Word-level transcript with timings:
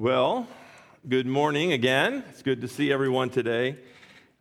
Well, 0.00 0.48
good 1.06 1.26
morning 1.26 1.74
again. 1.74 2.24
It's 2.30 2.40
good 2.40 2.62
to 2.62 2.68
see 2.68 2.90
everyone 2.90 3.28
today. 3.28 3.76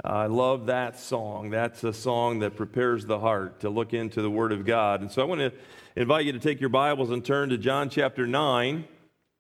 I 0.01 0.28
love 0.28 0.67
that 0.67 0.97
song. 0.97 1.50
That's 1.50 1.83
a 1.83 1.92
song 1.92 2.39
that 2.39 2.55
prepares 2.55 3.06
the 3.06 3.20
heart 3.20 3.59
to 3.59 3.69
look 3.69 3.93
into 3.93 4.22
the 4.22 4.32
Word 4.32 4.53
of 4.53 4.66
God. 4.66 5.01
And 5.01 5.11
so 5.11 5.22
I 5.22 5.25
want 5.25 5.42
to 5.42 5.51
invite 5.98 6.25
you 6.25 6.32
to 6.32 6.40
take 6.40 6.61
your 6.61 6.69
Bibles 6.69 7.11
and 7.11 7.25
turn 7.25 7.50
to 7.50 7.58
John 7.58 7.90
chapter 7.90 8.25
9. 8.25 8.86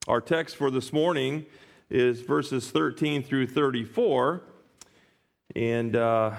Our 0.09 0.19
text 0.19 0.57
for 0.57 0.69
this 0.69 0.91
morning 0.91 1.45
is 1.89 2.19
verses 2.19 2.69
13 2.69 3.23
through 3.23 3.47
34. 3.47 4.41
And 5.55 5.95
uh, 5.95 6.31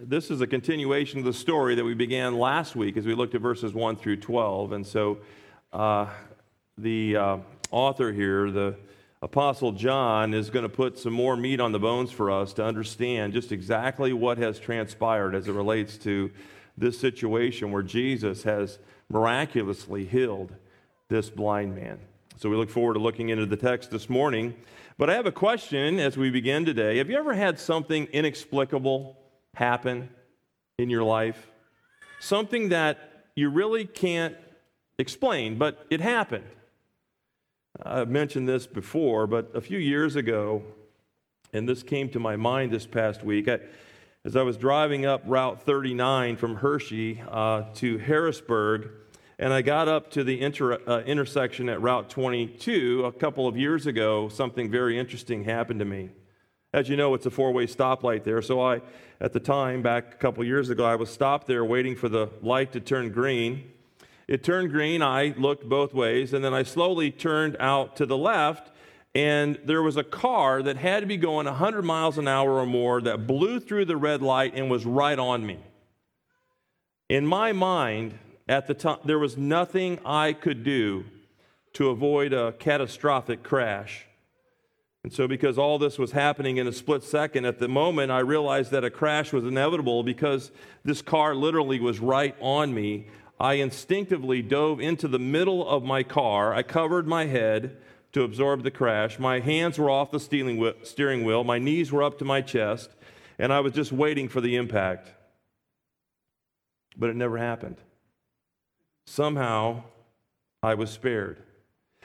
this 0.00 0.30
is 0.30 0.40
a 0.40 0.46
continuation 0.46 1.18
of 1.18 1.24
the 1.24 1.32
story 1.32 1.74
that 1.74 1.84
we 1.84 1.94
began 1.94 2.38
last 2.38 2.76
week 2.76 2.96
as 2.96 3.04
we 3.04 3.14
looked 3.16 3.34
at 3.34 3.40
verses 3.40 3.74
1 3.74 3.96
through 3.96 4.18
12. 4.18 4.70
And 4.70 4.86
so 4.86 5.18
uh, 5.72 6.06
the 6.78 7.16
uh, 7.16 7.38
author 7.72 8.12
here, 8.12 8.52
the 8.52 8.76
Apostle 9.26 9.72
John 9.72 10.32
is 10.32 10.50
going 10.50 10.62
to 10.62 10.68
put 10.68 11.00
some 11.00 11.12
more 11.12 11.36
meat 11.36 11.58
on 11.58 11.72
the 11.72 11.80
bones 11.80 12.12
for 12.12 12.30
us 12.30 12.52
to 12.52 12.64
understand 12.64 13.32
just 13.32 13.50
exactly 13.50 14.12
what 14.12 14.38
has 14.38 14.60
transpired 14.60 15.34
as 15.34 15.48
it 15.48 15.52
relates 15.52 15.96
to 15.98 16.30
this 16.78 16.96
situation 16.96 17.72
where 17.72 17.82
Jesus 17.82 18.44
has 18.44 18.78
miraculously 19.10 20.04
healed 20.04 20.54
this 21.08 21.28
blind 21.28 21.74
man. 21.74 21.98
So 22.36 22.48
we 22.48 22.54
look 22.54 22.70
forward 22.70 22.94
to 22.94 23.00
looking 23.00 23.30
into 23.30 23.46
the 23.46 23.56
text 23.56 23.90
this 23.90 24.08
morning. 24.08 24.54
But 24.96 25.10
I 25.10 25.14
have 25.14 25.26
a 25.26 25.32
question 25.32 25.98
as 25.98 26.16
we 26.16 26.30
begin 26.30 26.64
today. 26.64 26.98
Have 26.98 27.10
you 27.10 27.18
ever 27.18 27.34
had 27.34 27.58
something 27.58 28.06
inexplicable 28.12 29.16
happen 29.54 30.08
in 30.78 30.88
your 30.88 31.02
life? 31.02 31.50
Something 32.20 32.68
that 32.68 33.26
you 33.34 33.50
really 33.50 33.86
can't 33.86 34.36
explain, 35.00 35.58
but 35.58 35.84
it 35.90 36.00
happened. 36.00 36.44
I've 37.82 38.08
mentioned 38.08 38.48
this 38.48 38.66
before, 38.66 39.26
but 39.26 39.54
a 39.54 39.60
few 39.60 39.78
years 39.78 40.16
ago, 40.16 40.62
and 41.52 41.68
this 41.68 41.82
came 41.82 42.08
to 42.10 42.18
my 42.18 42.36
mind 42.36 42.72
this 42.72 42.86
past 42.86 43.22
week, 43.22 43.48
I, 43.48 43.60
as 44.24 44.34
I 44.34 44.42
was 44.42 44.56
driving 44.56 45.04
up 45.04 45.22
Route 45.26 45.62
39 45.62 46.36
from 46.36 46.56
Hershey 46.56 47.22
uh, 47.28 47.64
to 47.74 47.98
Harrisburg, 47.98 48.88
and 49.38 49.52
I 49.52 49.60
got 49.60 49.88
up 49.88 50.10
to 50.12 50.24
the 50.24 50.40
inter, 50.40 50.80
uh, 50.86 51.02
intersection 51.02 51.68
at 51.68 51.82
Route 51.82 52.08
22 52.08 53.04
a 53.04 53.12
couple 53.12 53.46
of 53.46 53.56
years 53.56 53.86
ago, 53.86 54.28
something 54.28 54.70
very 54.70 54.98
interesting 54.98 55.44
happened 55.44 55.80
to 55.80 55.84
me. 55.84 56.10
As 56.72 56.88
you 56.88 56.96
know, 56.96 57.14
it's 57.14 57.26
a 57.26 57.30
four 57.30 57.52
way 57.52 57.66
stoplight 57.66 58.24
there. 58.24 58.40
So 58.40 58.60
I, 58.60 58.80
at 59.20 59.32
the 59.32 59.40
time, 59.40 59.82
back 59.82 60.14
a 60.14 60.16
couple 60.16 60.42
years 60.44 60.70
ago, 60.70 60.84
I 60.84 60.96
was 60.96 61.10
stopped 61.10 61.46
there 61.46 61.64
waiting 61.64 61.94
for 61.94 62.08
the 62.08 62.30
light 62.42 62.72
to 62.72 62.80
turn 62.80 63.10
green. 63.10 63.70
It 64.28 64.42
turned 64.42 64.70
green. 64.70 65.02
I 65.02 65.34
looked 65.36 65.68
both 65.68 65.94
ways, 65.94 66.32
and 66.32 66.44
then 66.44 66.52
I 66.52 66.64
slowly 66.64 67.10
turned 67.10 67.56
out 67.60 67.96
to 67.96 68.06
the 68.06 68.16
left, 68.16 68.72
and 69.14 69.58
there 69.64 69.82
was 69.82 69.96
a 69.96 70.04
car 70.04 70.62
that 70.62 70.76
had 70.76 71.00
to 71.00 71.06
be 71.06 71.16
going 71.16 71.46
100 71.46 71.82
miles 71.82 72.18
an 72.18 72.26
hour 72.26 72.58
or 72.58 72.66
more 72.66 73.00
that 73.00 73.26
blew 73.26 73.60
through 73.60 73.84
the 73.84 73.96
red 73.96 74.22
light 74.22 74.54
and 74.54 74.70
was 74.70 74.84
right 74.84 75.18
on 75.18 75.46
me. 75.46 75.58
In 77.08 77.26
my 77.26 77.52
mind, 77.52 78.18
at 78.48 78.66
the 78.66 78.74
time, 78.74 78.98
there 79.04 79.18
was 79.18 79.36
nothing 79.36 80.00
I 80.04 80.32
could 80.32 80.64
do 80.64 81.04
to 81.74 81.90
avoid 81.90 82.32
a 82.32 82.52
catastrophic 82.52 83.42
crash. 83.42 84.06
And 85.04 85.12
so, 85.12 85.28
because 85.28 85.56
all 85.56 85.78
this 85.78 85.98
was 85.98 86.10
happening 86.10 86.56
in 86.56 86.66
a 86.66 86.72
split 86.72 87.04
second, 87.04 87.44
at 87.44 87.60
the 87.60 87.68
moment 87.68 88.10
I 88.10 88.18
realized 88.18 88.72
that 88.72 88.82
a 88.82 88.90
crash 88.90 89.32
was 89.32 89.44
inevitable 89.44 90.02
because 90.02 90.50
this 90.84 91.00
car 91.00 91.34
literally 91.34 91.78
was 91.78 92.00
right 92.00 92.34
on 92.40 92.74
me. 92.74 93.06
I 93.38 93.54
instinctively 93.54 94.42
dove 94.42 94.80
into 94.80 95.08
the 95.08 95.18
middle 95.18 95.68
of 95.68 95.84
my 95.84 96.02
car. 96.02 96.54
I 96.54 96.62
covered 96.62 97.06
my 97.06 97.26
head 97.26 97.76
to 98.12 98.22
absorb 98.22 98.62
the 98.62 98.70
crash. 98.70 99.18
My 99.18 99.40
hands 99.40 99.78
were 99.78 99.90
off 99.90 100.10
the 100.10 100.20
steering 100.20 101.24
wheel, 101.24 101.44
my 101.44 101.58
knees 101.58 101.92
were 101.92 102.02
up 102.02 102.18
to 102.18 102.24
my 102.24 102.40
chest, 102.40 102.90
and 103.38 103.52
I 103.52 103.60
was 103.60 103.74
just 103.74 103.92
waiting 103.92 104.28
for 104.28 104.40
the 104.40 104.56
impact. 104.56 105.12
But 106.96 107.10
it 107.10 107.16
never 107.16 107.36
happened. 107.36 107.76
Somehow, 109.06 109.82
I 110.62 110.74
was 110.74 110.90
spared. 110.90 111.42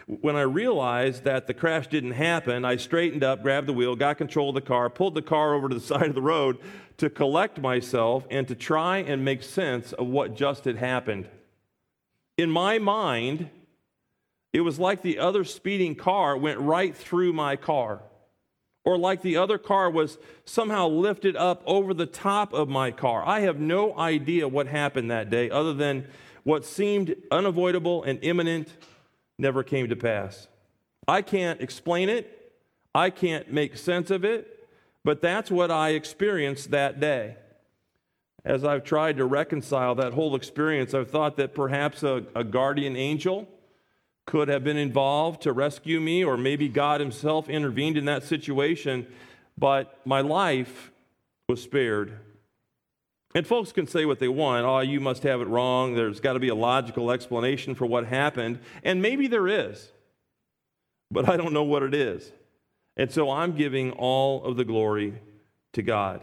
When 0.07 0.35
I 0.35 0.41
realized 0.41 1.23
that 1.23 1.47
the 1.47 1.53
crash 1.53 1.87
didn't 1.87 2.13
happen, 2.13 2.65
I 2.65 2.75
straightened 2.77 3.23
up, 3.23 3.43
grabbed 3.43 3.67
the 3.67 3.73
wheel, 3.73 3.95
got 3.95 4.17
control 4.17 4.49
of 4.49 4.55
the 4.55 4.61
car, 4.61 4.89
pulled 4.89 5.15
the 5.15 5.21
car 5.21 5.53
over 5.53 5.69
to 5.69 5.75
the 5.75 5.81
side 5.85 6.07
of 6.07 6.15
the 6.15 6.21
road 6.21 6.57
to 6.97 7.09
collect 7.09 7.59
myself 7.59 8.25
and 8.29 8.47
to 8.47 8.55
try 8.55 8.97
and 8.97 9.25
make 9.25 9.43
sense 9.43 9.93
of 9.93 10.07
what 10.07 10.35
just 10.35 10.65
had 10.65 10.77
happened. 10.77 11.27
In 12.37 12.49
my 12.49 12.79
mind, 12.79 13.49
it 14.53 14.61
was 14.61 14.79
like 14.79 15.01
the 15.01 15.19
other 15.19 15.43
speeding 15.43 15.95
car 15.95 16.35
went 16.35 16.59
right 16.59 16.95
through 16.95 17.33
my 17.33 17.55
car, 17.55 18.01
or 18.83 18.97
like 18.97 19.21
the 19.21 19.37
other 19.37 19.57
car 19.57 19.89
was 19.89 20.17
somehow 20.45 20.87
lifted 20.87 21.35
up 21.35 21.63
over 21.65 21.93
the 21.93 22.05
top 22.05 22.53
of 22.53 22.67
my 22.67 22.91
car. 22.91 23.23
I 23.25 23.41
have 23.41 23.59
no 23.59 23.97
idea 23.97 24.47
what 24.47 24.67
happened 24.67 25.11
that 25.11 25.29
day, 25.29 25.49
other 25.49 25.73
than 25.73 26.07
what 26.43 26.65
seemed 26.65 27.15
unavoidable 27.29 28.03
and 28.03 28.19
imminent 28.23 28.75
never 29.41 29.63
came 29.63 29.89
to 29.89 29.95
pass. 29.95 30.47
I 31.07 31.21
can't 31.21 31.59
explain 31.59 32.07
it, 32.07 32.53
I 32.95 33.09
can't 33.09 33.51
make 33.51 33.75
sense 33.75 34.11
of 34.11 34.23
it, 34.23 34.69
but 35.03 35.21
that's 35.21 35.51
what 35.51 35.71
I 35.71 35.89
experienced 35.89 36.71
that 36.71 36.99
day. 36.99 37.35
As 38.45 38.63
I've 38.63 38.83
tried 38.83 39.17
to 39.17 39.25
reconcile 39.25 39.95
that 39.95 40.13
whole 40.13 40.35
experience, 40.35 40.93
I've 40.93 41.11
thought 41.11 41.37
that 41.37 41.53
perhaps 41.53 42.03
a, 42.03 42.23
a 42.35 42.43
guardian 42.43 42.95
angel 42.95 43.47
could 44.25 44.47
have 44.47 44.63
been 44.63 44.77
involved 44.77 45.41
to 45.41 45.53
rescue 45.53 45.99
me, 45.99 46.23
or 46.23 46.37
maybe 46.37 46.69
God 46.69 47.01
Himself 47.01 47.49
intervened 47.49 47.97
in 47.97 48.05
that 48.05 48.23
situation, 48.23 49.07
but 49.57 49.99
my 50.05 50.21
life 50.21 50.91
was 51.49 51.61
spared. 51.61 52.17
And 53.33 53.47
folks 53.47 53.71
can 53.71 53.87
say 53.87 54.05
what 54.05 54.19
they 54.19 54.27
want. 54.27 54.65
Oh, 54.65 54.79
you 54.79 54.99
must 54.99 55.23
have 55.23 55.41
it 55.41 55.47
wrong. 55.47 55.95
There's 55.95 56.19
got 56.19 56.33
to 56.33 56.39
be 56.39 56.49
a 56.49 56.55
logical 56.55 57.11
explanation 57.11 57.75
for 57.75 57.85
what 57.85 58.05
happened. 58.05 58.59
And 58.83 59.01
maybe 59.01 59.27
there 59.27 59.47
is, 59.47 59.91
but 61.09 61.29
I 61.29 61.37
don't 61.37 61.53
know 61.53 61.63
what 61.63 61.83
it 61.83 61.93
is. 61.93 62.31
And 62.97 63.11
so 63.11 63.31
I'm 63.31 63.53
giving 63.53 63.91
all 63.91 64.43
of 64.43 64.57
the 64.57 64.65
glory 64.65 65.13
to 65.73 65.81
God. 65.81 66.21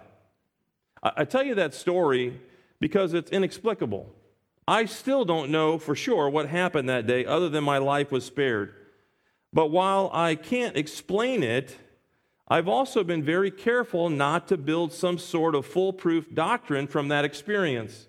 I, 1.02 1.24
tell 1.24 1.44
you 1.44 1.54
that 1.54 1.74
story 1.74 2.41
because 2.80 3.14
it's 3.14 3.30
inexplicable. 3.30 4.12
I 4.66 4.84
still 4.84 5.25
don't 5.25 5.50
know 5.50 5.78
for 5.78 5.94
sure 5.94 6.28
what 6.28 6.48
happened 6.48 6.88
that 6.88 7.06
day, 7.06 7.25
other 7.25 7.48
than 7.48 7.64
my 7.64 7.78
life 7.78 8.10
was 8.10 8.25
spared. 8.25 8.75
But 9.52 9.70
while 9.70 10.10
I 10.12 10.34
can't 10.34 10.76
explain 10.76 11.42
it, 11.42 11.75
I've 12.50 12.69
also 12.69 13.04
been 13.04 13.22
very 13.22 13.50
careful 13.50 14.09
not 14.09 14.48
to 14.48 14.56
build 14.56 14.92
some 14.92 15.19
sort 15.19 15.54
of 15.54 15.66
foolproof 15.66 16.32
doctrine 16.34 16.86
from 16.86 17.09
that 17.09 17.25
experience. 17.25 18.06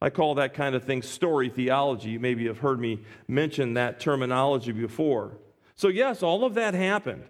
I 0.00 0.10
call 0.10 0.36
that 0.36 0.54
kind 0.54 0.74
of 0.74 0.84
thing 0.84 1.02
story 1.02 1.48
theology. 1.48 2.10
You 2.10 2.20
maybe 2.20 2.46
have 2.46 2.58
heard 2.58 2.78
me 2.78 3.00
mention 3.26 3.74
that 3.74 3.98
terminology 3.98 4.70
before. 4.70 5.32
So, 5.74 5.88
yes, 5.88 6.22
all 6.22 6.44
of 6.44 6.54
that 6.54 6.74
happened. 6.74 7.24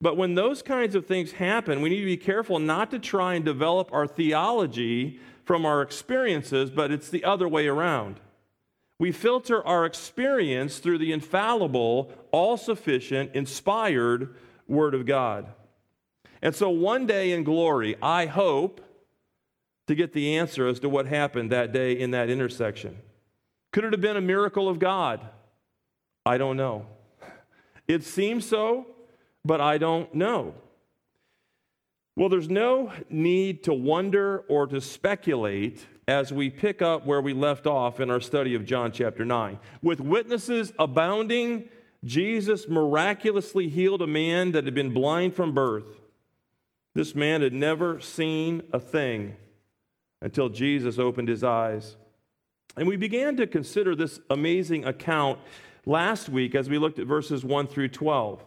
But 0.00 0.16
when 0.16 0.34
those 0.34 0.62
kinds 0.62 0.94
of 0.94 1.06
things 1.06 1.32
happen, 1.32 1.80
we 1.80 1.88
need 1.88 2.00
to 2.00 2.06
be 2.06 2.16
careful 2.16 2.58
not 2.58 2.90
to 2.90 2.98
try 2.98 3.34
and 3.34 3.44
develop 3.44 3.92
our 3.92 4.06
theology 4.06 5.20
from 5.44 5.64
our 5.64 5.80
experiences, 5.80 6.70
but 6.70 6.90
it's 6.90 7.08
the 7.08 7.24
other 7.24 7.48
way 7.48 7.68
around. 7.68 8.20
We 8.98 9.12
filter 9.12 9.64
our 9.66 9.86
experience 9.86 10.78
through 10.78 10.98
the 10.98 11.12
infallible, 11.12 12.12
all 12.32 12.56
sufficient, 12.56 13.34
inspired 13.34 14.34
Word 14.68 14.94
of 14.94 15.06
God. 15.06 15.46
And 16.40 16.54
so 16.54 16.70
one 16.70 17.06
day 17.06 17.32
in 17.32 17.44
glory, 17.44 17.96
I 18.02 18.26
hope 18.26 18.80
to 19.86 19.94
get 19.94 20.12
the 20.12 20.36
answer 20.36 20.66
as 20.66 20.80
to 20.80 20.88
what 20.88 21.06
happened 21.06 21.50
that 21.50 21.72
day 21.72 21.92
in 21.92 22.10
that 22.12 22.30
intersection. 22.30 22.98
Could 23.72 23.84
it 23.84 23.92
have 23.92 24.00
been 24.00 24.16
a 24.16 24.22
miracle 24.22 24.68
of 24.68 24.78
God? 24.78 25.20
I 26.24 26.38
don't 26.38 26.56
know. 26.56 26.86
It 27.88 28.04
seems 28.04 28.48
so, 28.48 28.86
but 29.44 29.60
I 29.60 29.76
don't 29.76 30.14
know. 30.14 30.54
Well, 32.16 32.28
there's 32.28 32.48
no 32.48 32.92
need 33.10 33.64
to 33.64 33.74
wonder 33.74 34.44
or 34.48 34.68
to 34.68 34.80
speculate 34.80 35.84
as 36.06 36.32
we 36.32 36.48
pick 36.48 36.80
up 36.80 37.04
where 37.06 37.20
we 37.20 37.32
left 37.32 37.66
off 37.66 37.98
in 37.98 38.08
our 38.08 38.20
study 38.20 38.54
of 38.54 38.64
John 38.64 38.92
chapter 38.92 39.24
9. 39.24 39.58
With 39.82 40.00
witnesses 40.00 40.72
abounding 40.78 41.68
Jesus 42.04 42.68
miraculously 42.68 43.68
healed 43.68 44.02
a 44.02 44.06
man 44.06 44.52
that 44.52 44.64
had 44.64 44.74
been 44.74 44.92
blind 44.92 45.34
from 45.34 45.52
birth. 45.54 46.00
This 46.94 47.14
man 47.14 47.42
had 47.42 47.52
never 47.52 48.00
seen 48.00 48.62
a 48.72 48.80
thing 48.80 49.36
until 50.20 50.48
Jesus 50.48 50.98
opened 50.98 51.28
his 51.28 51.44
eyes. 51.44 51.96
And 52.76 52.88
we 52.88 52.96
began 52.96 53.36
to 53.36 53.46
consider 53.46 53.94
this 53.94 54.20
amazing 54.30 54.84
account 54.84 55.38
last 55.86 56.28
week 56.28 56.54
as 56.54 56.68
we 56.68 56.78
looked 56.78 56.98
at 56.98 57.06
verses 57.06 57.44
1 57.44 57.66
through 57.66 57.88
12. 57.88 58.44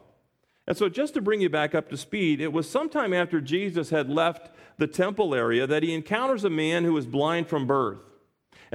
And 0.68 0.76
so, 0.76 0.90
just 0.90 1.14
to 1.14 1.22
bring 1.22 1.42
you 1.42 1.50
back 1.50 1.76
up 1.76 1.90
to 1.90 1.98
speed, 1.98 2.42
it 2.42 2.52
was 2.52 2.68
sometime 2.68 3.14
after 3.14 3.40
Jesus 3.40 3.92
had 3.92 4.10
left 4.10 4.50
the 4.78 4.88
temple 4.88 5.36
area 5.36 5.68
that 5.68 5.84
he 5.84 5.94
encounters 5.94 6.44
a 6.44 6.50
man 6.50 6.84
who 6.84 6.94
was 6.94 7.06
blind 7.06 7.48
from 7.48 7.68
birth. 7.68 8.00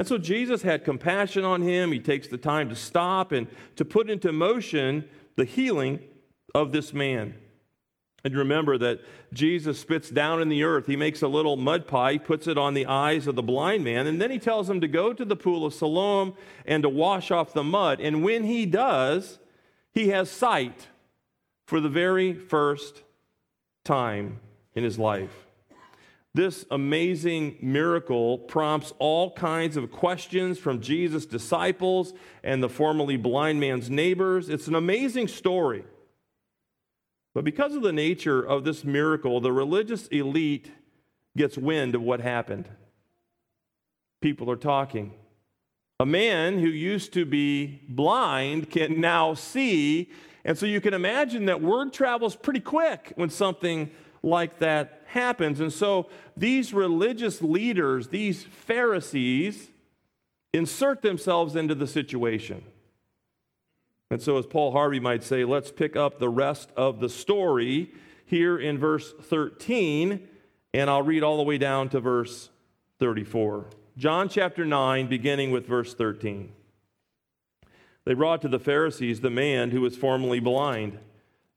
And 0.01 0.09
so 0.09 0.17
Jesus 0.17 0.63
had 0.63 0.83
compassion 0.83 1.45
on 1.45 1.61
him. 1.61 1.93
He 1.93 1.99
takes 1.99 2.27
the 2.27 2.39
time 2.39 2.71
to 2.71 2.75
stop 2.75 3.33
and 3.33 3.47
to 3.77 3.85
put 3.85 4.09
into 4.09 4.33
motion 4.33 5.07
the 5.37 5.45
healing 5.45 6.01
of 6.55 6.73
this 6.73 6.95
man. 6.95 7.35
And 8.25 8.35
remember 8.35 8.79
that 8.79 9.01
Jesus 9.35 9.79
spits 9.79 10.09
down 10.09 10.41
in 10.41 10.49
the 10.49 10.63
earth. 10.63 10.87
He 10.87 10.97
makes 10.97 11.21
a 11.21 11.29
little 11.29 11.59
mud 11.59 11.87
pie, 11.87 12.17
puts 12.17 12.47
it 12.47 12.57
on 12.57 12.73
the 12.73 12.87
eyes 12.87 13.27
of 13.27 13.35
the 13.35 13.43
blind 13.43 13.85
man, 13.85 14.07
and 14.07 14.19
then 14.19 14.31
he 14.31 14.39
tells 14.39 14.71
him 14.71 14.81
to 14.81 14.89
go 14.89 15.13
to 15.13 15.23
the 15.23 15.37
pool 15.37 15.67
of 15.67 15.75
Siloam 15.75 16.33
and 16.65 16.83
to 16.83 16.89
wash 16.89 17.31
off 17.31 17.53
the 17.53 17.63
mud. 17.63 18.01
And 18.01 18.25
when 18.25 18.45
he 18.45 18.65
does, 18.65 19.39
he 19.93 20.09
has 20.09 20.31
sight 20.31 20.89
for 21.67 21.79
the 21.79 21.91
very 21.91 22.33
first 22.33 23.03
time 23.85 24.41
in 24.75 24.83
his 24.83 24.99
life. 24.99 25.50
This 26.33 26.65
amazing 26.71 27.57
miracle 27.61 28.39
prompts 28.39 28.93
all 29.01 29.33
kinds 29.33 29.77
of 29.77 29.91
questions 29.91 30.59
from 30.59 30.81
Jesus' 30.81 31.27
disciples 31.27 32.15
and 32.45 32.63
the 32.63 32.69
formerly 32.69 33.17
blind 33.17 33.59
man's 33.59 33.91
neighbors. 33.91 34.49
It's 34.49 34.69
an 34.69 34.77
amazing 34.77 35.27
story. 35.27 35.85
But 37.35 37.45
because 37.45 37.75
of 37.75 37.83
the 37.83 37.93
nature 37.93 38.41
of 38.43 38.65
this 38.65 38.85
miracle, 38.85 39.41
the 39.41 39.53
religious 39.53 40.07
elite 40.09 40.71
gets 41.37 41.59
wind 41.59 41.97
of 41.97 42.03
what 42.03 42.21
happened. 42.21 42.69
People 44.21 44.51
are 44.51 44.57
talking. 44.57 45.15
A 45.99 46.07
man 46.07 46.59
who 46.59 46.69
used 46.69 47.13
to 47.15 47.25
be 47.25 47.81
blind 47.89 48.71
can 48.71 49.01
now 49.01 49.35
see. 49.35 50.11
And 50.45 50.57
so 50.57 50.65
you 50.65 50.81
can 50.81 50.95
imagine 50.95 51.47
that 51.47 51.61
word 51.61 51.93
travels 51.93 52.37
pretty 52.37 52.61
quick 52.61 53.13
when 53.17 53.31
something 53.31 53.91
like 54.23 54.59
that 54.61 55.00
happens. 55.11 55.61
And 55.61 55.73
so 55.73 56.09
these 56.37 56.73
religious 56.73 57.43
leaders, 57.43 58.09
these 58.09 58.45
Pharisees, 58.45 59.71
insert 60.53 61.03
themselves 61.03 61.57
into 61.57 61.75
the 61.75 61.87
situation. 61.87 62.63
And 64.11 64.21
so, 64.21 64.39
as 64.39 64.47
Paul 64.47 64.73
Harvey 64.73 64.99
might 64.99 65.23
say, 65.23 65.45
let's 65.45 65.71
pick 65.71 65.95
up 65.95 66.19
the 66.19 66.29
rest 66.29 66.71
of 66.77 66.99
the 66.99 67.09
story 67.09 67.93
here 68.27 68.59
in 68.59 68.77
verse 68.77 69.13
13, 69.23 70.29
and 70.75 70.91
I'll 70.91 71.03
read 71.03 71.23
all 71.23 71.37
the 71.37 71.45
way 71.45 71.59
down 71.59 71.89
to 71.91 72.01
verse 72.01 72.51
34. 72.99 73.67
John 73.97 74.29
chapter 74.29 74.65
9, 74.65 75.07
beginning 75.07 75.53
with 75.53 75.67
verse 75.67 75.95
13. 75.95 76.53
They 78.05 78.15
brought 78.15 78.43
to 78.43 78.49
the 78.49 78.59
Pharisees 78.59 79.21
the 79.21 79.31
man 79.31 79.71
who 79.71 79.81
was 79.81 79.97
formerly 79.97 80.41
blind. 80.41 80.99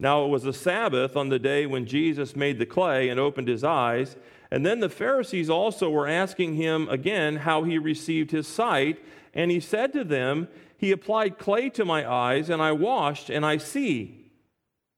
Now 0.04 0.26
it 0.26 0.28
was 0.28 0.44
the 0.44 0.52
Sabbath 0.52 1.16
on 1.16 1.30
the 1.30 1.40
day 1.40 1.66
when 1.66 1.86
Jesus 1.86 2.36
made 2.36 2.60
the 2.60 2.66
clay 2.66 3.08
and 3.08 3.22
opened 3.22 3.48
his 3.48 3.64
eyes. 3.64 4.18
And 4.52 4.66
then 4.66 4.82
the 4.82 4.90
Pharisees 4.90 5.50
also 5.50 5.90
were 5.90 6.10
asking 6.10 6.56
him 6.56 6.90
again 6.90 7.38
how 7.38 7.64
he 7.64 7.78
received 7.78 8.32
his 8.32 8.46
sight. 8.46 9.00
And 9.34 9.50
he 9.50 9.62
said 9.62 9.94
to 9.94 10.04
them, 10.04 10.50
he 10.76 10.92
applied 10.92 11.38
clay 11.38 11.70
to 11.70 11.86
my 11.86 12.06
eyes, 12.06 12.50
and 12.50 12.62
I 12.62 12.74
washed, 12.74 13.30
and 13.30 13.46
I 13.46 13.56
see. 13.56 14.30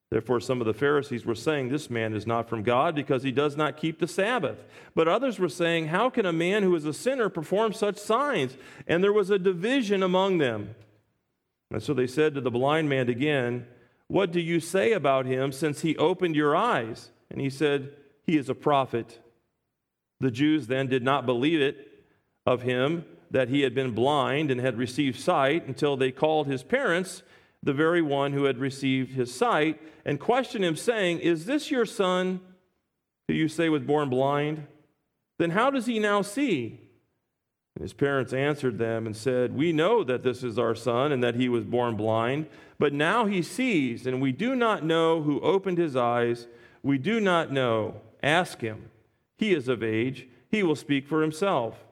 Therefore, 0.10 0.40
some 0.40 0.60
of 0.60 0.66
the 0.66 0.74
Pharisees 0.74 1.24
were 1.24 1.36
saying, 1.36 1.70
This 1.70 1.92
man 1.92 2.16
is 2.16 2.26
not 2.26 2.50
from 2.50 2.64
God 2.64 2.96
because 2.96 3.22
he 3.22 3.32
does 3.32 3.56
not 3.56 3.78
keep 3.78 4.00
the 4.00 4.08
Sabbath. 4.08 4.58
But 4.96 5.08
others 5.08 5.38
were 5.38 5.50
saying, 5.50 5.90
How 5.90 6.10
can 6.10 6.26
a 6.26 6.34
man 6.34 6.64
who 6.64 6.76
is 6.76 6.86
a 6.86 6.94
sinner 6.94 7.30
perform 7.30 7.74
such 7.74 7.98
signs? 7.98 8.58
And 8.88 9.04
there 9.04 9.14
was 9.14 9.30
a 9.30 9.38
division 9.38 10.02
among 10.02 10.40
them. 10.40 10.74
And 11.70 11.84
so 11.84 11.94
they 11.94 12.08
said 12.08 12.34
to 12.34 12.42
the 12.42 12.50
blind 12.50 12.90
man 12.90 13.08
again, 13.08 13.68
What 14.08 14.32
do 14.32 14.40
you 14.40 14.60
say 14.60 14.94
about 14.94 15.26
him 15.26 15.52
since 15.52 15.82
he 15.82 15.98
opened 15.98 16.36
your 16.36 16.56
eyes? 16.56 17.12
And 17.30 17.42
he 17.42 17.50
said, 17.50 17.94
He 18.24 18.38
is 18.38 18.50
a 18.50 18.56
prophet. 18.56 19.20
The 20.20 20.32
Jews 20.32 20.68
then 20.68 20.88
did 20.88 21.04
not 21.04 21.26
believe 21.26 21.62
it 21.62 22.06
of 22.46 22.62
him 22.62 23.06
that 23.32 23.50
he 23.50 23.62
had 23.62 23.74
been 23.74 23.92
blind 23.92 24.52
and 24.52 24.62
had 24.62 24.78
received 24.78 25.20
sight 25.20 25.68
until 25.68 25.98
they 25.98 26.12
called 26.12 26.48
his 26.48 26.64
parents, 26.64 27.24
the 27.64 27.74
very 27.74 28.02
one 28.02 28.32
who 28.32 28.46
had 28.46 28.60
received 28.60 29.12
his 29.12 29.34
sight, 29.34 29.82
and 30.06 30.20
questioned 30.20 30.64
him, 30.64 30.76
saying, 30.76 31.20
Is 31.20 31.46
this 31.46 31.72
your 31.72 31.86
son 31.86 32.40
who 33.28 33.34
you 33.34 33.48
say 33.48 33.70
was 33.70 33.82
born 33.82 34.10
blind? 34.10 34.68
Then 35.40 35.50
how 35.50 35.70
does 35.70 35.88
he 35.88 36.00
now 36.00 36.22
see? 36.22 36.80
And 37.76 37.82
his 37.82 37.94
parents 37.94 38.32
answered 38.32 38.78
them 38.78 39.06
and 39.06 39.16
said, 39.16 39.56
We 39.56 39.74
know 39.74 40.04
that 40.04 40.24
this 40.24 40.44
is 40.44 40.58
our 40.58 40.76
son 40.76 41.12
and 41.12 41.22
that 41.24 41.36
he 41.36 41.50
was 41.50 41.66
born 41.66 41.96
blind, 41.96 42.48
but 42.80 42.94
now 42.94 43.26
he 43.26 43.42
sees, 43.42 44.08
and 44.08 44.22
we 44.22 44.32
do 44.32 44.56
not 44.56 44.84
know 44.84 45.22
who 45.22 45.42
opened 45.42 45.78
his 45.78 45.96
eyes. 45.96 46.48
We 46.84 46.98
do 46.98 47.20
not 47.20 47.52
know. 47.52 48.02
Ask 48.24 48.62
him. 48.62 48.90
He 49.38 49.54
is 49.54 49.68
of 49.68 49.84
age, 49.84 50.28
he 50.50 50.64
will 50.64 50.78
speak 50.78 51.08
for 51.08 51.22
himself. 51.22 51.84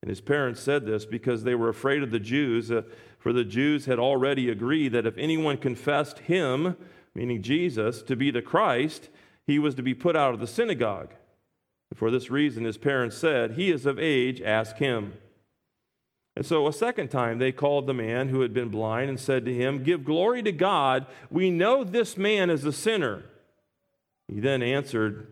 And 0.00 0.08
his 0.08 0.20
parents 0.20 0.60
said 0.60 0.86
this 0.86 1.04
because 1.04 1.42
they 1.42 1.56
were 1.56 1.68
afraid 1.68 2.02
of 2.02 2.12
the 2.12 2.20
Jews, 2.20 2.70
uh, 2.70 2.82
for 3.18 3.32
the 3.32 3.44
Jews 3.44 3.86
had 3.86 3.98
already 3.98 4.48
agreed 4.48 4.92
that 4.92 5.06
if 5.06 5.18
anyone 5.18 5.56
confessed 5.56 6.20
him, 6.20 6.76
meaning 7.14 7.42
Jesus, 7.42 8.02
to 8.02 8.14
be 8.14 8.30
the 8.30 8.42
Christ, 8.42 9.08
he 9.44 9.58
was 9.58 9.74
to 9.74 9.82
be 9.82 9.94
put 9.94 10.14
out 10.14 10.34
of 10.34 10.38
the 10.38 10.46
synagogue. 10.46 11.14
For 11.94 12.10
this 12.10 12.30
reason, 12.30 12.64
his 12.64 12.78
parents 12.78 13.16
said, 13.16 13.52
He 13.52 13.70
is 13.70 13.86
of 13.86 13.98
age, 13.98 14.40
ask 14.40 14.76
him. 14.76 15.14
And 16.34 16.44
so 16.44 16.66
a 16.66 16.72
second 16.72 17.08
time 17.08 17.38
they 17.38 17.52
called 17.52 17.86
the 17.86 17.94
man 17.94 18.28
who 18.28 18.42
had 18.42 18.52
been 18.52 18.68
blind 18.68 19.08
and 19.08 19.18
said 19.18 19.44
to 19.46 19.54
him, 19.54 19.82
Give 19.82 20.04
glory 20.04 20.42
to 20.42 20.52
God. 20.52 21.06
We 21.30 21.50
know 21.50 21.82
this 21.82 22.16
man 22.16 22.50
is 22.50 22.64
a 22.64 22.72
sinner. 22.72 23.24
He 24.28 24.40
then 24.40 24.62
answered, 24.62 25.28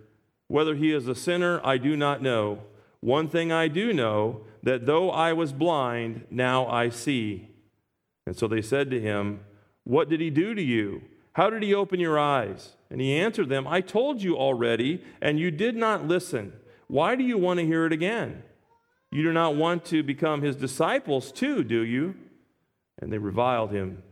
Whether 0.48 0.74
he 0.76 0.92
is 0.92 1.06
a 1.06 1.14
sinner, 1.14 1.60
I 1.62 1.76
do 1.76 1.96
not 1.96 2.22
know. 2.22 2.60
One 3.00 3.28
thing 3.28 3.52
I 3.52 3.68
do 3.68 3.92
know 3.92 4.46
that 4.62 4.86
though 4.86 5.10
I 5.10 5.34
was 5.34 5.52
blind, 5.52 6.24
now 6.30 6.66
I 6.66 6.88
see. 6.88 7.50
And 8.26 8.34
so 8.34 8.48
they 8.48 8.62
said 8.62 8.90
to 8.90 9.00
him, 9.00 9.40
What 9.82 10.08
did 10.08 10.20
he 10.20 10.30
do 10.30 10.54
to 10.54 10.62
you? 10.62 11.02
How 11.34 11.50
did 11.50 11.62
he 11.62 11.74
open 11.74 12.00
your 12.00 12.18
eyes? 12.18 12.76
And 12.90 13.00
he 13.00 13.14
answered 13.14 13.48
them, 13.48 13.66
I 13.66 13.80
told 13.80 14.22
you 14.22 14.36
already, 14.36 15.02
and 15.20 15.38
you 15.38 15.50
did 15.50 15.76
not 15.76 16.06
listen. 16.06 16.52
Why 16.86 17.16
do 17.16 17.24
you 17.24 17.36
want 17.36 17.60
to 17.60 17.66
hear 17.66 17.86
it 17.86 17.92
again? 17.92 18.42
You 19.10 19.22
do 19.22 19.32
not 19.32 19.56
want 19.56 19.84
to 19.86 20.02
become 20.02 20.42
his 20.42 20.56
disciples 20.56 21.32
too, 21.32 21.64
do 21.64 21.80
you? 21.80 22.14
And 23.00 23.12
they 23.12 23.18
reviled 23.18 23.72
him 23.72 24.02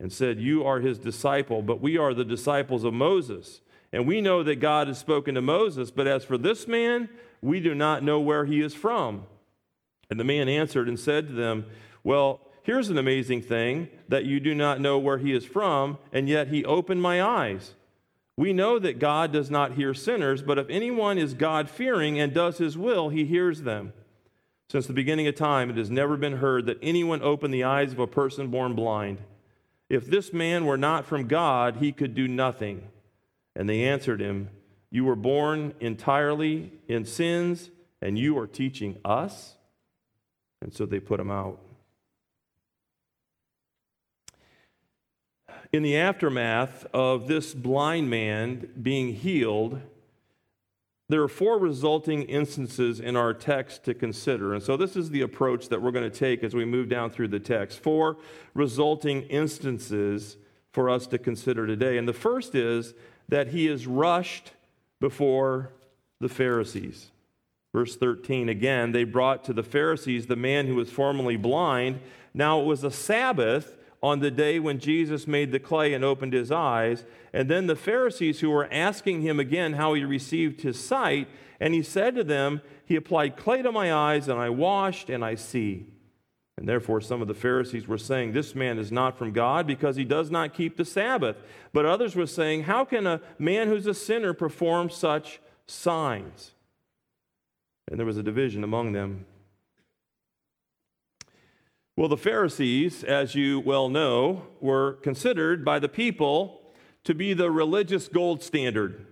and 0.00 0.12
said, 0.12 0.40
You 0.40 0.64
are 0.64 0.80
his 0.80 0.98
disciple, 0.98 1.62
but 1.62 1.80
we 1.80 1.98
are 1.98 2.14
the 2.14 2.24
disciples 2.24 2.84
of 2.84 2.94
Moses. 2.94 3.60
And 3.92 4.06
we 4.06 4.20
know 4.20 4.42
that 4.42 4.56
God 4.56 4.88
has 4.88 4.98
spoken 4.98 5.34
to 5.34 5.42
Moses, 5.42 5.90
but 5.90 6.06
as 6.06 6.24
for 6.24 6.36
this 6.38 6.66
man, 6.66 7.08
we 7.40 7.60
do 7.60 7.74
not 7.74 8.02
know 8.02 8.20
where 8.20 8.44
he 8.46 8.60
is 8.60 8.74
from. 8.74 9.24
And 10.10 10.18
the 10.18 10.24
man 10.24 10.48
answered 10.48 10.88
and 10.88 10.98
said 10.98 11.28
to 11.28 11.34
them, 11.34 11.66
Well, 12.02 12.40
here's 12.66 12.90
an 12.90 12.98
amazing 12.98 13.40
thing 13.40 13.88
that 14.08 14.24
you 14.24 14.40
do 14.40 14.52
not 14.52 14.80
know 14.80 14.98
where 14.98 15.18
he 15.18 15.32
is 15.32 15.44
from, 15.44 15.98
and 16.12 16.28
yet 16.28 16.48
he 16.48 16.64
opened 16.64 17.00
my 17.00 17.22
eyes. 17.22 17.74
We 18.36 18.52
know 18.52 18.80
that 18.80 18.98
God 18.98 19.32
does 19.32 19.50
not 19.50 19.74
hear 19.74 19.94
sinners, 19.94 20.42
but 20.42 20.58
if 20.58 20.68
anyone 20.68 21.16
is 21.16 21.32
God 21.32 21.70
fearing 21.70 22.18
and 22.18 22.34
does 22.34 22.58
his 22.58 22.76
will, 22.76 23.08
he 23.08 23.24
hears 23.24 23.62
them. 23.62 23.92
Since 24.68 24.88
the 24.88 24.92
beginning 24.92 25.28
of 25.28 25.36
time, 25.36 25.70
it 25.70 25.76
has 25.76 25.90
never 25.90 26.16
been 26.16 26.38
heard 26.38 26.66
that 26.66 26.80
anyone 26.82 27.22
opened 27.22 27.54
the 27.54 27.62
eyes 27.62 27.92
of 27.92 28.00
a 28.00 28.06
person 28.08 28.48
born 28.48 28.74
blind. 28.74 29.18
If 29.88 30.06
this 30.06 30.32
man 30.32 30.66
were 30.66 30.76
not 30.76 31.06
from 31.06 31.28
God, 31.28 31.76
he 31.76 31.92
could 31.92 32.16
do 32.16 32.26
nothing. 32.26 32.88
And 33.54 33.68
they 33.68 33.84
answered 33.84 34.20
him, 34.20 34.50
you 34.90 35.04
were 35.04 35.16
born 35.16 35.72
entirely 35.78 36.72
in 36.88 37.04
sins, 37.04 37.70
and 38.02 38.18
you 38.18 38.36
are 38.38 38.46
teaching 38.46 38.98
us? 39.04 39.54
And 40.60 40.74
so 40.74 40.84
they 40.84 41.00
put 41.00 41.20
him 41.20 41.30
out. 41.30 41.60
In 45.76 45.82
the 45.82 45.98
aftermath 45.98 46.86
of 46.94 47.28
this 47.28 47.52
blind 47.52 48.08
man 48.08 48.66
being 48.80 49.12
healed, 49.12 49.78
there 51.10 51.22
are 51.22 51.28
four 51.28 51.58
resulting 51.58 52.22
instances 52.22 52.98
in 52.98 53.14
our 53.14 53.34
text 53.34 53.84
to 53.84 53.92
consider. 53.92 54.54
And 54.54 54.62
so 54.62 54.78
this 54.78 54.96
is 54.96 55.10
the 55.10 55.20
approach 55.20 55.68
that 55.68 55.82
we're 55.82 55.90
going 55.90 56.10
to 56.10 56.18
take 56.18 56.42
as 56.42 56.54
we 56.54 56.64
move 56.64 56.88
down 56.88 57.10
through 57.10 57.28
the 57.28 57.40
text. 57.40 57.78
Four 57.78 58.16
resulting 58.54 59.24
instances 59.24 60.38
for 60.72 60.88
us 60.88 61.06
to 61.08 61.18
consider 61.18 61.66
today. 61.66 61.98
And 61.98 62.08
the 62.08 62.14
first 62.14 62.54
is 62.54 62.94
that 63.28 63.48
he 63.48 63.68
is 63.68 63.86
rushed 63.86 64.52
before 64.98 65.72
the 66.20 66.30
Pharisees. 66.30 67.10
Verse 67.74 67.96
13 67.96 68.48
again, 68.48 68.92
they 68.92 69.04
brought 69.04 69.44
to 69.44 69.52
the 69.52 69.62
Pharisees 69.62 70.24
the 70.24 70.36
man 70.36 70.68
who 70.68 70.76
was 70.76 70.88
formerly 70.90 71.36
blind. 71.36 72.00
Now 72.32 72.62
it 72.62 72.64
was 72.64 72.82
a 72.82 72.90
Sabbath 72.90 73.76
on 74.02 74.20
the 74.20 74.30
day 74.30 74.58
when 74.58 74.78
Jesus 74.78 75.26
made 75.26 75.52
the 75.52 75.58
clay 75.58 75.94
and 75.94 76.04
opened 76.04 76.32
his 76.32 76.50
eyes. 76.50 77.04
And 77.32 77.50
then 77.50 77.66
the 77.66 77.76
Pharisees 77.76 78.40
who 78.40 78.50
were 78.50 78.68
asking 78.72 79.22
him 79.22 79.40
again 79.40 79.74
how 79.74 79.94
he 79.94 80.04
received 80.04 80.62
his 80.62 80.78
sight, 80.78 81.28
and 81.60 81.74
he 81.74 81.82
said 81.82 82.14
to 82.16 82.24
them, 82.24 82.60
He 82.84 82.96
applied 82.96 83.36
clay 83.36 83.62
to 83.62 83.72
my 83.72 83.92
eyes, 83.92 84.28
and 84.28 84.38
I 84.38 84.50
washed, 84.50 85.10
and 85.10 85.24
I 85.24 85.34
see. 85.34 85.86
And 86.58 86.66
therefore, 86.66 87.00
some 87.02 87.20
of 87.20 87.28
the 87.28 87.34
Pharisees 87.34 87.86
were 87.86 87.98
saying, 87.98 88.32
This 88.32 88.54
man 88.54 88.78
is 88.78 88.90
not 88.90 89.18
from 89.18 89.32
God 89.32 89.66
because 89.66 89.96
he 89.96 90.04
does 90.04 90.30
not 90.30 90.54
keep 90.54 90.76
the 90.76 90.84
Sabbath. 90.84 91.36
But 91.72 91.84
others 91.84 92.16
were 92.16 92.26
saying, 92.26 92.64
How 92.64 92.84
can 92.84 93.06
a 93.06 93.20
man 93.38 93.68
who's 93.68 93.86
a 93.86 93.94
sinner 93.94 94.32
perform 94.32 94.88
such 94.88 95.40
signs? 95.66 96.52
And 97.88 97.98
there 97.98 98.06
was 98.06 98.16
a 98.16 98.22
division 98.22 98.64
among 98.64 98.92
them. 98.92 99.26
Well, 101.96 102.08
the 102.08 102.18
Pharisees, 102.18 103.02
as 103.02 103.34
you 103.34 103.58
well 103.58 103.88
know, 103.88 104.42
were 104.60 104.98
considered 105.02 105.64
by 105.64 105.78
the 105.78 105.88
people 105.88 106.60
to 107.04 107.14
be 107.14 107.32
the 107.32 107.50
religious 107.50 108.06
gold 108.06 108.42
standard. 108.42 109.06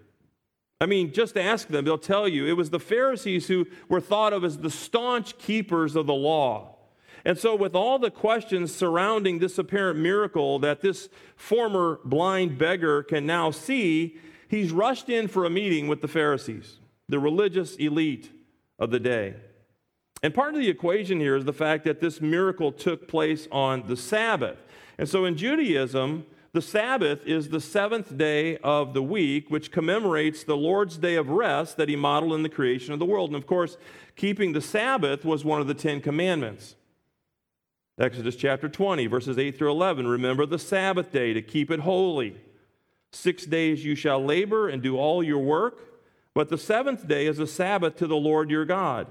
I 0.83 0.87
mean, 0.87 1.11
just 1.11 1.39
ask 1.39 1.69
them, 1.69 1.87
they'll 1.87 1.97
tell 1.97 2.29
you 2.29 2.45
it 2.45 2.59
was 2.59 2.69
the 2.69 2.79
Pharisees 2.79 3.47
who 3.47 3.67
were 3.89 4.03
thought 4.03 4.35
of 4.35 4.45
as 4.45 4.59
the 4.59 4.69
staunch 4.69 5.39
keepers 5.39 5.97
of 5.97 6.07
the 6.07 6.13
law. 6.13 6.77
And 7.25 7.39
so, 7.39 7.57
with 7.57 7.75
all 7.75 7.99
the 7.99 8.11
questions 8.11 8.75
surrounding 8.75 9.39
this 9.39 9.57
apparent 9.57 9.99
miracle 9.99 10.59
that 10.59 10.83
this 10.83 11.09
former 11.37 12.01
blind 12.05 12.59
beggar 12.59 13.03
can 13.03 13.25
now 13.25 13.51
see, 13.51 14.19
he's 14.47 14.73
rushed 14.73 15.09
in 15.09 15.29
for 15.29 15.47
a 15.47 15.51
meeting 15.51 15.89
with 15.89 16.03
the 16.03 16.09
Pharisees, 16.09 16.81
the 17.09 17.19
religious 17.19 17.77
elite 17.77 18.31
of 18.79 18.91
the 18.91 19.01
day. 19.01 19.37
And 20.25 20.33
part 20.33 20.55
of 20.55 20.61
the 20.63 20.71
equation 20.71 21.21
here 21.21 21.37
is 21.37 21.45
the 21.45 21.53
fact 21.53 21.85
that 21.85 22.01
this 22.01 22.19
miracle 22.19 22.73
took 22.73 23.07
place 23.07 23.47
on 23.53 23.87
the 23.87 23.95
Sabbath. 23.95 24.57
And 24.97 25.07
so, 25.07 25.27
in 25.27 25.37
Judaism, 25.37 26.25
the 26.55 26.63
Sabbath 26.63 27.27
is 27.27 27.51
the 27.51 27.61
seventh 27.61 28.17
day 28.17 28.57
of 28.59 28.95
the 28.95 29.03
week, 29.03 29.51
which 29.51 29.71
commemorates 29.71 30.43
the 30.43 30.57
Lord's 30.57 30.97
day 30.97 31.17
of 31.17 31.29
rest 31.29 31.77
that 31.77 31.91
he 31.91 31.95
modeled 31.95 32.33
in 32.33 32.43
the 32.43 32.49
creation 32.49 32.95
of 32.95 33.01
the 33.01 33.05
world. 33.05 33.29
And 33.29 33.37
of 33.37 33.47
course, 33.47 33.77
keeping 34.17 34.55
the 34.55 34.63
Sabbath 34.63 35.27
was 35.27 35.45
one 35.45 35.61
of 35.61 35.67
the 35.67 35.75
Ten 35.75 36.01
Commandments. 36.01 36.75
Exodus 37.99 38.35
chapter 38.35 38.67
20, 38.67 39.07
verses 39.07 39.37
8 39.37 39.59
through 39.59 39.73
11. 39.73 40.09
Remember 40.09 40.47
the 40.47 40.59
Sabbath 40.59 41.13
day 41.13 41.35
to 41.35 41.43
keep 41.43 41.71
it 41.71 41.81
holy. 41.81 42.35
Six 43.13 43.45
days 43.45 43.85
you 43.85 43.95
shall 43.95 44.25
labor 44.25 44.71
and 44.71 44.83
do 44.83 44.97
all 44.97 45.23
your 45.23 45.41
work, 45.41 46.03
but 46.33 46.49
the 46.49 46.57
seventh 46.57 47.07
day 47.07 47.27
is 47.27 47.39
a 47.39 47.47
Sabbath 47.47 47.97
to 47.97 48.07
the 48.07 48.17
Lord 48.17 48.49
your 48.49 48.65
God. 48.65 49.07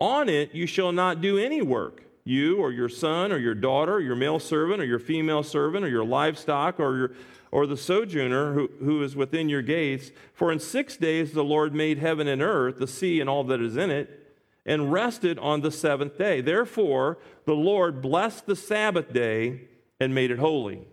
On 0.00 0.28
it 0.28 0.54
you 0.54 0.66
shall 0.66 0.92
not 0.92 1.20
do 1.20 1.38
any 1.38 1.62
work, 1.62 2.02
you 2.24 2.58
or 2.58 2.72
your 2.72 2.88
son 2.88 3.30
or 3.30 3.38
your 3.38 3.54
daughter, 3.54 3.94
or 3.94 4.00
your 4.00 4.16
male 4.16 4.40
servant 4.40 4.80
or 4.80 4.86
your 4.86 4.98
female 4.98 5.42
servant 5.42 5.84
or 5.84 5.88
your 5.88 6.04
livestock 6.04 6.80
or 6.80 6.96
your 6.96 7.12
or 7.52 7.66
the 7.66 7.76
sojourner 7.76 8.54
who, 8.54 8.70
who 8.78 9.02
is 9.02 9.16
within 9.16 9.48
your 9.48 9.62
gates. 9.62 10.12
For 10.32 10.52
in 10.52 10.60
six 10.60 10.96
days 10.96 11.32
the 11.32 11.44
Lord 11.44 11.74
made 11.74 11.98
heaven 11.98 12.28
and 12.28 12.40
earth, 12.40 12.78
the 12.78 12.86
sea 12.86 13.20
and 13.20 13.28
all 13.28 13.44
that 13.44 13.60
is 13.60 13.76
in 13.76 13.90
it 13.90 14.20
and 14.64 14.92
rested 14.92 15.38
on 15.38 15.60
the 15.60 15.70
seventh 15.70 16.16
day. 16.16 16.40
Therefore, 16.40 17.18
the 17.44 17.54
Lord 17.54 18.00
blessed 18.00 18.46
the 18.46 18.56
Sabbath 18.56 19.12
day 19.12 19.62
and 19.98 20.14
made 20.14 20.30
it 20.30 20.38
holy. 20.38 20.86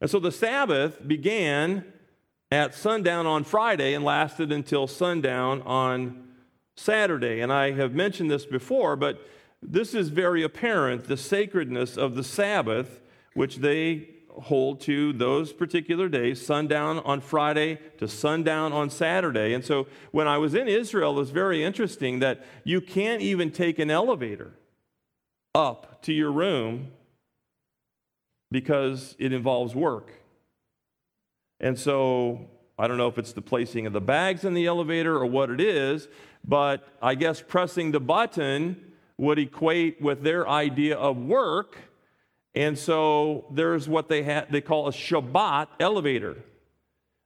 And 0.00 0.10
so 0.10 0.18
the 0.18 0.32
Sabbath 0.32 1.06
began 1.06 1.84
at 2.50 2.74
sundown 2.74 3.26
on 3.26 3.44
Friday 3.44 3.94
and 3.94 4.04
lasted 4.04 4.52
until 4.52 4.86
sundown 4.86 5.62
on 5.62 6.28
Saturday. 6.76 7.40
And 7.40 7.52
I 7.52 7.72
have 7.72 7.94
mentioned 7.94 8.30
this 8.30 8.46
before, 8.46 8.96
but 8.96 9.26
this 9.62 9.94
is 9.94 10.08
very 10.08 10.42
apparent 10.42 11.04
the 11.04 11.16
sacredness 11.16 11.96
of 11.96 12.14
the 12.14 12.24
Sabbath, 12.24 13.00
which 13.34 13.56
they 13.56 14.08
hold 14.40 14.80
to 14.80 15.12
those 15.12 15.52
particular 15.52 16.08
days, 16.08 16.44
sundown 16.44 16.98
on 17.00 17.20
Friday 17.20 17.78
to 17.98 18.08
sundown 18.08 18.72
on 18.72 18.88
Saturday. 18.90 19.52
And 19.52 19.64
so 19.64 19.86
when 20.10 20.26
I 20.26 20.38
was 20.38 20.54
in 20.54 20.68
Israel, 20.68 21.12
it 21.12 21.20
was 21.20 21.30
very 21.30 21.62
interesting 21.62 22.20
that 22.20 22.44
you 22.64 22.80
can't 22.80 23.20
even 23.20 23.50
take 23.50 23.78
an 23.78 23.90
elevator 23.90 24.52
up 25.54 26.02
to 26.02 26.12
your 26.12 26.32
room 26.32 26.92
because 28.50 29.14
it 29.18 29.32
involves 29.32 29.74
work. 29.74 30.12
And 31.60 31.78
so 31.78 32.48
I 32.78 32.88
don't 32.88 32.98
know 32.98 33.08
if 33.08 33.18
it's 33.18 33.32
the 33.32 33.42
placing 33.42 33.86
of 33.86 33.92
the 33.92 34.00
bags 34.00 34.44
in 34.44 34.54
the 34.54 34.66
elevator 34.66 35.16
or 35.16 35.26
what 35.26 35.50
it 35.50 35.60
is, 35.60 36.08
but 36.44 36.88
I 37.00 37.14
guess 37.14 37.40
pressing 37.40 37.92
the 37.92 38.00
button 38.00 38.92
would 39.18 39.38
equate 39.38 40.00
with 40.00 40.22
their 40.22 40.48
idea 40.48 40.96
of 40.96 41.16
work 41.16 41.76
and 42.54 42.78
so 42.78 43.46
there's 43.50 43.88
what 43.88 44.08
they, 44.08 44.22
ha- 44.22 44.46
they 44.50 44.60
call 44.60 44.88
a 44.88 44.92
Shabbat 44.92 45.68
elevator 45.80 46.36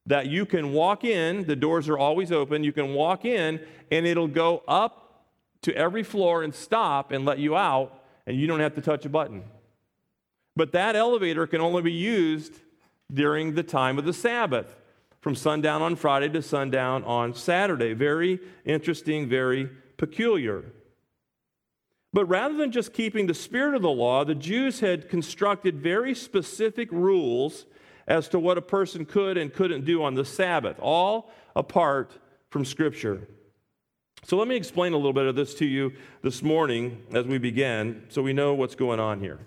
that 0.06 0.26
you 0.26 0.46
can 0.46 0.72
walk 0.72 1.02
in, 1.02 1.46
the 1.46 1.56
doors 1.56 1.88
are 1.88 1.98
always 1.98 2.30
open, 2.30 2.62
you 2.62 2.72
can 2.72 2.94
walk 2.94 3.24
in, 3.24 3.60
and 3.90 4.06
it'll 4.06 4.28
go 4.28 4.62
up 4.68 5.24
to 5.62 5.74
every 5.74 6.04
floor 6.04 6.44
and 6.44 6.54
stop 6.54 7.10
and 7.10 7.24
let 7.24 7.40
you 7.40 7.56
out, 7.56 8.04
and 8.24 8.38
you 8.38 8.46
don't 8.46 8.60
have 8.60 8.74
to 8.76 8.80
touch 8.80 9.04
a 9.04 9.08
button. 9.08 9.42
But 10.54 10.72
that 10.72 10.94
elevator 10.94 11.46
can 11.48 11.60
only 11.60 11.82
be 11.82 11.92
used 11.92 12.54
during 13.12 13.54
the 13.54 13.64
time 13.64 13.98
of 13.98 14.04
the 14.04 14.12
Sabbath, 14.12 14.76
from 15.20 15.34
sundown 15.34 15.82
on 15.82 15.96
Friday 15.96 16.28
to 16.28 16.42
sundown 16.42 17.04
on 17.04 17.34
Saturday. 17.34 17.94
Very 17.94 18.40
interesting, 18.64 19.28
very 19.28 19.68
peculiar. 19.96 20.64
But 22.12 22.26
rather 22.26 22.56
than 22.56 22.72
just 22.72 22.92
keeping 22.92 23.26
the 23.26 23.34
spirit 23.34 23.74
of 23.74 23.82
the 23.82 23.90
law, 23.90 24.24
the 24.24 24.34
Jews 24.34 24.80
had 24.80 25.08
constructed 25.08 25.80
very 25.80 26.14
specific 26.14 26.90
rules 26.90 27.66
as 28.06 28.28
to 28.28 28.38
what 28.38 28.56
a 28.56 28.62
person 28.62 29.04
could 29.04 29.36
and 29.36 29.52
couldn't 29.52 29.84
do 29.84 30.02
on 30.02 30.14
the 30.14 30.24
Sabbath, 30.24 30.78
all 30.80 31.30
apart 31.54 32.12
from 32.50 32.64
Scripture. 32.64 33.28
So 34.24 34.36
let 34.36 34.48
me 34.48 34.56
explain 34.56 34.92
a 34.92 34.96
little 34.96 35.12
bit 35.12 35.26
of 35.26 35.36
this 35.36 35.54
to 35.56 35.66
you 35.66 35.92
this 36.22 36.42
morning 36.42 37.02
as 37.12 37.26
we 37.26 37.38
begin 37.38 38.04
so 38.08 38.22
we 38.22 38.32
know 38.32 38.54
what's 38.54 38.74
going 38.74 38.98
on 38.98 39.20
here. 39.20 39.38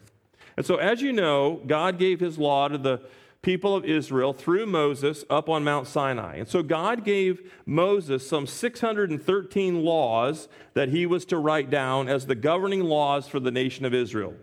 And 0.56 0.66
so, 0.66 0.76
as 0.76 1.02
you 1.02 1.14
know, 1.14 1.62
God 1.66 1.98
gave 1.98 2.20
his 2.20 2.38
law 2.38 2.68
to 2.68 2.78
the 2.78 3.02
people 3.42 3.76
of 3.76 3.86
Israel 3.86 4.34
through 4.34 4.66
Moses 4.66 5.24
up 5.30 5.48
on 5.48 5.64
Mount 5.64 5.88
Sinai. 5.88 6.38
And 6.38 6.48
so 6.48 6.62
God 6.62 7.06
gave 7.06 7.52
Moses 7.66 8.28
some 8.28 8.46
613 8.46 9.84
laws 9.84 10.50
that 10.74 10.90
he 10.90 11.06
was 11.06 11.26
to 11.26 11.38
write 11.38 11.70
down 11.70 12.10
as 12.10 12.26
the 12.26 12.36
governing 12.36 12.84
laws 12.84 13.28
for 13.28 13.40
the 13.40 13.52
nation 13.52 13.86
of 13.86 13.94
Israel. 13.94 14.34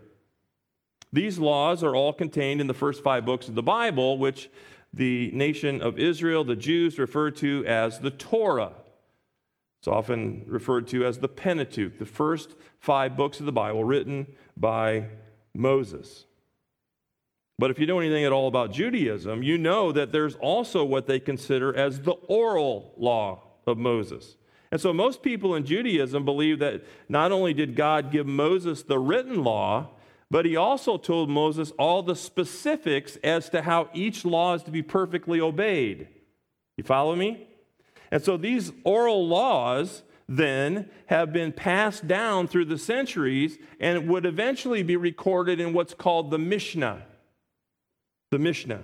These 1.13 1.37
laws 1.37 1.83
are 1.83 1.95
all 1.95 2.11
contained 2.11 2.59
in 2.59 2.67
the 2.67 2.73
first 2.73 3.03
five 3.03 3.25
books 3.25 3.47
of 3.47 3.55
the 3.55 3.63
Bible, 3.63 4.17
which 4.17 4.49
the 4.93 5.31
nation 5.31 5.81
of 5.81 5.99
Israel, 5.99 6.43
the 6.43 6.55
Jews, 6.55 6.97
refer 6.97 7.31
to 7.31 7.65
as 7.65 7.99
the 7.99 8.11
Torah. 8.11 8.73
It's 9.79 9.87
often 9.87 10.43
referred 10.47 10.87
to 10.87 11.05
as 11.05 11.19
the 11.19 11.27
Pentateuch, 11.27 11.99
the 11.99 12.05
first 12.05 12.55
five 12.79 13.15
books 13.15 13.39
of 13.39 13.45
the 13.45 13.51
Bible 13.51 13.83
written 13.83 14.27
by 14.57 15.05
Moses. 15.53 16.25
But 17.59 17.71
if 17.71 17.79
you 17.79 17.87
know 17.87 17.99
anything 17.99 18.23
at 18.23 18.31
all 18.31 18.47
about 18.47 18.71
Judaism, 18.71 19.41
you 19.41 19.57
know 19.57 19.91
that 19.91 20.11
there's 20.11 20.35
also 20.35 20.85
what 20.85 21.07
they 21.07 21.19
consider 21.19 21.75
as 21.75 22.01
the 22.01 22.11
oral 22.11 22.93
law 22.97 23.41
of 23.65 23.77
Moses. 23.77 24.37
And 24.71 24.79
so 24.79 24.93
most 24.93 25.23
people 25.23 25.55
in 25.55 25.65
Judaism 25.65 26.23
believe 26.23 26.59
that 26.59 26.83
not 27.09 27.31
only 27.31 27.53
did 27.53 27.75
God 27.75 28.11
give 28.11 28.27
Moses 28.27 28.83
the 28.83 28.99
written 28.99 29.43
law, 29.43 29.89
but 30.29 30.45
he 30.45 30.55
also 30.55 30.97
told 30.97 31.29
Moses 31.29 31.71
all 31.79 32.03
the 32.03 32.15
specifics 32.15 33.15
as 33.23 33.49
to 33.49 33.63
how 33.63 33.89
each 33.93 34.25
law 34.25 34.53
is 34.53 34.63
to 34.63 34.71
be 34.71 34.83
perfectly 34.83 35.39
obeyed. 35.39 36.09
You 36.75 36.83
follow 36.83 37.15
me? 37.15 37.47
And 38.11 38.21
so 38.21 38.37
these 38.37 38.71
oral 38.83 39.27
laws 39.27 40.03
then 40.29 40.89
have 41.07 41.31
been 41.31 41.53
passed 41.53 42.07
down 42.07 42.47
through 42.47 42.65
the 42.65 42.77
centuries 42.77 43.57
and 43.79 44.09
would 44.09 44.25
eventually 44.25 44.83
be 44.83 44.97
recorded 44.97 45.59
in 45.59 45.73
what's 45.73 45.93
called 45.93 46.29
the 46.29 46.37
Mishnah 46.37 47.06
the 48.31 48.39
Mishnah. 48.39 48.83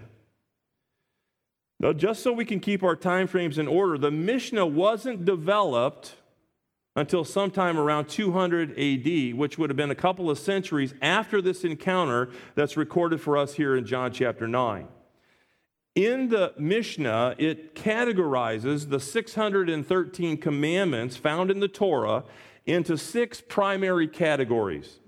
Now, 1.80 1.92
just 1.92 2.24
so 2.24 2.32
we 2.32 2.46
can 2.46 2.60
keep 2.60 2.84
our 2.84 2.96
time 2.96 3.28
frames 3.28 3.58
in 3.58 3.68
order, 3.68 3.98
the 3.98 4.12
Mishnah 4.12 4.66
wasn't 4.66 5.26
developed 5.26 6.16
until 6.96 7.26
sometime 7.26 7.78
around 7.78 8.08
200 8.08 8.80
AD, 8.80 9.36
which 9.36 9.58
would 9.58 9.70
have 9.70 9.78
been 9.78 9.92
a 9.92 9.96
couple 9.96 10.30
of 10.30 10.40
centuries 10.40 10.94
after 11.02 11.42
this 11.42 11.64
encounter 11.64 12.30
that's 12.56 12.78
recorded 12.78 13.20
for 13.20 13.36
us 13.36 13.56
here 13.56 13.76
in 13.76 13.86
John 13.86 14.14
chapter 14.14 14.48
9. 14.48 14.88
In 15.96 16.30
the 16.30 16.54
Mishnah, 16.58 17.36
it 17.38 17.76
categorizes 17.76 18.90
the 18.90 19.00
613 19.00 20.38
commandments 20.38 21.18
found 21.18 21.52
in 21.52 21.60
the 21.60 21.68
Torah 21.68 22.24
into 22.66 22.98
six 22.98 23.42
primary 23.42 24.08
categories 24.08 25.00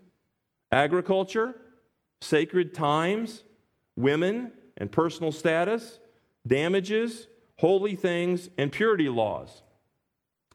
agriculture, 0.72 1.56
sacred 2.20 2.74
times, 2.74 3.45
women 3.96 4.52
and 4.78 4.92
personal 4.92 5.32
status, 5.32 6.00
damages, 6.46 7.28
holy 7.58 7.96
things, 7.96 8.50
and 8.58 8.72
purity 8.72 9.10
laws. 9.10 9.62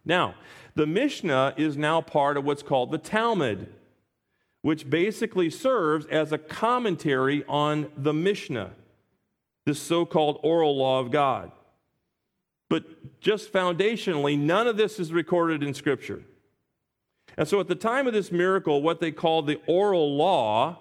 Now, 0.05 0.35
the 0.75 0.87
Mishnah 0.87 1.55
is 1.57 1.77
now 1.77 2.01
part 2.01 2.37
of 2.37 2.45
what's 2.45 2.63
called 2.63 2.91
the 2.91 2.99
Talmud, 2.99 3.73
which 4.63 4.89
basically 4.89 5.51
serves 5.51 6.07
as 6.07 6.33
a 6.33 6.39
commentary 6.39 7.45
on 7.49 7.91
the 7.97 8.13
Mishnah, 8.13 8.73
this 9.67 9.81
so 9.81 10.05
called 10.05 10.39
oral 10.43 10.77
law 10.77 11.01
of 11.01 11.11
God. 11.11 11.51
But 12.69 13.21
just 13.21 13.53
foundationally, 13.53 14.39
none 14.39 14.67
of 14.67 14.77
this 14.77 15.01
is 15.01 15.13
recorded 15.13 15.63
in 15.63 15.75
Scripture. 15.75 16.23
And 17.37 17.49
so 17.49 17.61
at 17.61 17.69
the 17.69 17.75
time 17.75 18.07
of 18.07 18.13
this 18.13 18.31
miracle, 18.31 18.83
what 18.83 19.01
they 19.01 19.11
called 19.11 19.47
the 19.47 19.61
oral 19.67 20.17
law 20.17 20.80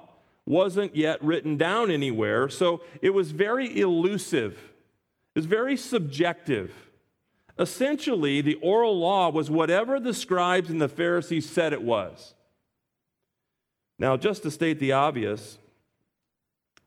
wasn't 0.49 0.95
yet 0.95 1.23
written 1.23 1.55
down 1.57 1.91
anywhere, 1.91 2.49
so 2.49 2.81
it 3.03 3.11
was 3.11 3.29
very 3.29 3.79
elusive. 3.79 4.53
It 5.35 5.39
was 5.39 5.45
very 5.45 5.77
subjective. 5.77 6.73
Essentially, 7.59 8.41
the 8.41 8.55
oral 8.55 8.99
law 8.99 9.29
was 9.29 9.51
whatever 9.51 9.99
the 9.99 10.13
scribes 10.13 10.71
and 10.71 10.81
the 10.81 10.89
Pharisees 10.89 11.47
said 11.47 11.71
it 11.71 11.83
was. 11.83 12.33
Now, 13.99 14.17
just 14.17 14.41
to 14.41 14.49
state 14.49 14.79
the 14.79 14.91
obvious, 14.91 15.59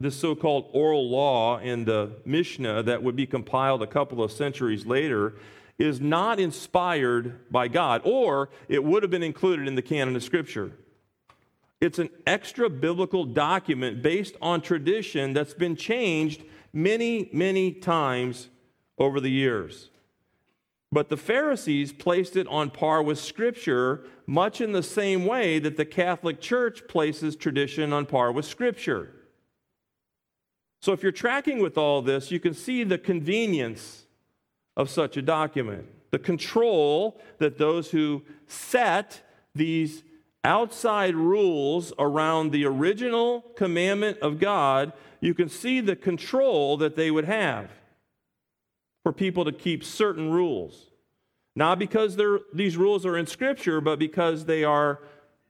this 0.00 0.16
so 0.16 0.34
called 0.34 0.68
oral 0.72 1.08
law 1.08 1.58
in 1.60 1.84
the 1.84 2.16
Mishnah 2.24 2.82
that 2.82 3.04
would 3.04 3.14
be 3.14 3.26
compiled 3.26 3.80
a 3.80 3.86
couple 3.86 4.24
of 4.24 4.32
centuries 4.32 4.86
later 4.86 5.34
is 5.78 6.00
not 6.00 6.40
inspired 6.40 7.48
by 7.48 7.68
God, 7.68 8.02
or 8.04 8.50
it 8.68 8.82
would 8.82 9.04
have 9.04 9.10
been 9.10 9.22
included 9.22 9.68
in 9.68 9.76
the 9.76 9.82
canon 9.82 10.16
of 10.16 10.24
Scripture. 10.24 10.72
It's 11.82 11.98
an 11.98 12.10
extra 12.28 12.70
biblical 12.70 13.24
document 13.24 14.02
based 14.02 14.36
on 14.40 14.60
tradition 14.60 15.32
that's 15.32 15.52
been 15.52 15.74
changed 15.74 16.44
many, 16.72 17.28
many 17.32 17.72
times 17.72 18.50
over 18.98 19.18
the 19.18 19.32
years. 19.32 19.90
But 20.92 21.08
the 21.08 21.16
Pharisees 21.16 21.92
placed 21.92 22.36
it 22.36 22.46
on 22.46 22.70
par 22.70 23.02
with 23.02 23.18
Scripture, 23.18 24.04
much 24.28 24.60
in 24.60 24.70
the 24.70 24.82
same 24.84 25.26
way 25.26 25.58
that 25.58 25.76
the 25.76 25.84
Catholic 25.84 26.40
Church 26.40 26.86
places 26.86 27.34
tradition 27.34 27.92
on 27.92 28.06
par 28.06 28.30
with 28.30 28.44
Scripture. 28.44 29.10
So, 30.82 30.92
if 30.92 31.02
you're 31.02 31.10
tracking 31.10 31.58
with 31.58 31.76
all 31.76 32.00
this, 32.00 32.30
you 32.30 32.38
can 32.38 32.54
see 32.54 32.84
the 32.84 32.98
convenience 32.98 34.04
of 34.76 34.88
such 34.88 35.16
a 35.16 35.22
document, 35.22 35.86
the 36.12 36.18
control 36.20 37.20
that 37.38 37.58
those 37.58 37.90
who 37.90 38.22
set 38.46 39.22
these 39.52 40.04
outside 40.44 41.14
rules 41.14 41.92
around 41.98 42.50
the 42.50 42.64
original 42.64 43.42
commandment 43.56 44.18
of 44.18 44.38
God, 44.38 44.92
you 45.20 45.34
can 45.34 45.48
see 45.48 45.80
the 45.80 45.96
control 45.96 46.76
that 46.78 46.96
they 46.96 47.10
would 47.10 47.26
have 47.26 47.70
for 49.02 49.12
people 49.12 49.44
to 49.44 49.52
keep 49.52 49.84
certain 49.84 50.30
rules. 50.30 50.90
Not 51.54 51.78
because 51.78 52.18
these 52.52 52.76
rules 52.76 53.04
are 53.04 53.16
in 53.16 53.26
Scripture, 53.26 53.80
but 53.80 53.98
because 53.98 54.46
they 54.46 54.64
are 54.64 55.00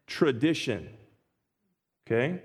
tradition. 0.07 0.89
Okay? 2.07 2.43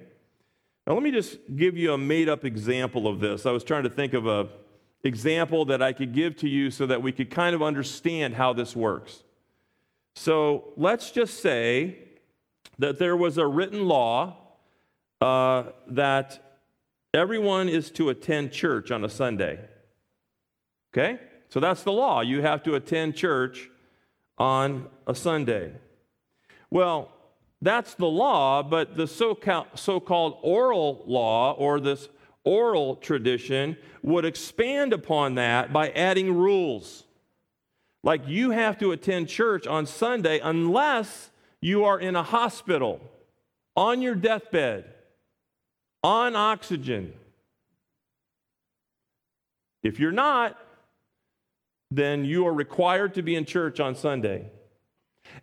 Now, 0.85 0.93
let 0.93 1.03
me 1.03 1.11
just 1.11 1.37
give 1.55 1.75
you 1.75 1.93
a 1.93 1.97
made 1.97 2.29
up 2.29 2.45
example 2.45 3.07
of 3.07 3.19
this. 3.19 3.45
I 3.45 3.51
was 3.51 3.63
trying 3.63 3.83
to 3.83 3.89
think 3.89 4.13
of 4.13 4.27
a 4.27 4.47
example 5.03 5.65
that 5.65 5.81
I 5.81 5.93
could 5.93 6.13
give 6.13 6.35
to 6.37 6.49
you 6.49 6.71
so 6.71 6.85
that 6.85 7.01
we 7.01 7.11
could 7.11 7.29
kind 7.29 7.55
of 7.55 7.61
understand 7.61 8.35
how 8.35 8.53
this 8.53 8.75
works. 8.75 9.23
So 10.15 10.73
let's 10.77 11.11
just 11.11 11.41
say 11.41 11.97
that 12.79 12.99
there 12.99 13.15
was 13.15 13.37
a 13.37 13.47
written 13.47 13.87
law 13.87 14.35
uh, 15.21 15.63
that 15.87 16.59
everyone 17.13 17.69
is 17.69 17.89
to 17.91 18.09
attend 18.09 18.51
church 18.51 18.91
on 18.91 19.03
a 19.03 19.09
Sunday. 19.09 19.59
Okay? 20.93 21.19
So 21.49 21.59
that's 21.59 21.83
the 21.83 21.91
law. 21.91 22.21
You 22.21 22.41
have 22.41 22.63
to 22.63 22.75
attend 22.75 23.15
church 23.15 23.69
on 24.37 24.87
a 25.07 25.15
Sunday. 25.15 25.73
Well, 26.69 27.11
that's 27.61 27.95
the 27.95 28.07
law, 28.07 28.61
but 28.61 28.95
the 28.95 29.07
so 29.07 29.33
called 29.33 30.37
oral 30.43 31.03
law 31.07 31.53
or 31.53 31.79
this 31.79 32.09
oral 32.43 32.95
tradition 32.97 33.77
would 34.03 34.25
expand 34.25 34.93
upon 34.93 35.35
that 35.35 35.73
by 35.73 35.89
adding 35.89 36.33
rules. 36.33 37.03
Like 38.03 38.27
you 38.27 38.51
have 38.51 38.77
to 38.79 38.91
attend 38.91 39.27
church 39.27 39.65
on 39.65 39.85
Sunday 39.85 40.39
unless 40.39 41.31
you 41.61 41.85
are 41.85 41.99
in 41.99 42.15
a 42.15 42.23
hospital, 42.23 43.01
on 43.75 44.01
your 44.01 44.15
deathbed, 44.15 44.85
on 46.03 46.35
oxygen. 46.35 47.13
If 49.83 49.99
you're 49.99 50.11
not, 50.11 50.57
then 51.89 52.25
you 52.25 52.45
are 52.47 52.53
required 52.53 53.13
to 53.15 53.21
be 53.21 53.35
in 53.35 53.45
church 53.45 53.79
on 53.79 53.95
Sunday. 53.95 54.51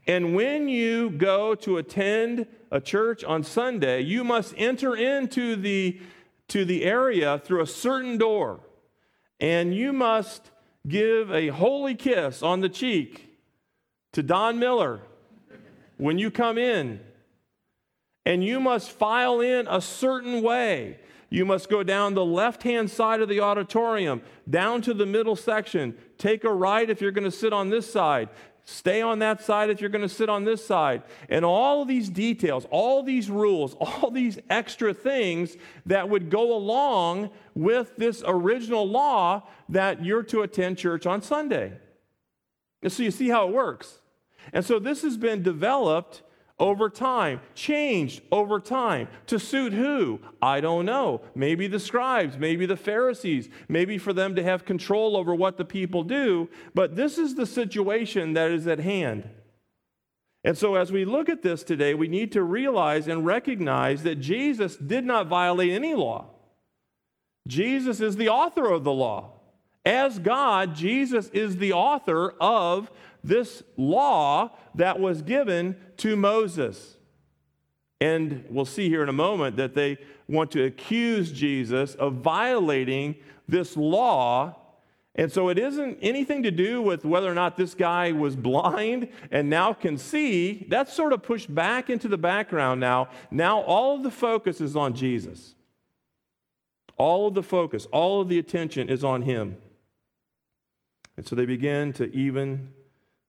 And 0.06 0.34
when 0.34 0.68
you 0.68 1.10
go 1.10 1.54
to 1.56 1.78
attend 1.78 2.46
a 2.70 2.80
church 2.80 3.24
on 3.24 3.42
Sunday, 3.42 4.00
you 4.00 4.24
must 4.24 4.54
enter 4.56 4.94
into 4.96 5.56
the 5.56 6.00
to 6.46 6.64
the 6.66 6.84
area 6.84 7.38
through 7.38 7.62
a 7.62 7.66
certain 7.66 8.18
door, 8.18 8.60
and 9.40 9.74
you 9.74 9.94
must 9.94 10.50
give 10.86 11.30
a 11.32 11.48
holy 11.48 11.94
kiss 11.94 12.42
on 12.42 12.60
the 12.60 12.68
cheek 12.68 13.30
to 14.12 14.22
Don 14.22 14.58
Miller 14.58 15.00
when 15.96 16.18
you 16.18 16.30
come 16.30 16.58
in. 16.58 17.00
And 18.26 18.42
you 18.42 18.58
must 18.58 18.90
file 18.90 19.40
in 19.40 19.66
a 19.68 19.80
certain 19.80 20.42
way. 20.42 20.98
You 21.28 21.44
must 21.44 21.68
go 21.68 21.82
down 21.82 22.14
the 22.14 22.24
left 22.24 22.62
hand 22.62 22.90
side 22.90 23.20
of 23.20 23.28
the 23.28 23.40
auditorium, 23.40 24.22
down 24.48 24.82
to 24.82 24.94
the 24.94 25.04
middle 25.04 25.36
section. 25.36 25.96
Take 26.16 26.44
a 26.44 26.52
right 26.52 26.88
if 26.88 27.00
you're 27.00 27.10
going 27.10 27.24
to 27.24 27.30
sit 27.30 27.52
on 27.52 27.70
this 27.70 27.90
side. 27.90 28.28
Stay 28.66 29.02
on 29.02 29.18
that 29.18 29.42
side 29.42 29.68
if 29.68 29.80
you're 29.80 29.90
going 29.90 30.02
to 30.02 30.08
sit 30.08 30.30
on 30.30 30.44
this 30.44 30.64
side. 30.64 31.02
And 31.28 31.44
all 31.44 31.84
these 31.84 32.08
details, 32.08 32.66
all 32.70 33.02
these 33.02 33.28
rules, 33.28 33.74
all 33.80 34.10
these 34.10 34.38
extra 34.48 34.94
things 34.94 35.56
that 35.86 36.08
would 36.08 36.30
go 36.30 36.54
along 36.54 37.30
with 37.54 37.96
this 37.96 38.22
original 38.26 38.88
law 38.88 39.42
that 39.68 40.04
you're 40.04 40.22
to 40.24 40.42
attend 40.42 40.78
church 40.78 41.04
on 41.04 41.20
Sunday. 41.20 41.72
And 42.82 42.92
so 42.92 43.02
you 43.02 43.10
see 43.10 43.28
how 43.28 43.48
it 43.48 43.52
works. 43.52 43.98
And 44.52 44.64
so 44.64 44.78
this 44.78 45.02
has 45.02 45.16
been 45.16 45.42
developed 45.42 46.22
over 46.58 46.88
time, 46.88 47.40
changed 47.54 48.22
over 48.30 48.60
time. 48.60 49.08
To 49.26 49.38
suit 49.38 49.72
who? 49.72 50.20
I 50.40 50.60
don't 50.60 50.86
know. 50.86 51.22
Maybe 51.34 51.66
the 51.66 51.80
scribes, 51.80 52.38
maybe 52.38 52.64
the 52.64 52.76
Pharisees, 52.76 53.48
maybe 53.68 53.98
for 53.98 54.12
them 54.12 54.36
to 54.36 54.42
have 54.42 54.64
control 54.64 55.16
over 55.16 55.34
what 55.34 55.56
the 55.56 55.64
people 55.64 56.04
do. 56.04 56.48
But 56.74 56.94
this 56.94 57.18
is 57.18 57.34
the 57.34 57.46
situation 57.46 58.34
that 58.34 58.50
is 58.50 58.66
at 58.66 58.78
hand. 58.78 59.28
And 60.44 60.56
so, 60.56 60.74
as 60.74 60.92
we 60.92 61.06
look 61.06 61.30
at 61.30 61.42
this 61.42 61.62
today, 61.62 61.94
we 61.94 62.06
need 62.06 62.30
to 62.32 62.42
realize 62.42 63.08
and 63.08 63.24
recognize 63.24 64.02
that 64.02 64.20
Jesus 64.20 64.76
did 64.76 65.04
not 65.04 65.26
violate 65.26 65.72
any 65.72 65.94
law. 65.94 66.26
Jesus 67.48 68.00
is 68.00 68.16
the 68.16 68.28
author 68.28 68.70
of 68.70 68.84
the 68.84 68.92
law. 68.92 69.32
As 69.86 70.18
God, 70.18 70.74
Jesus 70.74 71.28
is 71.28 71.56
the 71.56 71.72
author 71.72 72.34
of 72.40 72.90
this 73.24 73.62
law 73.76 74.50
that 74.74 75.00
was 75.00 75.22
given 75.22 75.76
to 75.96 76.14
Moses. 76.14 76.98
And 78.00 78.44
we'll 78.50 78.66
see 78.66 78.88
here 78.88 79.02
in 79.02 79.08
a 79.08 79.14
moment 79.14 79.56
that 79.56 79.74
they 79.74 79.96
want 80.28 80.50
to 80.52 80.64
accuse 80.64 81.32
Jesus 81.32 81.94
of 81.94 82.14
violating 82.14 83.16
this 83.48 83.76
law. 83.76 84.56
And 85.14 85.32
so 85.32 85.48
it 85.48 85.58
isn't 85.58 85.98
anything 86.02 86.42
to 86.42 86.50
do 86.50 86.82
with 86.82 87.04
whether 87.04 87.30
or 87.30 87.34
not 87.34 87.56
this 87.56 87.74
guy 87.74 88.12
was 88.12 88.36
blind 88.36 89.08
and 89.30 89.48
now 89.48 89.72
can 89.72 89.96
see. 89.96 90.66
That's 90.68 90.92
sort 90.92 91.12
of 91.12 91.22
pushed 91.22 91.54
back 91.54 91.88
into 91.88 92.08
the 92.08 92.18
background 92.18 92.80
now. 92.80 93.08
Now 93.30 93.60
all 93.62 93.96
of 93.96 94.02
the 94.02 94.10
focus 94.10 94.60
is 94.60 94.76
on 94.76 94.94
Jesus. 94.94 95.54
All 96.96 97.28
of 97.28 97.34
the 97.34 97.42
focus, 97.42 97.86
all 97.86 98.20
of 98.20 98.28
the 98.28 98.38
attention 98.38 98.88
is 98.88 99.02
on 99.02 99.22
him. 99.22 99.56
And 101.16 101.26
so 101.26 101.36
they 101.36 101.46
begin 101.46 101.92
to 101.94 102.14
even 102.14 102.72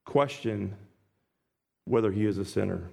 question 0.06 0.76
whether 1.86 2.12
he 2.12 2.26
is 2.26 2.38
a 2.38 2.46
sinner. 2.46 2.90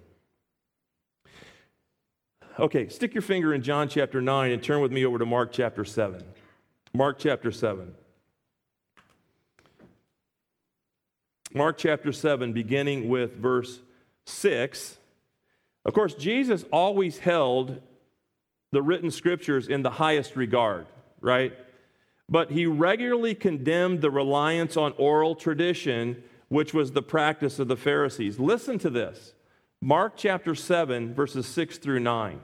Okay, 2.58 2.88
stick 2.88 3.14
your 3.14 3.22
finger 3.22 3.54
in 3.54 3.62
John 3.62 3.88
chapter 3.88 4.20
9 4.20 4.50
and 4.52 4.62
turn 4.62 4.80
with 4.80 4.92
me 4.92 5.06
over 5.06 5.18
to 5.18 5.24
Mark 5.24 5.52
chapter 5.52 5.84
7. 5.84 6.22
Mark 6.92 7.18
chapter 7.18 7.50
7. 7.50 7.94
Mark 11.54 11.78
chapter 11.78 12.12
7, 12.12 12.52
beginning 12.52 13.08
with 13.08 13.36
verse 13.36 13.80
6. 14.26 14.98
Of 15.84 15.94
course, 15.94 16.14
Jesus 16.14 16.64
always 16.70 17.18
held 17.18 17.80
the 18.70 18.82
written 18.82 19.10
scriptures 19.10 19.68
in 19.68 19.82
the 19.82 19.90
highest 19.90 20.36
regard, 20.36 20.86
right? 21.20 21.52
But 22.28 22.50
he 22.50 22.66
regularly 22.66 23.34
condemned 23.34 24.00
the 24.00 24.10
reliance 24.10 24.76
on 24.76 24.92
oral 24.96 25.34
tradition 25.34 26.22
which 26.52 26.74
was 26.74 26.92
the 26.92 27.00
practice 27.00 27.58
of 27.58 27.66
the 27.66 27.76
Pharisees. 27.78 28.38
Listen 28.38 28.78
to 28.80 28.90
this 28.90 29.32
Mark 29.80 30.18
chapter 30.18 30.54
7, 30.54 31.14
verses 31.14 31.46
6 31.46 31.78
through 31.78 32.00
9. 32.00 32.40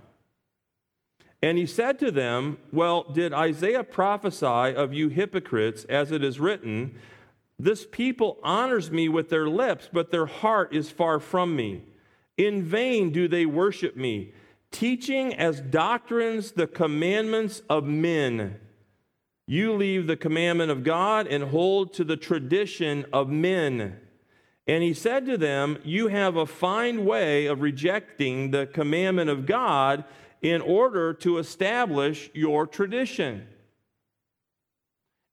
And 1.43 1.59
he 1.59 1.67
said 1.67 1.99
to 1.99 2.11
them, 2.11 2.57
Well, 2.73 3.05
did 3.05 3.35
Isaiah 3.35 3.85
prophesy 3.85 4.47
of 4.47 4.95
you 4.95 5.11
hypocrites, 5.11 5.85
as 5.85 6.11
it 6.11 6.25
is 6.25 6.41
written, 6.41 6.95
This 7.59 7.85
people 7.85 8.39
honors 8.43 8.91
me 8.91 9.11
with 9.11 9.29
their 9.29 9.47
lips, 9.47 9.91
but 9.93 10.11
their 10.11 10.27
heart 10.27 10.75
is 10.75 10.91
far 10.91 11.21
from 11.21 11.55
me. 11.55 11.85
In 12.39 12.63
vain 12.63 13.11
do 13.11 13.29
they 13.29 13.45
worship 13.45 13.95
me, 13.95 14.33
teaching 14.71 15.35
as 15.35 15.61
doctrines 15.61 16.53
the 16.53 16.67
commandments 16.67 17.61
of 17.69 17.85
men. 17.85 18.59
You 19.51 19.73
leave 19.73 20.07
the 20.07 20.17
commandment 20.17 20.71
of 20.71 20.85
God 20.85 21.27
and 21.27 21.45
hold 21.45 21.95
to 21.95 22.05
the 22.05 22.19
tradition 22.19 23.07
of 23.15 23.31
men. 23.31 23.99
And 24.67 24.83
he 24.83 24.93
said 24.93 25.25
to 25.25 25.39
them, 25.39 25.79
You 25.85 26.09
have 26.09 26.37
a 26.37 26.45
fine 26.45 27.07
way 27.07 27.47
of 27.47 27.63
rejecting 27.63 28.51
the 28.51 28.67
commandment 28.67 29.31
of 29.31 29.47
God 29.47 30.05
in 30.43 30.61
order 30.61 31.15
to 31.15 31.39
establish 31.39 32.29
your 32.35 32.67
tradition. 32.67 33.47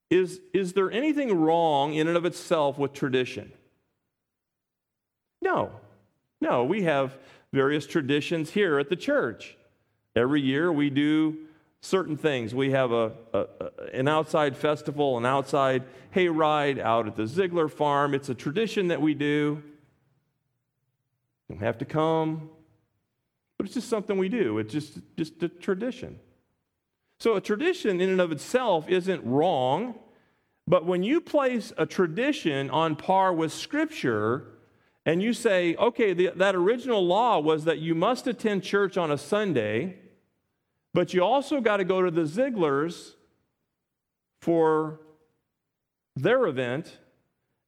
Is, 0.09 0.39
is 0.53 0.71
there 0.71 0.89
anything 0.89 1.37
wrong 1.37 1.93
in 1.93 2.07
and 2.07 2.15
of 2.15 2.23
itself 2.23 2.77
with 2.77 2.93
tradition? 2.93 3.51
No. 5.41 5.71
No, 6.39 6.63
we 6.63 6.83
have 6.83 7.17
various 7.51 7.85
traditions 7.85 8.51
here 8.51 8.79
at 8.79 8.87
the 8.87 8.95
church. 8.95 9.57
Every 10.15 10.39
year 10.39 10.71
we 10.71 10.89
do 10.89 11.37
certain 11.81 12.17
things. 12.17 12.55
We 12.55 12.71
have 12.71 12.91
a, 12.91 13.11
a, 13.33 13.45
an 13.93 14.07
outside 14.07 14.57
festival, 14.57 15.17
an 15.17 15.25
outside 15.25 15.83
hayride 16.15 16.79
out 16.79 17.07
at 17.07 17.15
the 17.15 17.27
Ziegler 17.27 17.67
farm. 17.67 18.13
It's 18.13 18.29
a 18.29 18.35
tradition 18.35 18.87
that 18.87 19.01
we 19.01 19.13
do. 19.13 19.61
You 21.47 21.55
don't 21.55 21.59
have 21.59 21.77
to 21.79 21.85
come, 21.85 22.49
but 23.57 23.65
it's 23.65 23.75
just 23.75 23.89
something 23.89 24.17
we 24.17 24.29
do. 24.29 24.57
It's 24.57 24.73
just, 24.73 24.99
just 25.15 25.43
a 25.43 25.49
tradition. 25.49 26.19
So, 27.19 27.35
a 27.35 27.41
tradition 27.41 28.01
in 28.01 28.09
and 28.09 28.19
of 28.19 28.31
itself 28.31 28.89
isn't 28.89 29.23
wrong, 29.23 29.95
but 30.67 30.85
when 30.85 31.03
you 31.03 31.21
place 31.21 31.71
a 31.77 31.85
tradition 31.85 32.69
on 32.71 32.95
par 32.95 33.31
with 33.31 33.53
Scripture, 33.53 34.47
and 35.05 35.21
you 35.21 35.33
say, 35.33 35.75
okay, 35.75 36.13
the, 36.13 36.31
that 36.35 36.55
original 36.55 37.05
law 37.05 37.39
was 37.39 37.65
that 37.65 37.77
you 37.77 37.93
must 37.93 38.25
attend 38.25 38.63
church 38.63 38.97
on 38.97 39.11
a 39.11 39.17
Sunday, 39.17 39.97
but 40.95 41.13
you 41.13 41.21
also 41.21 41.59
got 41.59 41.77
to 41.77 41.83
go 41.83 42.01
to 42.01 42.09
the 42.09 42.21
Zieglers 42.21 43.15
for 44.41 45.01
their 46.15 46.47
event, 46.47 46.99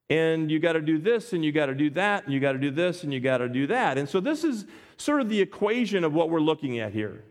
and 0.10 0.50
you 0.50 0.60
got 0.60 0.74
to 0.74 0.82
do 0.82 0.98
this, 0.98 1.34
and 1.34 1.44
you 1.44 1.52
got 1.52 1.66
to 1.66 1.76
do 1.76 1.90
that, 1.90 2.24
and 2.24 2.34
you 2.34 2.40
got 2.40 2.54
to 2.54 2.58
do 2.58 2.72
this, 2.72 3.04
and 3.04 3.14
you 3.14 3.20
got 3.20 3.40
to 3.40 3.50
do 3.50 3.68
that. 3.68 3.98
And 3.98 4.08
so, 4.08 4.22
this 4.22 4.46
is 4.46 4.66
sort 4.96 5.20
of 5.20 5.28
the 5.28 5.42
equation 5.42 6.06
of 6.06 6.14
what 6.14 6.30
we're 6.30 6.40
looking 6.40 6.80
at 6.80 6.94
here. 6.94 7.26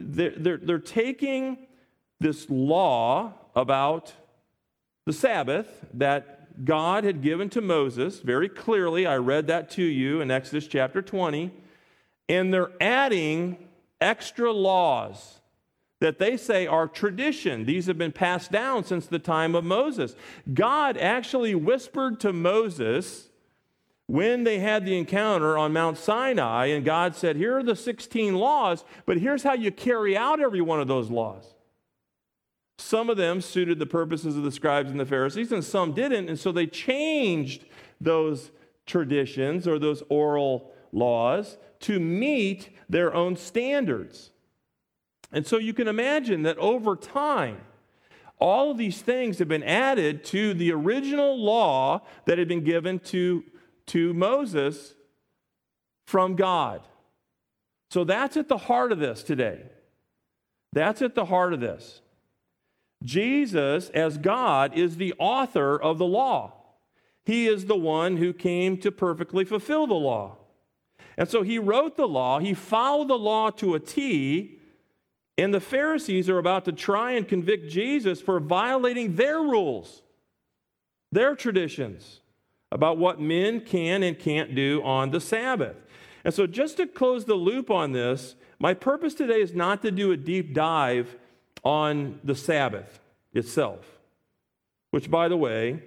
They're, 0.00 0.32
they're, 0.34 0.56
they're 0.56 0.78
taking 0.78 1.58
this 2.18 2.48
law 2.48 3.34
about 3.54 4.14
the 5.04 5.12
Sabbath 5.12 5.84
that 5.92 6.64
God 6.64 7.04
had 7.04 7.20
given 7.20 7.50
to 7.50 7.60
Moses 7.60 8.20
very 8.20 8.48
clearly. 8.48 9.06
I 9.06 9.16
read 9.16 9.46
that 9.48 9.68
to 9.72 9.82
you 9.82 10.22
in 10.22 10.30
Exodus 10.30 10.66
chapter 10.66 11.02
20. 11.02 11.52
And 12.30 12.54
they're 12.54 12.70
adding 12.80 13.58
extra 14.00 14.52
laws 14.52 15.40
that 16.00 16.18
they 16.18 16.36
say 16.36 16.66
are 16.66 16.86
tradition. 16.86 17.64
These 17.64 17.86
have 17.86 17.96
been 17.96 18.12
passed 18.12 18.52
down 18.52 18.84
since 18.84 19.06
the 19.06 19.18
time 19.18 19.54
of 19.54 19.64
Moses. 19.64 20.14
God 20.52 20.96
actually 20.98 21.54
whispered 21.54 22.20
to 22.20 22.32
Moses 22.32 23.30
when 24.06 24.44
they 24.44 24.58
had 24.58 24.84
the 24.84 24.98
encounter 24.98 25.56
on 25.56 25.72
Mount 25.72 25.96
Sinai, 25.96 26.66
and 26.66 26.84
God 26.84 27.16
said, 27.16 27.36
Here 27.36 27.56
are 27.56 27.62
the 27.62 27.76
16 27.76 28.34
laws, 28.34 28.84
but 29.06 29.18
here's 29.18 29.42
how 29.42 29.54
you 29.54 29.70
carry 29.70 30.16
out 30.16 30.40
every 30.40 30.60
one 30.60 30.80
of 30.80 30.88
those 30.88 31.10
laws. 31.10 31.54
Some 32.78 33.08
of 33.08 33.16
them 33.16 33.40
suited 33.40 33.78
the 33.78 33.86
purposes 33.86 34.36
of 34.36 34.42
the 34.42 34.52
scribes 34.52 34.90
and 34.90 35.00
the 35.00 35.06
Pharisees, 35.06 35.52
and 35.52 35.64
some 35.64 35.94
didn't. 35.94 36.28
And 36.28 36.38
so 36.38 36.52
they 36.52 36.66
changed 36.66 37.64
those 38.00 38.50
traditions 38.84 39.66
or 39.66 39.78
those 39.78 40.02
oral 40.08 40.73
laws 40.94 41.58
to 41.80 42.00
meet 42.00 42.70
their 42.88 43.12
own 43.12 43.36
standards. 43.36 44.30
And 45.32 45.46
so 45.46 45.58
you 45.58 45.74
can 45.74 45.88
imagine 45.88 46.42
that 46.44 46.56
over 46.58 46.96
time, 46.96 47.60
all 48.38 48.70
of 48.70 48.78
these 48.78 49.02
things 49.02 49.38
have 49.38 49.48
been 49.48 49.62
added 49.62 50.24
to 50.26 50.54
the 50.54 50.72
original 50.72 51.36
law 51.36 52.02
that 52.26 52.38
had 52.38 52.48
been 52.48 52.64
given 52.64 52.98
to, 53.00 53.44
to 53.86 54.14
Moses 54.14 54.94
from 56.06 56.36
God. 56.36 56.82
So 57.90 58.04
that's 58.04 58.36
at 58.36 58.48
the 58.48 58.58
heart 58.58 58.92
of 58.92 58.98
this 58.98 59.22
today. 59.22 59.62
That's 60.72 61.02
at 61.02 61.14
the 61.14 61.26
heart 61.26 61.52
of 61.52 61.60
this. 61.60 62.00
Jesus, 63.02 63.90
as 63.90 64.18
God, 64.18 64.76
is 64.76 64.96
the 64.96 65.14
author 65.18 65.80
of 65.80 65.98
the 65.98 66.06
law. 66.06 66.52
He 67.24 67.46
is 67.46 67.66
the 67.66 67.76
one 67.76 68.16
who 68.16 68.32
came 68.32 68.76
to 68.78 68.90
perfectly 68.90 69.44
fulfill 69.44 69.86
the 69.86 69.94
law. 69.94 70.38
And 71.16 71.28
so 71.28 71.42
he 71.42 71.58
wrote 71.58 71.96
the 71.96 72.08
law, 72.08 72.38
he 72.38 72.54
followed 72.54 73.08
the 73.08 73.18
law 73.18 73.50
to 73.50 73.74
a 73.74 73.80
T, 73.80 74.58
and 75.36 75.52
the 75.52 75.60
Pharisees 75.60 76.28
are 76.28 76.38
about 76.38 76.64
to 76.64 76.72
try 76.72 77.12
and 77.12 77.26
convict 77.26 77.70
Jesus 77.70 78.20
for 78.20 78.38
violating 78.38 79.16
their 79.16 79.38
rules, 79.38 80.02
their 81.10 81.34
traditions 81.34 82.20
about 82.70 82.98
what 82.98 83.20
men 83.20 83.60
can 83.60 84.02
and 84.02 84.18
can't 84.18 84.54
do 84.54 84.82
on 84.82 85.10
the 85.10 85.20
Sabbath. 85.20 85.76
And 86.24 86.32
so, 86.32 86.46
just 86.46 86.76
to 86.78 86.86
close 86.86 87.24
the 87.24 87.34
loop 87.34 87.70
on 87.70 87.92
this, 87.92 88.34
my 88.58 88.74
purpose 88.74 89.14
today 89.14 89.40
is 89.40 89.54
not 89.54 89.82
to 89.82 89.90
do 89.90 90.12
a 90.12 90.16
deep 90.16 90.54
dive 90.54 91.16
on 91.62 92.20
the 92.24 92.34
Sabbath 92.34 93.00
itself, 93.32 93.98
which, 94.90 95.10
by 95.10 95.28
the 95.28 95.36
way, 95.36 95.82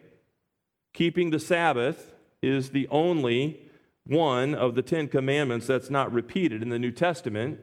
keeping 0.94 1.30
the 1.30 1.40
Sabbath 1.40 2.14
is 2.42 2.70
the 2.70 2.88
only 2.90 3.67
one 4.08 4.56
of 4.56 4.76
the 4.76 4.82
Ten 4.82 5.08
Commandments 5.08 5.68
that's 5.68 5.90
not 5.90 6.12
repeated 6.12 6.62
in 6.62 6.70
the 6.70 6.80
New 6.80 6.92
Testament. 6.92 7.60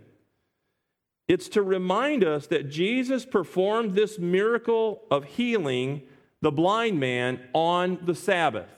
It's 1.26 1.48
to 1.50 1.62
remind 1.62 2.22
us 2.22 2.46
that 2.48 2.70
Jesus 2.70 3.24
performed 3.24 3.94
this 3.94 4.18
miracle 4.18 5.02
of 5.11 5.24
healing 5.24 6.02
the 6.42 6.52
blind 6.52 7.00
man 7.00 7.40
on 7.54 7.98
the 8.02 8.14
Sabbath. 8.14 8.68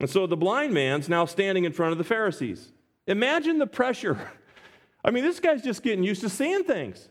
And 0.00 0.08
so 0.08 0.26
the 0.26 0.36
blind 0.36 0.74
man's 0.74 1.08
now 1.08 1.24
standing 1.24 1.64
in 1.64 1.72
front 1.72 1.92
of 1.92 1.98
the 1.98 2.04
Pharisees. 2.04 2.72
Imagine 3.06 3.58
the 3.58 3.66
pressure. 3.66 4.18
I 5.04 5.10
mean, 5.10 5.24
this 5.24 5.40
guy's 5.40 5.62
just 5.62 5.82
getting 5.82 6.04
used 6.04 6.20
to 6.20 6.28
seeing 6.28 6.64
things. 6.64 7.08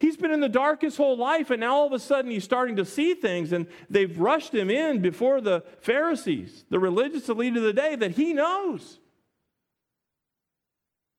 He's 0.00 0.16
been 0.16 0.30
in 0.30 0.40
the 0.40 0.48
dark 0.48 0.80
his 0.80 0.96
whole 0.96 1.18
life, 1.18 1.50
and 1.50 1.60
now 1.60 1.76
all 1.76 1.86
of 1.86 1.92
a 1.92 1.98
sudden 1.98 2.30
he's 2.30 2.42
starting 2.42 2.76
to 2.76 2.86
see 2.86 3.12
things, 3.12 3.52
and 3.52 3.66
they've 3.90 4.18
rushed 4.18 4.54
him 4.54 4.70
in 4.70 5.02
before 5.02 5.42
the 5.42 5.62
Pharisees, 5.80 6.64
the 6.70 6.78
religious 6.78 7.28
elite 7.28 7.54
of 7.58 7.62
the 7.62 7.74
day, 7.74 7.96
that 7.96 8.12
he 8.12 8.32
knows. 8.32 8.98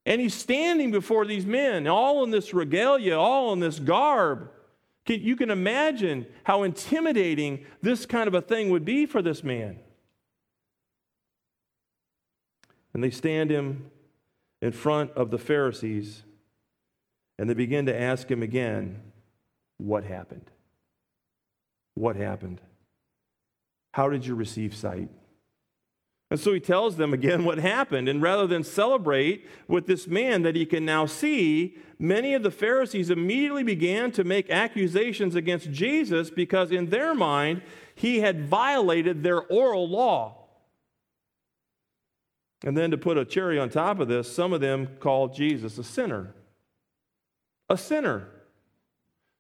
And 0.03 0.19
he's 0.19 0.33
standing 0.33 0.89
before 0.89 1.27
these 1.27 1.45
men, 1.45 1.85
all 1.85 2.23
in 2.23 2.31
this 2.31 2.55
regalia, 2.55 3.15
all 3.15 3.53
in 3.53 3.59
this 3.59 3.77
garb. 3.77 4.49
You 5.07 5.35
can 5.35 5.51
imagine 5.51 6.25
how 6.43 6.63
intimidating 6.63 7.65
this 7.83 8.07
kind 8.07 8.27
of 8.27 8.33
a 8.33 8.41
thing 8.41 8.71
would 8.71 8.83
be 8.83 9.05
for 9.05 9.21
this 9.21 9.43
man. 9.43 9.77
And 12.95 13.03
they 13.03 13.11
stand 13.11 13.51
him 13.51 13.91
in 14.59 14.71
front 14.71 15.11
of 15.11 15.29
the 15.29 15.37
Pharisees 15.37 16.23
and 17.37 17.49
they 17.49 17.53
begin 17.53 17.85
to 17.87 17.99
ask 17.99 18.29
him 18.29 18.43
again, 18.43 19.01
What 19.77 20.03
happened? 20.03 20.49
What 21.95 22.15
happened? 22.15 22.61
How 23.93 24.09
did 24.09 24.25
you 24.25 24.35
receive 24.35 24.75
sight? 24.75 25.09
And 26.29 26.39
so 26.39 26.53
he 26.53 26.61
tells 26.61 26.95
them 26.95 27.13
again 27.13 27.43
what 27.43 27.57
happened. 27.57 28.07
And 28.07 28.21
rather 28.21 28.47
than 28.47 28.63
celebrate 28.63 29.45
with 29.67 29.85
this 29.85 30.07
man 30.07 30.43
that 30.43 30.55
he 30.55 30.65
can 30.65 30.85
now 30.85 31.05
see, 31.05 31.77
many 31.99 32.33
of 32.33 32.41
the 32.41 32.51
Pharisees 32.51 33.09
immediately 33.09 33.63
began 33.63 34.11
to 34.13 34.23
make 34.23 34.49
accusations 34.49 35.35
against 35.35 35.71
Jesus 35.71 36.29
because, 36.29 36.71
in 36.71 36.89
their 36.89 37.13
mind, 37.13 37.61
he 37.95 38.21
had 38.21 38.47
violated 38.47 39.23
their 39.23 39.41
oral 39.41 39.89
law. 39.89 40.37
And 42.63 42.77
then 42.77 42.91
to 42.91 42.97
put 42.97 43.17
a 43.17 43.25
cherry 43.25 43.59
on 43.59 43.69
top 43.69 43.99
of 43.99 44.07
this, 44.07 44.33
some 44.33 44.53
of 44.53 44.61
them 44.61 44.87
called 45.01 45.35
Jesus 45.35 45.77
a 45.77 45.83
sinner 45.83 46.33
a 47.71 47.77
sinner, 47.77 48.27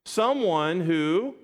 someone 0.05 0.79
who 0.79 1.35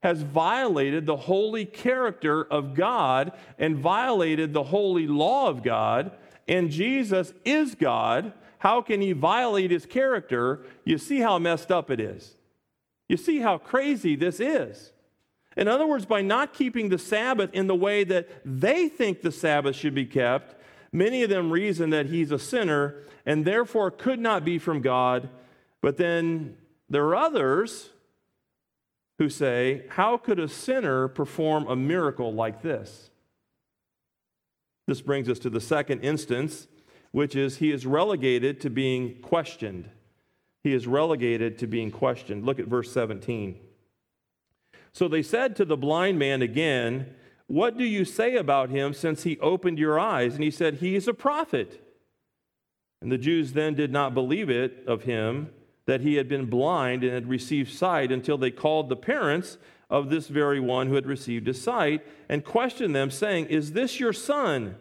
has 0.00 0.22
violated 0.22 1.04
the 1.04 1.16
holy 1.16 1.64
character 1.66 2.44
of 2.44 2.72
God 2.72 3.32
and 3.58 3.76
violated 3.76 4.52
the 4.52 4.62
holy 4.62 5.08
law 5.08 5.48
of 5.48 5.64
God, 5.64 6.12
and 6.46 6.70
Jesus 6.70 7.34
is 7.44 7.74
God. 7.74 8.32
How 8.58 8.80
can 8.80 9.00
he 9.00 9.10
violate 9.10 9.72
his 9.72 9.86
character? 9.86 10.64
You 10.84 10.98
see 10.98 11.18
how 11.18 11.40
messed 11.40 11.72
up 11.72 11.90
it 11.90 11.98
is. 11.98 12.36
You 13.08 13.16
see 13.16 13.40
how 13.40 13.58
crazy 13.58 14.14
this 14.14 14.38
is. 14.38 14.92
In 15.56 15.66
other 15.66 15.86
words, 15.86 16.06
by 16.06 16.22
not 16.22 16.54
keeping 16.54 16.90
the 16.90 16.98
Sabbath 16.98 17.50
in 17.52 17.66
the 17.66 17.74
way 17.74 18.04
that 18.04 18.28
they 18.44 18.88
think 18.88 19.20
the 19.20 19.32
Sabbath 19.32 19.74
should 19.74 19.94
be 19.94 20.06
kept, 20.06 20.54
many 20.92 21.24
of 21.24 21.30
them 21.30 21.50
reason 21.50 21.90
that 21.90 22.06
he's 22.06 22.30
a 22.30 22.38
sinner 22.38 23.02
and 23.24 23.44
therefore 23.44 23.90
could 23.90 24.20
not 24.20 24.44
be 24.44 24.58
from 24.60 24.80
God 24.80 25.28
but 25.86 25.98
then 25.98 26.56
there 26.88 27.04
are 27.04 27.14
others 27.14 27.90
who 29.20 29.28
say, 29.28 29.84
How 29.90 30.16
could 30.16 30.40
a 30.40 30.48
sinner 30.48 31.06
perform 31.06 31.68
a 31.68 31.76
miracle 31.76 32.34
like 32.34 32.60
this? 32.60 33.10
This 34.88 35.00
brings 35.00 35.28
us 35.28 35.38
to 35.38 35.48
the 35.48 35.60
second 35.60 36.00
instance, 36.00 36.66
which 37.12 37.36
is 37.36 37.58
he 37.58 37.70
is 37.70 37.86
relegated 37.86 38.60
to 38.62 38.68
being 38.68 39.20
questioned. 39.22 39.88
He 40.64 40.72
is 40.72 40.88
relegated 40.88 41.56
to 41.58 41.68
being 41.68 41.92
questioned. 41.92 42.44
Look 42.44 42.58
at 42.58 42.66
verse 42.66 42.90
17. 42.90 43.56
So 44.92 45.06
they 45.06 45.22
said 45.22 45.54
to 45.54 45.64
the 45.64 45.76
blind 45.76 46.18
man 46.18 46.42
again, 46.42 47.14
What 47.46 47.78
do 47.78 47.84
you 47.84 48.04
say 48.04 48.34
about 48.34 48.70
him 48.70 48.92
since 48.92 49.22
he 49.22 49.38
opened 49.38 49.78
your 49.78 50.00
eyes? 50.00 50.34
And 50.34 50.42
he 50.42 50.50
said, 50.50 50.78
He 50.78 50.96
is 50.96 51.06
a 51.06 51.14
prophet. 51.14 51.80
And 53.00 53.12
the 53.12 53.18
Jews 53.18 53.52
then 53.52 53.74
did 53.74 53.92
not 53.92 54.14
believe 54.14 54.50
it 54.50 54.82
of 54.88 55.04
him 55.04 55.50
that 55.86 56.00
he 56.00 56.16
had 56.16 56.28
been 56.28 56.46
blind 56.46 57.04
and 57.04 57.12
had 57.12 57.28
received 57.28 57.72
sight 57.72 58.12
until 58.12 58.38
they 58.38 58.50
called 58.50 58.88
the 58.88 58.96
parents 58.96 59.58
of 59.88 60.10
this 60.10 60.28
very 60.28 60.60
one 60.60 60.88
who 60.88 60.94
had 60.94 61.06
received 61.06 61.46
his 61.46 61.62
sight 61.62 62.04
and 62.28 62.44
questioned 62.44 62.94
them, 62.94 63.10
saying, 63.10 63.46
Is 63.46 63.72
this 63.72 64.00
your 64.00 64.12
son 64.12 64.74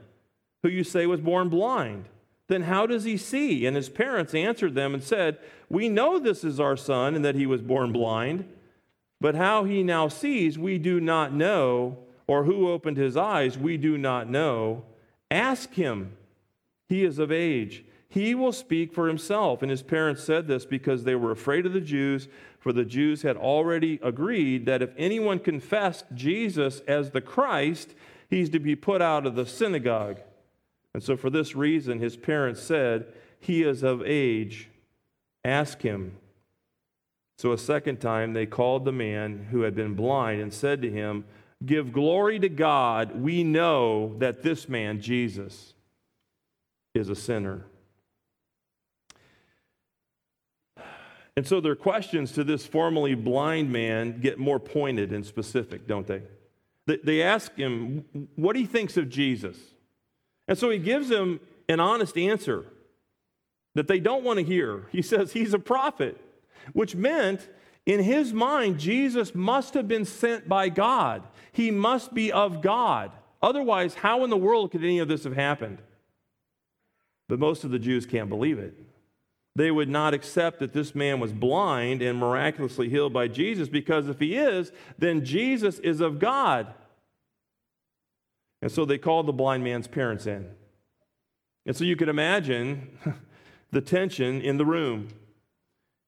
who 0.63 0.69
you 0.69 0.83
say 0.83 1.05
was 1.05 1.21
born 1.21 1.49
blind? 1.49 2.05
then 2.47 2.63
how 2.63 2.85
does 2.85 3.03
he 3.03 3.17
see? 3.17 3.65
And 3.65 3.75
his 3.75 3.89
parents 3.89 4.33
answered 4.35 4.75
them 4.75 4.93
and 4.93 5.03
said, 5.03 5.39
We 5.69 5.89
know 5.89 6.19
this 6.19 6.43
is 6.43 6.59
our 6.59 6.77
son 6.77 7.15
and 7.15 7.25
that 7.25 7.35
he 7.35 7.45
was 7.45 7.61
born 7.61 7.91
blind, 7.91 8.45
but 9.19 9.35
how 9.35 9.63
he 9.63 9.81
now 9.83 10.07
sees, 10.07 10.59
we 10.59 10.77
do 10.77 10.99
not 10.99 11.33
know, 11.33 11.97
or 12.27 12.43
who 12.43 12.69
opened 12.69 12.97
his 12.97 13.17
eyes, 13.17 13.57
we 13.57 13.77
do 13.77 13.97
not 13.97 14.29
know. 14.29 14.83
Ask 15.31 15.73
him. 15.73 16.15
He 16.87 17.03
is 17.03 17.17
of 17.17 17.31
age. 17.31 17.83
He 18.07 18.35
will 18.35 18.51
speak 18.51 18.93
for 18.93 19.07
himself. 19.07 19.61
And 19.61 19.69
his 19.69 19.81
parents 19.81 20.23
said 20.23 20.47
this 20.47 20.65
because 20.65 21.03
they 21.03 21.15
were 21.15 21.31
afraid 21.31 21.65
of 21.65 21.73
the 21.73 21.81
Jews, 21.81 22.27
for 22.59 22.71
the 22.71 22.85
Jews 22.85 23.23
had 23.23 23.37
already 23.37 23.99
agreed 24.01 24.65
that 24.65 24.81
if 24.81 24.91
anyone 24.97 25.39
confessed 25.39 26.05
Jesus 26.13 26.81
as 26.87 27.11
the 27.11 27.21
Christ, 27.21 27.93
he's 28.29 28.49
to 28.51 28.59
be 28.59 28.75
put 28.75 29.01
out 29.01 29.25
of 29.25 29.35
the 29.35 29.45
synagogue. 29.45 30.19
And 30.93 31.03
so, 31.03 31.17
for 31.17 31.29
this 31.29 31.55
reason, 31.55 31.99
his 31.99 32.15
parents 32.15 32.61
said, 32.61 33.07
He 33.39 33.63
is 33.63 33.83
of 33.83 34.01
age. 34.03 34.69
Ask 35.43 35.81
him. 35.81 36.17
So, 37.37 37.51
a 37.51 37.57
second 37.57 37.99
time, 37.99 38.31
they 38.31 38.45
called 38.45 38.85
the 38.85 38.93
man 38.93 39.47
who 39.51 39.61
had 39.61 39.75
been 39.75 39.93
blind 39.93 40.41
and 40.41 40.53
said 40.53 40.81
to 40.83 40.89
him, 40.89 41.25
Give 41.65 41.91
glory 41.91 42.39
to 42.39 42.49
God. 42.49 43.21
We 43.21 43.43
know 43.43 44.15
that 44.19 44.41
this 44.41 44.69
man, 44.69 45.01
Jesus, 45.01 45.73
is 46.93 47.09
a 47.09 47.15
sinner. 47.15 47.65
And 51.37 51.45
so 51.45 51.59
their 51.59 51.75
questions 51.75 52.31
to 52.33 52.43
this 52.43 52.65
formerly 52.65 53.13
blind 53.13 53.71
man 53.71 54.19
get 54.21 54.39
more 54.39 54.59
pointed 54.59 55.11
and 55.11 55.25
specific, 55.25 55.87
don't 55.87 56.07
they? 56.07 56.21
They 56.85 57.21
ask 57.21 57.55
him 57.55 58.05
what 58.35 58.55
he 58.55 58.65
thinks 58.65 58.95
of 58.95 59.09
Jesus. 59.09 59.57
And 60.47 60.57
so 60.57 60.69
he 60.69 60.77
gives 60.77 61.09
them 61.09 61.39
an 61.67 61.79
honest 61.79 62.17
answer 62.17 62.65
that 63.73 63.87
they 63.87 63.99
don't 63.99 64.23
want 64.23 64.39
to 64.39 64.45
hear. 64.45 64.87
He 64.91 65.01
says 65.01 65.33
he's 65.33 65.53
a 65.53 65.59
prophet, 65.59 66.21
which 66.73 66.95
meant 66.95 67.49
in 67.85 68.01
his 68.01 68.33
mind, 68.33 68.79
Jesus 68.79 69.35
must 69.35 69.73
have 69.73 69.87
been 69.87 70.05
sent 70.05 70.47
by 70.47 70.69
God. 70.69 71.23
He 71.51 71.69
must 71.69 72.13
be 72.13 72.31
of 72.31 72.61
God. 72.61 73.11
Otherwise, 73.41 73.95
how 73.95 74.23
in 74.23 74.29
the 74.29 74.37
world 74.37 74.71
could 74.71 74.83
any 74.83 74.99
of 74.99 75.07
this 75.07 75.23
have 75.23 75.35
happened? 75.35 75.79
But 77.27 77.39
most 77.39 77.63
of 77.63 77.71
the 77.71 77.79
Jews 77.79 78.05
can't 78.05 78.29
believe 78.29 78.57
it. 78.59 78.75
They 79.55 79.71
would 79.71 79.89
not 79.89 80.13
accept 80.13 80.59
that 80.59 80.73
this 80.73 80.93
man 80.93 81.19
was 81.19 81.31
blind 81.31 82.01
and 82.01 82.19
miraculously 82.19 82.89
healed 82.89 83.13
by 83.13 83.29
Jesus 83.29 83.69
because 83.69 84.09
if 84.09 84.19
he 84.19 84.35
is, 84.35 84.71
then 84.97 85.23
Jesus 85.23 85.79
is 85.79 86.01
of 86.01 86.19
God. 86.19 86.73
And 88.61 88.71
so 88.71 88.83
they 88.83 88.97
called 88.97 89.27
the 89.27 89.33
blind 89.33 89.63
man's 89.63 89.87
parents 89.87 90.25
in. 90.25 90.49
And 91.65 91.75
so 91.75 91.83
you 91.83 91.95
can 91.95 92.09
imagine 92.09 92.97
the 93.71 93.81
tension 93.81 94.41
in 94.41 94.57
the 94.57 94.65
room. 94.65 95.07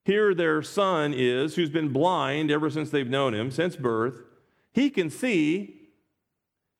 Here, 0.04 0.34
their 0.34 0.62
son 0.62 1.14
is, 1.14 1.54
who's 1.54 1.70
been 1.70 1.90
blind 1.90 2.50
ever 2.50 2.70
since 2.70 2.90
they've 2.90 3.08
known 3.08 3.34
him, 3.34 3.50
since 3.50 3.76
birth. 3.76 4.22
He 4.72 4.90
can 4.90 5.10
see. 5.10 5.74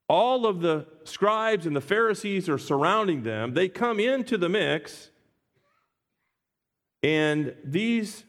All 0.08 0.46
of 0.46 0.62
the 0.62 0.86
scribes 1.04 1.66
and 1.66 1.76
the 1.76 1.82
Pharisees 1.82 2.48
are 2.48 2.56
surrounding 2.56 3.24
them. 3.24 3.52
They 3.52 3.68
come 3.68 4.00
into 4.00 4.38
the 4.38 4.48
mix, 4.48 5.10
and 7.02 7.54
these 7.64 8.24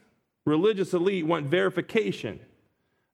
religious 0.45 0.93
elite 0.93 1.25
want 1.25 1.47
verification 1.47 2.39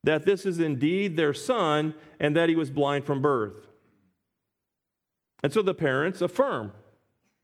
that 0.03 0.25
this 0.25 0.45
is 0.45 0.59
indeed 0.59 1.17
their 1.17 1.33
son 1.33 1.93
and 2.19 2.35
that 2.35 2.47
he 2.49 2.55
was 2.55 2.69
blind 2.69 3.05
from 3.05 3.21
birth. 3.21 3.67
And 5.43 5.51
so 5.51 5.61
the 5.61 5.73
parents 5.73 6.21
affirm 6.21 6.73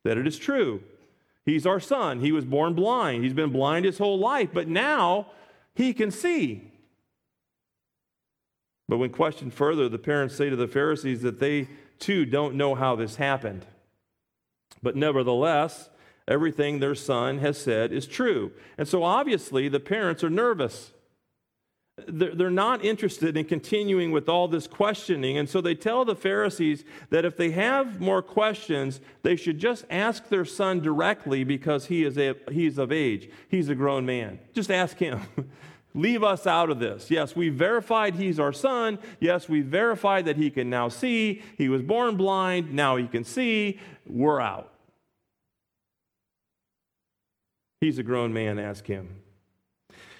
that 0.03 0.17
it 0.17 0.27
is 0.27 0.37
true. 0.37 0.83
He's 1.45 1.65
our 1.65 1.79
son. 1.79 2.19
He 2.19 2.31
was 2.31 2.45
born 2.45 2.73
blind. 2.73 3.23
He's 3.23 3.33
been 3.33 3.51
blind 3.51 3.85
his 3.85 3.97
whole 3.97 4.19
life, 4.19 4.49
but 4.53 4.67
now 4.67 5.27
he 5.73 5.93
can 5.93 6.11
see. 6.11 6.71
But 8.87 8.97
when 8.97 9.09
questioned 9.09 9.53
further, 9.53 9.89
the 9.89 9.97
parents 9.97 10.35
say 10.35 10.49
to 10.49 10.55
the 10.55 10.67
Pharisees 10.67 11.21
that 11.21 11.39
they 11.39 11.67
too 11.97 12.25
don't 12.25 12.55
know 12.55 12.75
how 12.75 12.95
this 12.95 13.15
happened. 13.15 13.65
But 14.83 14.95
nevertheless, 14.95 15.89
everything 16.27 16.79
their 16.79 16.95
son 16.95 17.39
has 17.39 17.57
said 17.57 17.91
is 17.91 18.07
true. 18.07 18.51
And 18.77 18.87
so 18.87 19.03
obviously 19.03 19.67
the 19.69 19.79
parents 19.79 20.23
are 20.23 20.29
nervous 20.29 20.91
they're 22.07 22.49
not 22.49 22.83
interested 22.83 23.37
in 23.37 23.45
continuing 23.45 24.11
with 24.11 24.29
all 24.29 24.47
this 24.47 24.67
questioning. 24.67 25.37
And 25.37 25.49
so 25.49 25.61
they 25.61 25.75
tell 25.75 26.05
the 26.05 26.15
Pharisees 26.15 26.83
that 27.09 27.25
if 27.25 27.37
they 27.37 27.51
have 27.51 27.99
more 27.99 28.21
questions, 28.21 29.01
they 29.23 29.35
should 29.35 29.59
just 29.59 29.85
ask 29.89 30.27
their 30.29 30.45
son 30.45 30.79
directly 30.79 31.43
because 31.43 31.87
he 31.87 32.03
is 32.03 32.17
a, 32.17 32.35
he's 32.51 32.77
of 32.77 32.91
age. 32.91 33.29
He's 33.49 33.69
a 33.69 33.75
grown 33.75 34.05
man. 34.05 34.39
Just 34.53 34.71
ask 34.71 34.97
him. 34.97 35.21
Leave 35.93 36.23
us 36.23 36.47
out 36.47 36.69
of 36.69 36.79
this. 36.79 37.11
Yes, 37.11 37.35
we 37.35 37.49
verified 37.49 38.15
he's 38.15 38.39
our 38.39 38.53
son. 38.53 38.97
Yes, 39.19 39.49
we 39.49 39.59
verified 39.59 40.23
that 40.25 40.37
he 40.37 40.49
can 40.49 40.69
now 40.69 40.87
see. 40.87 41.41
He 41.57 41.67
was 41.67 41.81
born 41.81 42.15
blind. 42.15 42.73
Now 42.73 42.95
he 42.95 43.07
can 43.07 43.25
see. 43.25 43.77
We're 44.05 44.39
out. 44.39 44.70
He's 47.81 47.97
a 47.97 48.03
grown 48.03 48.31
man. 48.31 48.59
Ask 48.59 48.85
him. 48.85 49.21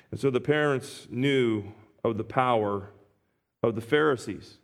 And 0.09 0.19
so 0.19 0.29
the 0.29 0.41
parents 0.41 1.07
knew 1.09 1.63
of 2.03 2.17
the 2.17 2.23
power 2.23 2.89
of 3.63 3.75
the 3.75 3.81
Pharisees. 3.81 4.57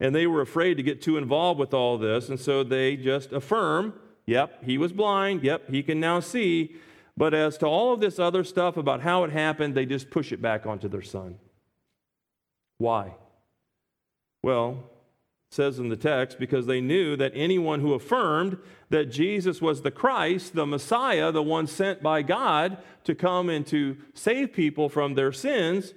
And 0.00 0.14
they 0.14 0.26
were 0.26 0.40
afraid 0.40 0.76
to 0.76 0.82
get 0.82 1.02
too 1.02 1.16
involved 1.16 1.58
with 1.58 1.74
all 1.74 1.98
this. 1.98 2.28
And 2.28 2.38
so 2.38 2.62
they 2.62 2.96
just 2.96 3.32
affirm 3.32 3.94
yep, 4.26 4.62
he 4.62 4.78
was 4.78 4.92
blind. 4.92 5.42
Yep, 5.42 5.70
he 5.70 5.82
can 5.82 5.98
now 5.98 6.20
see. 6.20 6.76
But 7.16 7.34
as 7.34 7.58
to 7.58 7.66
all 7.66 7.92
of 7.92 8.00
this 8.00 8.20
other 8.20 8.44
stuff 8.44 8.76
about 8.76 9.00
how 9.00 9.24
it 9.24 9.32
happened, 9.32 9.74
they 9.74 9.86
just 9.86 10.08
push 10.08 10.30
it 10.30 10.40
back 10.40 10.66
onto 10.66 10.88
their 10.88 11.02
son. 11.02 11.38
Why? 12.76 13.14
Well, 14.42 14.84
says 15.50 15.78
in 15.78 15.88
the 15.88 15.96
text, 15.96 16.38
because 16.38 16.66
they 16.66 16.80
knew 16.80 17.16
that 17.16 17.32
anyone 17.34 17.80
who 17.80 17.94
affirmed 17.94 18.58
that 18.90 19.06
Jesus 19.06 19.62
was 19.62 19.82
the 19.82 19.90
Christ, 19.90 20.54
the 20.54 20.66
Messiah, 20.66 21.32
the 21.32 21.42
one 21.42 21.66
sent 21.66 22.02
by 22.02 22.22
God 22.22 22.78
to 23.04 23.14
come 23.14 23.48
and 23.48 23.66
to 23.68 23.96
save 24.12 24.52
people 24.52 24.88
from 24.88 25.14
their 25.14 25.32
sins, 25.32 25.94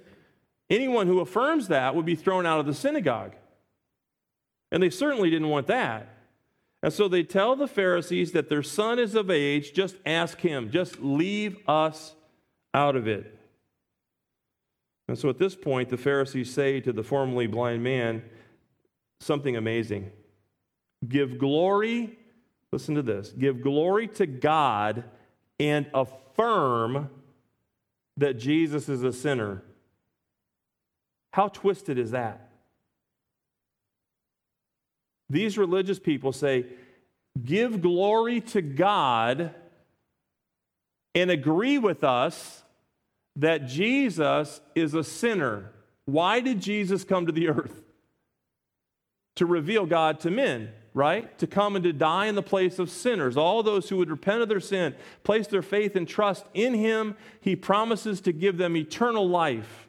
anyone 0.70 1.06
who 1.06 1.20
affirms 1.20 1.68
that 1.68 1.94
would 1.94 2.06
be 2.06 2.14
thrown 2.14 2.46
out 2.46 2.60
of 2.60 2.66
the 2.66 2.74
synagogue. 2.74 3.34
And 4.70 4.82
they 4.82 4.90
certainly 4.90 5.28
didn't 5.28 5.50
want 5.50 5.66
that. 5.66 6.08
And 6.82 6.92
so 6.92 7.06
they 7.06 7.22
tell 7.22 7.54
the 7.54 7.68
Pharisees 7.68 8.32
that 8.32 8.48
their 8.48 8.62
son 8.62 8.98
is 8.98 9.14
of 9.14 9.30
age, 9.30 9.72
just 9.74 9.96
ask 10.06 10.40
him, 10.40 10.70
just 10.70 11.00
leave 11.00 11.56
us 11.68 12.14
out 12.72 12.96
of 12.96 13.06
it. 13.06 13.38
And 15.08 15.18
so 15.18 15.28
at 15.28 15.38
this 15.38 15.54
point, 15.54 15.90
the 15.90 15.98
Pharisees 15.98 16.52
say 16.52 16.80
to 16.80 16.92
the 16.92 17.02
formerly 17.02 17.46
blind 17.46 17.84
man, 17.84 18.22
something 19.22 19.56
amazing. 19.56 20.10
Give 21.06 21.38
glory, 21.38 22.18
listen 22.70 22.94
to 22.94 23.02
this, 23.02 23.30
give 23.30 23.62
glory 23.62 24.08
to 24.08 24.26
God 24.26 25.04
and 25.58 25.86
affirm 25.94 27.10
that 28.16 28.38
Jesus 28.38 28.88
is 28.88 29.02
a 29.02 29.12
sinner. 29.12 29.62
How 31.32 31.48
twisted 31.48 31.98
is 31.98 32.10
that? 32.10 32.50
These 35.30 35.56
religious 35.56 35.98
people 35.98 36.32
say, 36.32 36.66
give 37.42 37.80
glory 37.80 38.40
to 38.42 38.60
God 38.60 39.54
and 41.14 41.30
agree 41.30 41.78
with 41.78 42.04
us 42.04 42.62
that 43.36 43.66
Jesus 43.66 44.60
is 44.74 44.92
a 44.94 45.02
sinner. 45.02 45.72
Why 46.04 46.40
did 46.40 46.60
Jesus 46.60 47.04
come 47.04 47.26
to 47.26 47.32
the 47.32 47.48
earth? 47.50 47.82
To 49.36 49.46
reveal 49.46 49.86
God 49.86 50.20
to 50.20 50.30
men, 50.30 50.70
right? 50.94 51.38
To 51.38 51.46
come 51.46 51.76
and 51.76 51.82
to 51.84 51.92
die 51.92 52.26
in 52.26 52.34
the 52.34 52.42
place 52.42 52.78
of 52.78 52.90
sinners. 52.90 53.36
All 53.36 53.62
those 53.62 53.88
who 53.88 53.96
would 53.96 54.10
repent 54.10 54.42
of 54.42 54.48
their 54.48 54.60
sin, 54.60 54.94
place 55.24 55.46
their 55.46 55.62
faith 55.62 55.96
and 55.96 56.06
trust 56.06 56.44
in 56.54 56.74
Him, 56.74 57.16
He 57.40 57.56
promises 57.56 58.20
to 58.22 58.32
give 58.32 58.58
them 58.58 58.76
eternal 58.76 59.28
life. 59.28 59.88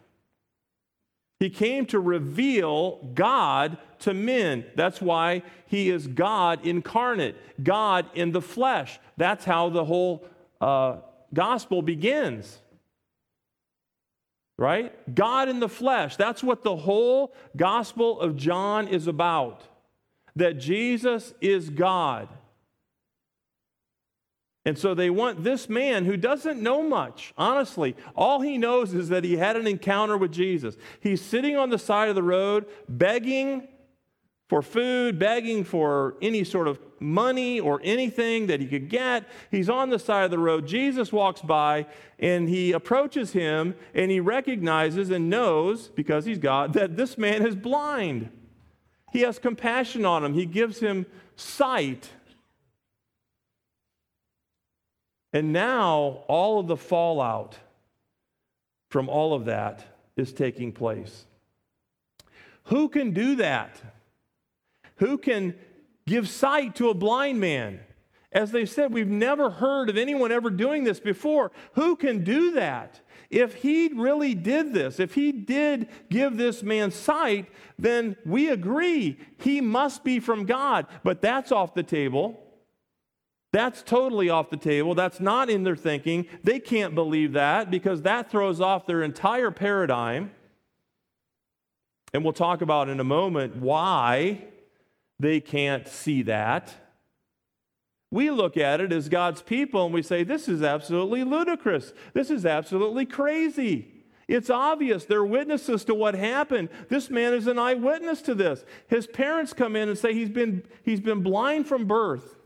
He 1.39 1.49
came 1.49 1.85
to 1.87 1.99
reveal 1.99 2.99
God 3.13 3.77
to 3.99 4.13
men. 4.13 4.63
That's 4.75 5.01
why 5.01 5.43
He 5.65 5.89
is 5.89 6.07
God 6.07 6.65
incarnate, 6.65 7.35
God 7.61 8.05
in 8.13 8.31
the 8.31 8.41
flesh. 8.41 8.97
That's 9.17 9.43
how 9.43 9.69
the 9.69 9.83
whole 9.83 10.25
uh, 10.61 10.97
gospel 11.33 11.81
begins 11.81 12.59
right? 14.57 15.13
God 15.13 15.49
in 15.49 15.59
the 15.59 15.69
flesh. 15.69 16.15
That's 16.15 16.43
what 16.43 16.63
the 16.63 16.75
whole 16.75 17.33
Gospel 17.55 18.19
of 18.19 18.37
John 18.37 18.87
is 18.87 19.07
about. 19.07 19.63
That 20.35 20.59
Jesus 20.59 21.33
is 21.41 21.69
God. 21.69 22.27
And 24.65 24.77
so 24.77 24.93
they 24.93 25.09
want 25.09 25.43
this 25.43 25.67
man 25.67 26.05
who 26.05 26.15
doesn't 26.15 26.61
know 26.61 26.81
much, 26.81 27.33
honestly. 27.37 27.95
All 28.15 28.39
he 28.39 28.57
knows 28.57 28.93
is 28.93 29.09
that 29.09 29.25
he 29.25 29.35
had 29.35 29.57
an 29.57 29.67
encounter 29.67 30.17
with 30.17 30.31
Jesus. 30.31 30.77
He's 31.01 31.21
sitting 31.21 31.57
on 31.57 31.69
the 31.69 31.77
side 31.77 32.07
of 32.07 32.15
the 32.15 32.23
road 32.23 32.65
begging 32.87 33.67
for 34.49 34.61
food, 34.61 35.17
begging 35.17 35.63
for 35.63 36.15
any 36.21 36.43
sort 36.43 36.67
of 36.67 36.79
money 36.99 37.59
or 37.59 37.81
anything 37.83 38.47
that 38.47 38.59
he 38.59 38.67
could 38.67 38.89
get. 38.89 39.27
He's 39.51 39.69
on 39.69 39.89
the 39.89 39.99
side 39.99 40.25
of 40.25 40.31
the 40.31 40.39
road. 40.39 40.67
Jesus 40.67 41.11
walks 41.11 41.41
by 41.41 41.85
and 42.19 42.47
he 42.47 42.71
approaches 42.71 43.33
him 43.33 43.75
and 43.93 44.11
he 44.11 44.19
recognizes 44.19 45.09
and 45.09 45.29
knows, 45.29 45.87
because 45.89 46.25
he's 46.25 46.37
God, 46.37 46.73
that 46.73 46.95
this 46.97 47.17
man 47.17 47.45
is 47.45 47.55
blind. 47.55 48.29
He 49.11 49.21
has 49.21 49.39
compassion 49.39 50.05
on 50.05 50.23
him, 50.23 50.33
he 50.33 50.45
gives 50.45 50.79
him 50.79 51.05
sight. 51.35 52.09
And 55.31 55.51
now 55.51 56.23
all 56.27 56.59
of 56.59 56.67
the 56.67 56.77
fallout 56.77 57.57
from 58.89 59.09
all 59.09 59.33
of 59.33 59.45
that 59.45 59.83
is 60.15 60.31
taking 60.31 60.71
place. 60.71 61.25
Who 62.65 62.87
can 62.87 63.11
do 63.11 63.35
that? 63.37 63.81
Who 64.97 65.17
can 65.17 65.55
give 66.05 66.29
sight 66.29 66.75
to 66.75 66.89
a 66.89 66.93
blind 66.93 67.39
man? 67.39 67.79
As 68.31 68.51
they 68.51 68.65
said, 68.65 68.91
we've 68.91 69.07
never 69.07 69.51
heard 69.51 69.89
of 69.89 69.97
anyone 69.97 70.31
ever 70.31 70.49
doing 70.49 70.83
this 70.83 70.99
before. 70.99 71.51
Who 71.73 71.95
can 71.95 72.23
do 72.23 72.51
that? 72.53 72.99
If 73.29 73.55
he 73.55 73.89
really 73.89 74.33
did 74.35 74.73
this, 74.73 74.99
if 74.99 75.13
he 75.13 75.31
did 75.31 75.87
give 76.09 76.37
this 76.37 76.63
man 76.63 76.91
sight, 76.91 77.47
then 77.77 78.15
we 78.25 78.49
agree 78.49 79.19
he 79.39 79.61
must 79.61 80.03
be 80.03 80.19
from 80.19 80.45
God. 80.45 80.87
But 81.03 81.21
that's 81.21 81.51
off 81.51 81.73
the 81.73 81.83
table. 81.83 82.39
That's 83.51 83.83
totally 83.83 84.29
off 84.29 84.49
the 84.49 84.57
table. 84.57 84.95
That's 84.95 85.19
not 85.19 85.49
in 85.49 85.63
their 85.63 85.75
thinking. 85.75 86.27
They 86.43 86.59
can't 86.59 86.95
believe 86.95 87.33
that 87.33 87.69
because 87.69 88.01
that 88.01 88.31
throws 88.31 88.59
off 88.59 88.87
their 88.87 89.03
entire 89.03 89.51
paradigm. 89.51 90.31
And 92.13 92.23
we'll 92.23 92.33
talk 92.33 92.61
about 92.61 92.89
in 92.89 92.99
a 92.99 93.03
moment 93.03 93.55
why 93.55 94.45
they 95.19 95.39
can't 95.39 95.87
see 95.87 96.23
that. 96.23 96.73
We 98.11 98.29
look 98.29 98.57
at 98.57 98.79
it 98.79 98.93
as 98.93 99.09
God's 99.09 99.41
people 99.41 99.85
and 99.85 99.93
we 99.93 100.03
say, 100.03 100.23
This 100.23 100.47
is 100.47 100.61
absolutely 100.61 101.23
ludicrous. 101.23 101.93
This 102.13 102.29
is 102.29 102.45
absolutely 102.45 103.05
crazy. 103.05 103.93
It's 104.27 104.49
obvious. 104.49 105.05
They're 105.05 105.25
witnesses 105.25 105.83
to 105.85 105.95
what 105.95 106.15
happened. 106.15 106.69
This 106.89 107.09
man 107.09 107.33
is 107.33 107.47
an 107.47 107.59
eyewitness 107.59 108.21
to 108.23 108.35
this. 108.35 108.63
His 108.87 109.05
parents 109.07 109.51
come 109.51 109.75
in 109.75 109.89
and 109.89 109.97
say 109.97 110.13
he's 110.13 110.29
been, 110.29 110.63
he's 110.83 111.01
been 111.01 111.23
blind 111.23 111.67
from 111.67 111.85
birth. 111.85 112.37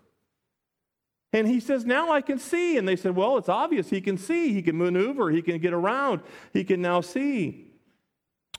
And 1.33 1.47
he 1.47 1.59
says, 1.59 1.85
Now 1.85 2.11
I 2.11 2.21
can 2.21 2.39
see. 2.39 2.77
And 2.77 2.87
they 2.87 2.95
said, 2.95 3.15
Well, 3.15 3.37
it's 3.37 3.49
obvious 3.49 3.89
he 3.89 4.01
can 4.01 4.17
see. 4.17 4.53
He 4.53 4.61
can 4.61 4.77
maneuver. 4.77 5.29
He 5.29 5.41
can 5.41 5.59
get 5.59 5.73
around. 5.73 6.21
He 6.53 6.63
can 6.63 6.81
now 6.81 7.01
see. 7.01 7.66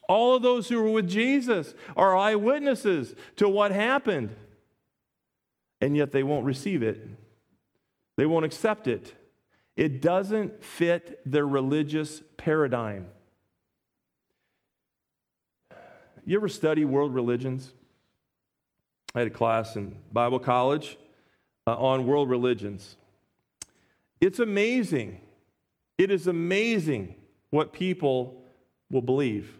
All 0.08 0.34
of 0.34 0.42
those 0.42 0.68
who 0.68 0.82
were 0.82 0.90
with 0.90 1.08
Jesus 1.08 1.74
are 1.96 2.16
eyewitnesses 2.16 3.14
to 3.36 3.48
what 3.48 3.70
happened. 3.70 4.34
And 5.80 5.96
yet 5.96 6.12
they 6.12 6.22
won't 6.22 6.44
receive 6.44 6.82
it, 6.82 7.06
they 8.16 8.26
won't 8.26 8.44
accept 8.44 8.88
it. 8.88 9.14
It 9.76 10.02
doesn't 10.02 10.64
fit 10.64 11.20
their 11.24 11.46
religious 11.46 12.20
paradigm. 12.36 13.06
You 16.24 16.36
ever 16.36 16.48
study 16.48 16.84
world 16.84 17.14
religions? 17.14 17.72
I 19.14 19.20
had 19.20 19.28
a 19.28 19.30
class 19.30 19.76
in 19.76 19.94
Bible 20.12 20.40
college 20.40 20.98
uh, 21.66 21.76
on 21.76 22.06
world 22.06 22.28
religions. 22.28 22.96
It's 24.20 24.40
amazing. 24.40 25.20
It 25.96 26.10
is 26.10 26.26
amazing 26.26 27.14
what 27.50 27.72
people 27.72 28.42
will 28.90 29.00
believe. 29.00 29.58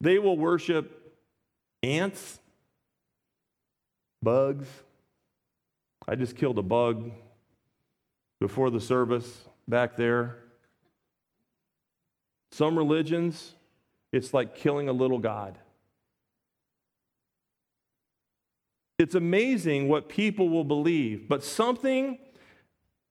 They 0.00 0.18
will 0.18 0.36
worship 0.36 1.16
ants, 1.82 2.38
bugs. 4.22 4.66
I 6.06 6.14
just 6.14 6.36
killed 6.36 6.58
a 6.58 6.62
bug 6.62 7.10
before 8.40 8.70
the 8.70 8.80
service 8.80 9.46
back 9.66 9.96
there. 9.96 10.38
Some 12.52 12.78
religions, 12.78 13.54
it's 14.12 14.32
like 14.32 14.54
killing 14.54 14.88
a 14.88 14.92
little 14.92 15.18
God. 15.18 15.58
It's 18.98 19.14
amazing 19.14 19.88
what 19.88 20.08
people 20.08 20.48
will 20.48 20.64
believe, 20.64 21.28
but 21.28 21.44
something 21.44 22.18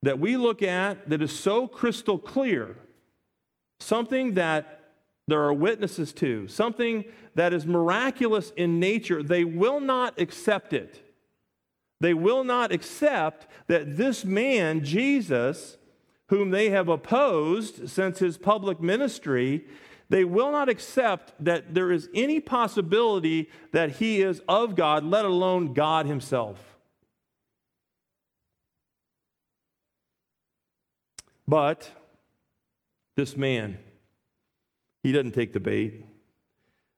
that 0.02 0.20
we 0.20 0.36
look 0.38 0.62
at 0.62 1.10
that 1.10 1.22
is 1.22 1.38
so 1.38 1.68
crystal 1.68 2.18
clear, 2.18 2.76
something 3.80 4.34
that 4.34 4.77
there 5.28 5.42
are 5.42 5.54
witnesses 5.54 6.14
to, 6.14 6.48
something 6.48 7.04
that 7.36 7.54
is 7.54 7.66
miraculous 7.66 8.52
in 8.56 8.80
nature, 8.80 9.22
they 9.22 9.44
will 9.44 9.80
not 9.80 10.20
accept 10.20 10.74
it. 10.74 11.04
They 12.00 12.14
will 12.14 12.44
not 12.44 12.72
accept 12.72 13.48
that 13.68 13.98
this 13.98 14.24
man, 14.24 14.84
Jesus, 14.84 15.78
whom 16.30 16.52
they 16.52 16.70
have 16.70 16.88
opposed 16.88 17.90
since 17.90 18.20
his 18.20 18.38
public 18.38 18.80
ministry, 18.80 19.66
they 20.10 20.24
will 20.24 20.52
not 20.52 20.70
accept 20.70 21.34
that 21.44 21.74
there 21.74 21.92
is 21.92 22.08
any 22.14 22.40
possibility 22.40 23.50
that 23.74 23.94
he 23.94 24.22
is 24.22 24.42
of 24.48 24.76
God, 24.76 25.04
let 25.04 25.26
alone 25.26 25.74
God 25.74 26.06
himself. 26.06 26.78
But 31.48 31.90
this 33.16 33.36
man, 33.36 33.78
he 35.04 35.12
doesn't 35.12 35.34
take 35.34 35.54
the 35.54 35.60
bait. 35.60 36.06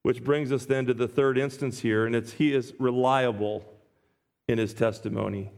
Which 0.01 0.23
brings 0.23 0.51
us 0.51 0.65
then 0.65 0.85
to 0.85 0.93
the 0.93 1.07
third 1.07 1.37
instance 1.37 1.79
here, 1.79 2.05
and 2.05 2.15
it's 2.15 2.33
he 2.33 2.53
is 2.53 2.73
reliable 2.79 3.65
in 4.47 4.57
his 4.57 4.73
testimony. 4.73 5.51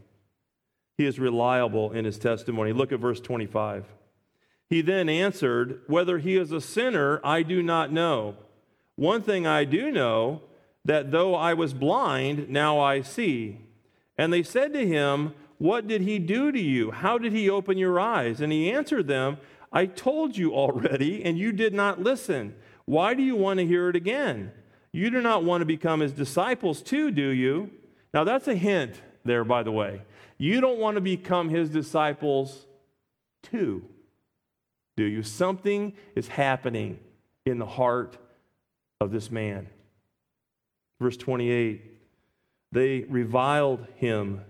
He 0.98 1.06
is 1.06 1.18
reliable 1.18 1.92
in 1.92 2.04
his 2.04 2.18
testimony. 2.18 2.72
Look 2.72 2.92
at 2.92 3.00
verse 3.00 3.20
25. 3.20 3.86
He 4.68 4.80
then 4.80 5.08
answered, 5.08 5.80
Whether 5.86 6.18
he 6.18 6.36
is 6.36 6.52
a 6.52 6.60
sinner, 6.60 7.20
I 7.24 7.42
do 7.42 7.62
not 7.62 7.92
know. 7.92 8.36
One 8.96 9.22
thing 9.22 9.46
I 9.46 9.64
do 9.64 9.90
know, 9.90 10.42
that 10.84 11.10
though 11.10 11.34
I 11.34 11.54
was 11.54 11.72
blind, 11.72 12.48
now 12.48 12.80
I 12.80 13.02
see. 13.02 13.60
And 14.18 14.32
they 14.32 14.42
said 14.42 14.72
to 14.74 14.86
him, 14.86 15.34
What 15.58 15.86
did 15.86 16.02
he 16.02 16.18
do 16.18 16.52
to 16.52 16.60
you? 16.60 16.90
How 16.90 17.18
did 17.18 17.32
he 17.32 17.48
open 17.48 17.78
your 17.78 17.98
eyes? 17.98 18.40
And 18.40 18.52
he 18.52 18.70
answered 18.70 19.08
them, 19.08 19.38
I 19.72 19.86
told 19.86 20.36
you 20.36 20.54
already, 20.54 21.24
and 21.24 21.38
you 21.38 21.52
did 21.52 21.72
not 21.72 22.00
listen. 22.00 22.54
Why 22.84 23.14
do 23.14 23.22
you 23.22 23.36
want 23.36 23.58
to 23.58 23.66
hear 23.66 23.88
it 23.88 23.96
again? 23.96 24.52
You 24.92 25.10
do 25.10 25.22
not 25.22 25.44
want 25.44 25.62
to 25.62 25.66
become 25.66 26.00
his 26.00 26.12
disciples 26.12 26.82
too, 26.82 27.10
do 27.10 27.28
you? 27.28 27.70
Now, 28.12 28.24
that's 28.24 28.48
a 28.48 28.54
hint 28.54 29.00
there, 29.24 29.44
by 29.44 29.62
the 29.62 29.72
way. 29.72 30.02
You 30.36 30.60
don't 30.60 30.78
want 30.78 30.96
to 30.96 31.00
become 31.00 31.48
his 31.48 31.70
disciples 31.70 32.66
too, 33.42 33.84
do 34.96 35.04
you? 35.04 35.22
Something 35.22 35.94
is 36.14 36.28
happening 36.28 36.98
in 37.46 37.58
the 37.58 37.66
heart 37.66 38.18
of 39.00 39.10
this 39.10 39.30
man. 39.30 39.68
Verse 41.00 41.16
28 41.16 41.92
they 42.72 43.00
reviled 43.00 43.86
him 43.96 44.40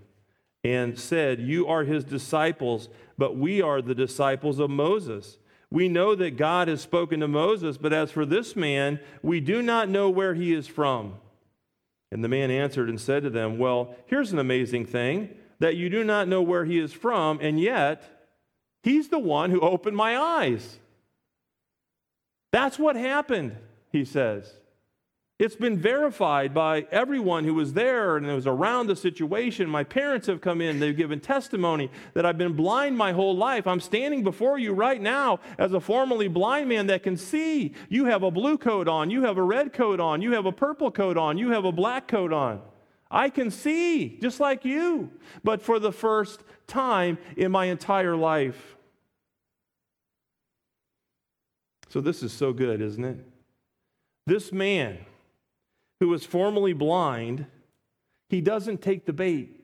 and 0.63 0.97
said, 0.97 1.39
You 1.39 1.67
are 1.67 1.83
his 1.83 2.03
disciples, 2.03 2.89
but 3.17 3.37
we 3.37 3.61
are 3.61 3.81
the 3.81 3.95
disciples 3.95 4.59
of 4.59 4.69
Moses. 4.69 5.37
We 5.69 5.89
know 5.89 6.13
that 6.15 6.37
God 6.37 6.67
has 6.67 6.81
spoken 6.81 7.19
to 7.21 7.27
Moses, 7.27 7.77
but 7.77 7.93
as 7.93 8.11
for 8.11 8.25
this 8.25 8.55
man, 8.55 8.99
we 9.21 9.39
do 9.39 9.61
not 9.61 9.89
know 9.89 10.09
where 10.09 10.35
he 10.35 10.53
is 10.53 10.67
from. 10.67 11.15
And 12.11 12.23
the 12.23 12.29
man 12.29 12.51
answered 12.51 12.89
and 12.89 13.01
said 13.01 13.23
to 13.23 13.29
them, 13.29 13.57
Well, 13.57 13.95
here's 14.05 14.31
an 14.31 14.39
amazing 14.39 14.85
thing 14.85 15.35
that 15.59 15.75
you 15.75 15.89
do 15.89 16.03
not 16.03 16.27
know 16.27 16.41
where 16.41 16.65
he 16.65 16.77
is 16.77 16.93
from, 16.93 17.39
and 17.41 17.59
yet 17.59 18.03
he's 18.83 19.09
the 19.09 19.19
one 19.19 19.49
who 19.49 19.59
opened 19.61 19.97
my 19.97 20.17
eyes. 20.17 20.77
That's 22.51 22.77
what 22.77 22.95
happened, 22.95 23.57
he 23.91 24.05
says. 24.05 24.53
It's 25.39 25.55
been 25.55 25.79
verified 25.79 26.53
by 26.53 26.85
everyone 26.91 27.43
who 27.43 27.55
was 27.55 27.73
there 27.73 28.17
and 28.17 28.27
was 28.27 28.45
around 28.45 28.85
the 28.85 28.95
situation. 28.95 29.67
My 29.67 29.83
parents 29.83 30.27
have 30.27 30.41
come 30.41 30.61
in, 30.61 30.79
they've 30.79 30.95
given 30.95 31.19
testimony 31.19 31.89
that 32.13 32.23
I've 32.23 32.37
been 32.37 32.53
blind 32.53 32.95
my 32.97 33.13
whole 33.13 33.35
life. 33.35 33.65
I'm 33.65 33.79
standing 33.79 34.23
before 34.23 34.59
you 34.59 34.73
right 34.73 35.01
now 35.01 35.39
as 35.57 35.73
a 35.73 35.79
formerly 35.79 36.27
blind 36.27 36.69
man 36.69 36.85
that 36.87 37.01
can 37.01 37.17
see. 37.17 37.73
You 37.89 38.05
have 38.05 38.21
a 38.21 38.29
blue 38.29 38.59
coat 38.59 38.87
on, 38.87 39.09
you 39.09 39.23
have 39.23 39.37
a 39.37 39.43
red 39.43 39.73
coat 39.73 39.99
on, 39.99 40.21
you 40.21 40.33
have 40.33 40.45
a 40.45 40.51
purple 40.51 40.91
coat 40.91 41.17
on, 41.17 41.39
you 41.39 41.49
have 41.49 41.65
a 41.65 41.71
black 41.71 42.07
coat 42.07 42.31
on. 42.31 42.61
I 43.09 43.29
can 43.29 43.49
see 43.49 44.19
just 44.21 44.39
like 44.39 44.63
you, 44.63 45.11
but 45.43 45.63
for 45.63 45.79
the 45.79 45.91
first 45.91 46.43
time 46.67 47.17
in 47.35 47.51
my 47.51 47.65
entire 47.65 48.15
life. 48.15 48.75
So, 51.89 52.01
this 52.01 52.23
is 52.23 52.31
so 52.33 52.53
good, 52.53 52.81
isn't 52.81 53.03
it? 53.03 53.17
This 54.25 54.51
man 54.51 54.97
who 56.03 56.09
was 56.09 56.25
formerly 56.25 56.73
blind, 56.73 57.45
he 58.27 58.41
doesn't 58.41 58.81
take 58.81 59.05
the 59.05 59.13
bait 59.13 59.63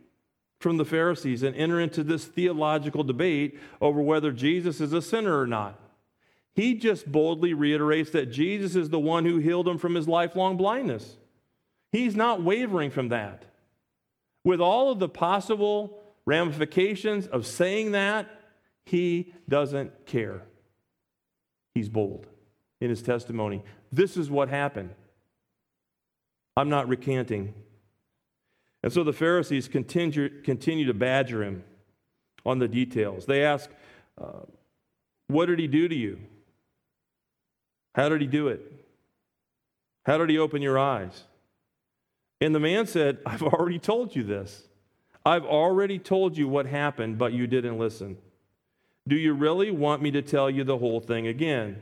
from 0.61 0.77
the 0.77 0.85
Pharisees 0.85 1.43
and 1.43 1.53
enter 1.53 1.81
into 1.81 2.01
this 2.01 2.23
theological 2.23 3.03
debate 3.03 3.59
over 3.81 4.01
whether 4.01 4.31
Jesus 4.31 4.79
is 4.79 4.93
a 4.93 5.01
sinner 5.01 5.37
or 5.37 5.45
not. 5.45 5.77
He 6.55 6.75
just 6.75 7.11
boldly 7.11 7.53
reiterates 7.53 8.11
that 8.11 8.27
Jesus 8.27 8.77
is 8.77 8.89
the 8.89 9.01
one 9.01 9.25
who 9.25 9.39
healed 9.39 9.67
him 9.67 9.77
from 9.77 9.95
his 9.95 10.07
lifelong 10.07 10.55
blindness. 10.55 11.17
He's 11.91 12.15
not 12.15 12.41
wavering 12.41 12.91
from 12.91 13.09
that. 13.09 13.43
With 14.45 14.61
all 14.61 14.93
of 14.93 14.99
the 14.99 15.09
possible 15.09 16.01
ramifications 16.25 17.27
of 17.27 17.45
saying 17.45 17.91
that, 17.91 18.29
he 18.85 19.33
doesn't 19.49 20.05
care. 20.05 20.43
He's 21.73 21.89
bold 21.89 22.27
in 22.79 22.89
his 22.89 23.01
testimony. 23.01 23.61
This 23.91 24.15
is 24.15 24.31
what 24.31 24.47
happened. 24.47 24.91
I'm 26.55 26.69
not 26.69 26.87
recanting. 26.87 27.53
And 28.83 28.91
so 28.91 29.03
the 29.03 29.13
Pharisees 29.13 29.67
continue, 29.67 30.41
continue 30.41 30.85
to 30.85 30.93
badger 30.93 31.43
him 31.43 31.63
on 32.45 32.59
the 32.59 32.67
details. 32.67 33.25
They 33.25 33.43
ask, 33.43 33.69
uh, 34.19 34.45
What 35.27 35.47
did 35.47 35.59
he 35.59 35.67
do 35.67 35.87
to 35.87 35.95
you? 35.95 36.19
How 37.95 38.09
did 38.09 38.21
he 38.21 38.27
do 38.27 38.47
it? 38.47 38.61
How 40.05 40.17
did 40.17 40.29
he 40.29 40.37
open 40.37 40.61
your 40.61 40.79
eyes? 40.79 41.23
And 42.41 42.55
the 42.55 42.59
man 42.59 42.87
said, 42.87 43.19
I've 43.25 43.43
already 43.43 43.79
told 43.79 44.15
you 44.15 44.23
this. 44.23 44.63
I've 45.25 45.45
already 45.45 45.99
told 45.99 46.37
you 46.37 46.47
what 46.47 46.65
happened, 46.65 47.17
but 47.17 47.33
you 47.33 47.45
didn't 47.45 47.77
listen. 47.77 48.17
Do 49.07 49.15
you 49.15 49.33
really 49.33 49.71
want 49.71 50.01
me 50.01 50.11
to 50.11 50.21
tell 50.21 50.49
you 50.49 50.63
the 50.63 50.77
whole 50.77 51.01
thing 51.01 51.27
again? 51.27 51.81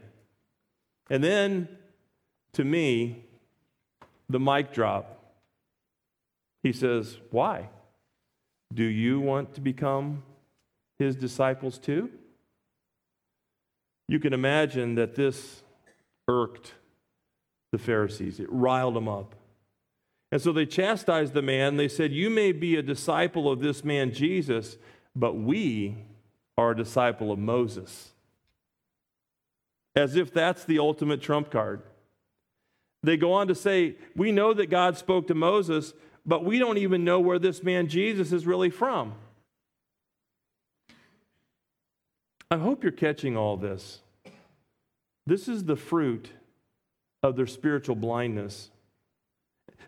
And 1.09 1.23
then, 1.23 1.69
to 2.53 2.63
me, 2.63 3.26
the 4.29 4.39
mic 4.39 4.73
drop. 4.73 5.17
He 6.63 6.73
says, 6.73 7.17
Why? 7.31 7.69
Do 8.73 8.83
you 8.83 9.19
want 9.19 9.53
to 9.55 9.61
become 9.61 10.23
his 10.99 11.15
disciples 11.15 11.77
too? 11.77 12.09
You 14.07 14.19
can 14.19 14.33
imagine 14.33 14.95
that 14.95 15.15
this 15.15 15.63
irked 16.27 16.73
the 17.71 17.77
Pharisees, 17.77 18.39
it 18.39 18.47
riled 18.49 18.95
them 18.95 19.09
up. 19.09 19.35
And 20.31 20.41
so 20.41 20.51
they 20.51 20.65
chastised 20.65 21.33
the 21.33 21.41
man. 21.41 21.77
They 21.77 21.87
said, 21.87 22.11
You 22.11 22.29
may 22.29 22.51
be 22.51 22.75
a 22.75 22.81
disciple 22.81 23.51
of 23.51 23.59
this 23.59 23.83
man 23.83 24.13
Jesus, 24.13 24.77
but 25.15 25.35
we 25.35 25.97
are 26.57 26.71
a 26.71 26.75
disciple 26.75 27.31
of 27.31 27.39
Moses. 27.39 28.11
As 29.95 30.15
if 30.15 30.33
that's 30.33 30.63
the 30.63 30.79
ultimate 30.79 31.21
trump 31.21 31.49
card. 31.49 31.81
They 33.07 33.15
go 33.15 33.31
on 33.31 33.47
to 33.47 33.55
say, 33.55 33.95
We 34.17 34.33
know 34.33 34.53
that 34.53 34.69
God 34.69 34.97
spoke 34.97 35.27
to 35.27 35.33
Moses, 35.33 35.93
but 36.25 36.43
we 36.43 36.59
don't 36.59 36.77
even 36.77 37.05
know 37.05 37.21
where 37.21 37.39
this 37.39 37.63
man 37.63 37.87
Jesus 37.87 38.33
is 38.33 38.45
really 38.45 38.69
from. 38.69 39.13
I 42.51 42.57
hope 42.57 42.83
you're 42.83 42.91
catching 42.91 43.37
all 43.37 43.55
this. 43.55 44.01
This 45.25 45.47
is 45.47 45.63
the 45.63 45.77
fruit 45.77 46.31
of 47.23 47.37
their 47.37 47.47
spiritual 47.47 47.95
blindness. 47.95 48.71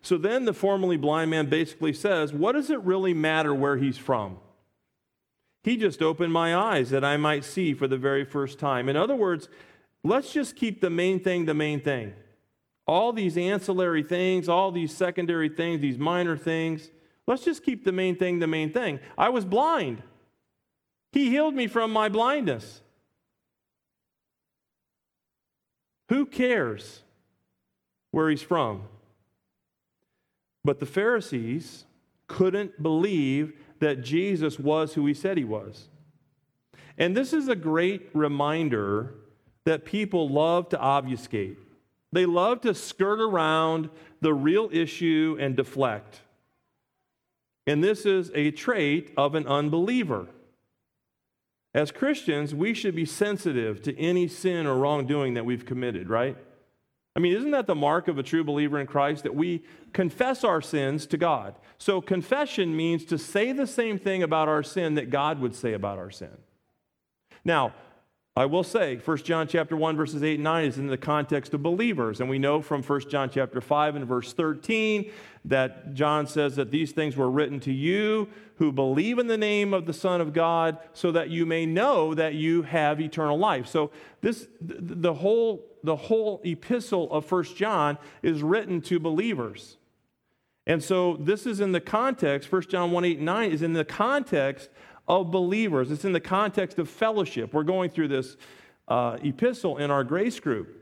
So 0.02 0.18
then 0.18 0.46
the 0.46 0.54
formerly 0.54 0.96
blind 0.96 1.30
man 1.30 1.50
basically 1.50 1.92
says, 1.92 2.32
What 2.32 2.54
does 2.54 2.70
it 2.70 2.80
really 2.84 3.14
matter 3.14 3.54
where 3.54 3.76
he's 3.76 3.98
from? 3.98 4.38
He 5.66 5.76
just 5.76 6.02
opened 6.02 6.32
my 6.32 6.56
eyes 6.56 6.90
that 6.92 7.04
I 7.04 7.18
might 7.18 7.44
see 7.44 7.74
for 7.74 7.86
the 7.86 7.98
very 7.98 8.24
first 8.24 8.60
time. 8.60 8.88
In 8.88 8.96
other 8.96 9.16
words, 9.16 9.50
let's 10.06 10.32
just 10.32 10.56
keep 10.56 10.80
the 10.80 10.90
main 10.90 11.22
thing 11.22 11.44
the 11.44 11.54
main 11.54 11.82
thing. 11.82 12.14
All 12.90 13.14
these 13.14 13.38
ancillary 13.38 14.02
things, 14.02 14.50
all 14.50 14.72
these 14.72 14.92
secondary 14.92 15.48
things, 15.48 15.80
these 15.80 16.00
minor 16.00 16.36
things, 16.36 16.90
let's 17.28 17.46
just 17.46 17.64
keep 17.64 17.86
the 17.86 17.92
main 17.92 18.16
thing 18.16 18.40
the 18.40 18.48
main 18.48 18.74
thing. 18.74 19.00
I 19.16 19.30
was 19.30 19.46
blind. 19.46 20.02
He 21.12 21.30
healed 21.30 21.54
me 21.54 21.68
from 21.68 21.94
my 21.94 22.10
blindness. 22.10 22.82
Who 26.10 26.26
cares 26.26 27.04
where 28.10 28.28
he's 28.28 28.42
from? 28.42 28.86
But 30.64 30.80
the 30.80 30.88
Pharisees 30.88 31.86
couldn't 32.26 32.82
believe 32.82 33.54
that 33.82 34.04
Jesus 34.04 34.58
was 34.58 34.96
who 34.96 35.06
he 35.06 35.14
said 35.14 35.38
he 35.38 35.44
was. 35.44 35.90
And 36.98 37.16
this 37.16 37.34
is 37.34 37.50
a 37.50 37.56
great 37.56 38.10
reminder 38.16 39.14
that 39.66 39.86
people 39.86 40.28
love 40.28 40.70
to 40.70 40.80
obfuscate. 40.80 41.60
They 42.12 42.26
love 42.26 42.62
to 42.62 42.74
skirt 42.74 43.20
around 43.20 43.90
the 44.22 44.34
real 44.34 44.70
issue 44.72 45.38
and 45.40 45.56
deflect. 45.56 46.22
And 47.68 47.84
this 47.84 48.06
is 48.06 48.32
a 48.34 48.52
trait 48.52 49.14
of 49.16 49.36
an 49.36 49.46
unbeliever. 49.46 50.28
As 51.74 51.92
Christians, 51.92 52.56
we 52.56 52.74
should 52.74 52.96
be 52.96 53.06
sensitive 53.06 53.82
to 53.84 53.98
any 53.98 54.28
sin 54.28 54.66
or 54.66 54.76
wrongdoing 54.76 55.36
that 55.36 55.46
we've 55.46 55.66
committed, 55.66 56.10
right? 56.10 56.36
I 57.16 57.20
mean, 57.20 57.36
isn't 57.36 57.52
that 57.52 57.68
the 57.68 57.76
mark 57.76 58.08
of 58.08 58.18
a 58.18 58.24
true 58.24 58.44
believer 58.44 58.80
in 58.80 58.88
Christ 58.88 59.24
that 59.24 59.36
we 59.36 59.64
confess 59.94 60.44
our 60.44 60.62
sins 60.62 61.06
to 61.08 61.18
God? 61.18 61.56
So, 61.78 62.02
confession 62.02 62.76
means 62.76 63.06
to 63.06 63.18
say 63.18 63.52
the 63.52 63.68
same 63.68 64.00
thing 64.00 64.24
about 64.24 64.48
our 64.48 64.64
sin 64.64 64.96
that 64.96 65.10
God 65.10 65.40
would 65.40 65.54
say 65.54 65.74
about 65.74 65.98
our 65.98 66.12
sin. 66.12 66.38
Now, 67.44 67.74
I 68.40 68.46
will 68.46 68.64
say 68.64 68.96
1 68.96 69.18
John 69.18 69.50
chapter 69.50 69.76
1 69.76 69.98
verses 69.98 70.24
8 70.24 70.36
and 70.36 70.46
9 70.46 70.64
is 70.64 70.78
in 70.78 70.88
the 70.88 70.98
context 70.98 71.54
of 71.54 71.62
believers 71.62 72.22
and 72.22 72.30
we 72.30 72.40
know 72.40 72.62
from 72.62 72.82
1 72.82 73.10
John 73.10 73.30
chapter 73.30 73.60
5 73.60 73.98
and 73.98 74.08
verse 74.08 74.32
13 74.32 75.12
that 75.44 75.94
John 75.94 76.26
says 76.26 76.56
that 76.56 76.72
these 76.72 76.94
things 76.94 77.18
were 77.18 77.30
written 77.30 77.60
to 77.60 77.74
you 77.74 78.30
who 78.56 78.72
believe 78.72 79.20
in 79.20 79.28
the 79.28 79.38
name 79.38 79.74
of 79.74 79.86
the 79.86 79.92
Son 79.92 80.22
of 80.22 80.32
God 80.32 80.78
so 80.94 81.12
that 81.12 81.30
you 81.30 81.46
may 81.46 81.66
know 81.66 82.14
that 82.14 82.34
you 82.34 82.62
have 82.62 83.02
eternal 83.02 83.38
life. 83.38 83.68
So 83.68 83.92
this 84.22 84.48
the 84.62 85.16
whole 85.16 85.66
the 85.84 85.98
whole 85.98 86.40
epistle 86.46 87.12
of 87.12 87.30
1 87.30 87.44
John 87.58 87.98
is 88.24 88.42
written 88.42 88.80
to 88.84 89.02
believers. 89.02 89.76
And 90.66 90.82
so 90.82 91.18
this 91.20 91.46
is 91.46 91.60
in 91.60 91.74
the 91.74 91.82
context 91.82 92.50
1 92.50 92.62
John 92.70 92.92
1 92.92 93.04
8 93.04 93.18
and 93.18 93.26
9 93.26 93.52
is 93.52 93.62
in 93.62 93.74
the 93.74 93.84
context 93.84 94.70
of 95.10 95.32
believers. 95.32 95.92
It's 95.92 96.06
in 96.06 96.14
the 96.14 96.20
context 96.20 96.78
of 96.78 96.88
fellowship. 96.88 97.54
We're 97.54 97.64
going 97.64 97.90
through 97.90 98.10
this 98.10 98.38
uh, 98.88 99.18
epistle 99.24 99.78
in 99.78 99.90
our 99.90 100.04
grace 100.04 100.40
group. 100.40 100.76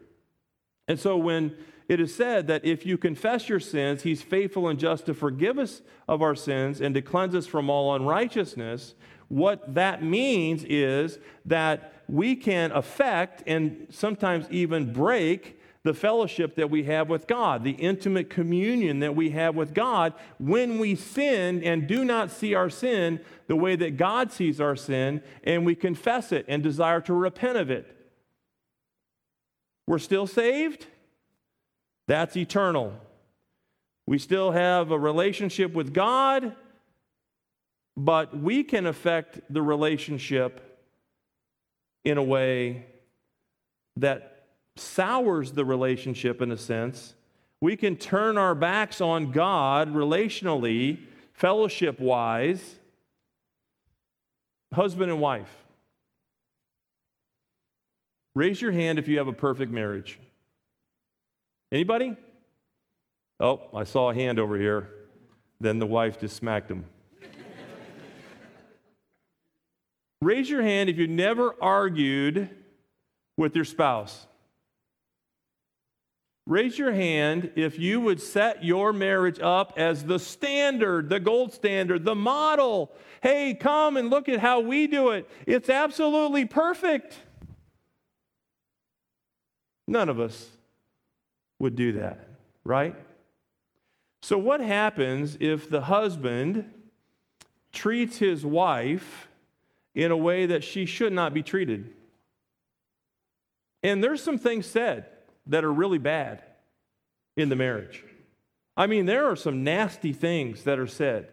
And 0.89 0.99
so 0.99 1.17
when 1.17 1.55
it 1.87 2.01
is 2.01 2.13
said 2.13 2.47
that 2.47 2.65
if 2.65 2.85
you 2.85 2.97
confess 2.97 3.47
your 3.47 3.61
sins, 3.61 4.03
he's 4.03 4.21
faithful 4.21 4.67
and 4.67 4.77
just 4.77 5.05
to 5.05 5.13
forgive 5.13 5.57
us 5.57 5.81
of 6.07 6.21
our 6.21 6.35
sins 6.35 6.81
and 6.81 6.93
to 6.95 7.01
cleanse 7.01 7.33
us 7.33 7.47
from 7.47 7.69
all 7.69 7.95
unrighteousness, 7.95 8.93
what 9.29 9.73
that 9.73 10.03
means 10.03 10.65
is 10.65 11.19
that 11.45 11.93
we 12.09 12.35
can 12.35 12.71
affect 12.71 13.43
and 13.47 13.87
sometimes 13.89 14.45
even 14.49 14.91
break 14.91 15.56
the 15.87 15.93
fellowship 15.93 16.55
that 16.55 16.69
we 16.69 16.83
have 16.83 17.07
with 17.07 17.27
God, 17.27 17.63
the 17.63 17.71
intimate 17.71 18.29
communion 18.29 18.99
that 18.99 19.15
we 19.15 19.29
have 19.29 19.55
with 19.55 19.73
God 19.73 20.13
when 20.37 20.79
we 20.79 20.95
sin 20.95 21.63
and 21.63 21.87
do 21.87 22.03
not 22.03 22.29
see 22.29 22.53
our 22.53 22.69
sin 22.69 23.21
the 23.47 23.55
way 23.55 23.77
that 23.77 23.95
God 23.95 24.29
sees 24.29 24.59
our 24.59 24.75
sin, 24.75 25.21
and 25.45 25.65
we 25.65 25.75
confess 25.75 26.33
it 26.33 26.43
and 26.49 26.61
desire 26.61 26.99
to 26.99 27.13
repent 27.13 27.57
of 27.57 27.71
it. 27.71 27.87
We're 29.87 29.99
still 29.99 30.27
saved? 30.27 30.87
That's 32.05 32.35
eternal. 32.35 32.91
We 34.05 34.19
still 34.19 34.51
have 34.51 34.91
a 34.91 34.99
relationship 34.99 35.71
with 35.71 35.93
God, 35.93 36.53
but 37.95 38.37
we 38.37 38.65
can 38.65 38.85
affect 38.85 39.39
the 39.49 39.61
relationship 39.61 40.83
in 42.03 42.17
a 42.17 42.23
way 42.23 42.87
that 43.95 44.36
sours 44.79 45.51
the 45.51 45.65
relationship 45.65 46.41
in 46.41 46.51
a 46.51 46.57
sense. 46.57 47.15
We 47.61 47.75
can 47.75 47.95
turn 47.95 48.37
our 48.37 48.55
backs 48.55 49.01
on 49.01 49.31
God 49.31 49.93
relationally, 49.93 50.99
fellowship 51.33 51.99
wise, 51.99 52.75
husband 54.73 55.11
and 55.11 55.19
wife. 55.19 55.53
Raise 58.35 58.61
your 58.61 58.71
hand 58.71 58.99
if 58.99 59.07
you 59.07 59.17
have 59.17 59.27
a 59.27 59.33
perfect 59.33 59.71
marriage. 59.71 60.19
Anybody? 61.71 62.15
Oh, 63.39 63.61
I 63.73 63.83
saw 63.83 64.11
a 64.11 64.13
hand 64.13 64.39
over 64.39 64.57
here. 64.57 64.89
Then 65.59 65.79
the 65.79 65.87
wife 65.87 66.19
just 66.19 66.35
smacked 66.35 66.69
him. 66.69 66.85
Raise 70.21 70.49
your 70.49 70.61
hand 70.61 70.89
if 70.89 70.97
you 70.97 71.07
never 71.07 71.55
argued 71.61 72.49
with 73.37 73.55
your 73.55 73.65
spouse. 73.65 74.25
Raise 76.47 76.79
your 76.79 76.93
hand 76.93 77.51
if 77.57 77.77
you 77.77 77.99
would 77.99 78.21
set 78.21 78.63
your 78.63 78.93
marriage 78.93 79.37
up 79.41 79.73
as 79.75 80.05
the 80.05 80.17
standard, 80.17 81.09
the 81.09 81.19
gold 81.19 81.51
standard, 81.51 82.05
the 82.05 82.15
model. 82.15 82.89
Hey, 83.21 83.53
come 83.53 83.97
and 83.97 84.09
look 84.09 84.29
at 84.29 84.39
how 84.39 84.61
we 84.61 84.87
do 84.87 85.09
it. 85.09 85.29
It's 85.45 85.69
absolutely 85.69 86.45
perfect. 86.45 87.17
None 89.89 90.07
of 90.07 90.21
us 90.21 90.49
would 91.59 91.75
do 91.75 91.91
that, 91.93 92.25
right? 92.63 92.95
So, 94.21 94.37
what 94.37 94.61
happens 94.61 95.35
if 95.41 95.69
the 95.69 95.81
husband 95.81 96.71
treats 97.73 98.19
his 98.19 98.45
wife 98.45 99.27
in 99.93 100.11
a 100.11 100.17
way 100.17 100.45
that 100.45 100.63
she 100.63 100.85
should 100.85 101.11
not 101.11 101.33
be 101.33 101.43
treated? 101.43 101.93
And 103.83 104.01
there's 104.01 104.23
some 104.23 104.37
things 104.37 104.65
said 104.65 105.07
that 105.47 105.63
are 105.63 105.73
really 105.73 105.97
bad 105.97 106.43
in 107.35 107.49
the 107.49 107.55
marriage. 107.55 108.03
I 108.75 108.87
mean, 108.87 109.05
there 109.05 109.25
are 109.25 109.35
some 109.35 109.63
nasty 109.63 110.13
things 110.13 110.63
that 110.63 110.77
are 110.79 110.87
said. 110.87 111.29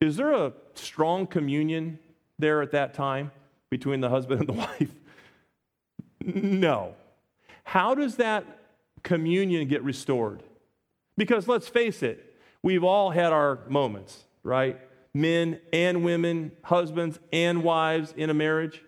Is 0.00 0.16
there 0.16 0.32
a 0.32 0.52
strong 0.74 1.26
communion 1.26 1.98
there 2.38 2.62
at 2.62 2.72
that 2.72 2.94
time 2.94 3.32
between 3.70 4.00
the 4.00 4.08
husband 4.08 4.40
and 4.40 4.48
the 4.48 4.52
wife? 4.80 4.94
No. 6.20 6.94
How 7.64 7.94
does 7.94 8.16
that 8.16 8.44
communion 9.02 9.66
get 9.68 9.82
restored? 9.82 10.42
Because 11.16 11.48
let's 11.48 11.68
face 11.68 12.02
it, 12.02 12.36
we've 12.62 12.84
all 12.84 13.10
had 13.10 13.32
our 13.32 13.60
moments, 13.68 14.24
right? 14.42 14.78
Men 15.14 15.60
and 15.72 16.04
women, 16.04 16.52
husbands 16.62 17.18
and 17.32 17.62
wives 17.62 18.14
in 18.16 18.30
a 18.30 18.34
marriage. 18.34 18.82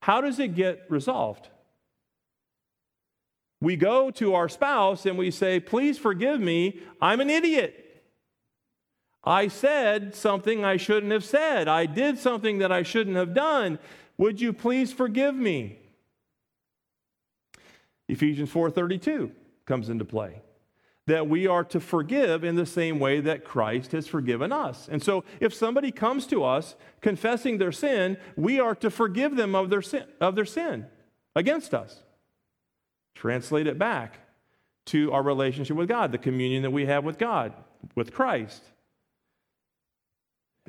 How 0.00 0.20
does 0.20 0.38
it 0.38 0.54
get 0.54 0.86
resolved? 0.88 1.48
We 3.64 3.76
go 3.76 4.10
to 4.10 4.34
our 4.34 4.50
spouse 4.50 5.06
and 5.06 5.16
we 5.16 5.30
say, 5.30 5.58
Please 5.58 5.96
forgive 5.96 6.38
me, 6.38 6.80
I'm 7.00 7.22
an 7.22 7.30
idiot. 7.30 8.02
I 9.24 9.48
said 9.48 10.14
something 10.14 10.66
I 10.66 10.76
shouldn't 10.76 11.12
have 11.12 11.24
said. 11.24 11.66
I 11.66 11.86
did 11.86 12.18
something 12.18 12.58
that 12.58 12.70
I 12.70 12.82
shouldn't 12.82 13.16
have 13.16 13.32
done. 13.32 13.78
Would 14.18 14.38
you 14.38 14.52
please 14.52 14.92
forgive 14.92 15.34
me? 15.34 15.78
Ephesians 18.06 18.50
4:32 18.50 19.32
comes 19.64 19.88
into 19.88 20.04
play. 20.04 20.42
That 21.06 21.26
we 21.26 21.46
are 21.46 21.64
to 21.64 21.80
forgive 21.80 22.44
in 22.44 22.56
the 22.56 22.66
same 22.66 22.98
way 22.98 23.20
that 23.20 23.44
Christ 23.44 23.92
has 23.92 24.06
forgiven 24.06 24.52
us. 24.52 24.88
And 24.90 25.02
so 25.02 25.24
if 25.40 25.54
somebody 25.54 25.90
comes 25.90 26.26
to 26.26 26.44
us 26.44 26.76
confessing 27.00 27.56
their 27.56 27.72
sin, 27.72 28.18
we 28.36 28.60
are 28.60 28.74
to 28.74 28.90
forgive 28.90 29.36
them 29.36 29.54
of 29.54 29.70
their 29.70 29.82
sin, 29.82 30.04
of 30.20 30.34
their 30.34 30.44
sin 30.44 30.86
against 31.34 31.72
us. 31.72 32.03
Translate 33.14 33.66
it 33.66 33.78
back 33.78 34.18
to 34.86 35.12
our 35.12 35.22
relationship 35.22 35.76
with 35.76 35.88
God, 35.88 36.12
the 36.12 36.18
communion 36.18 36.62
that 36.62 36.70
we 36.70 36.86
have 36.86 37.04
with 37.04 37.18
God, 37.18 37.52
with 37.94 38.12
Christ. 38.12 38.62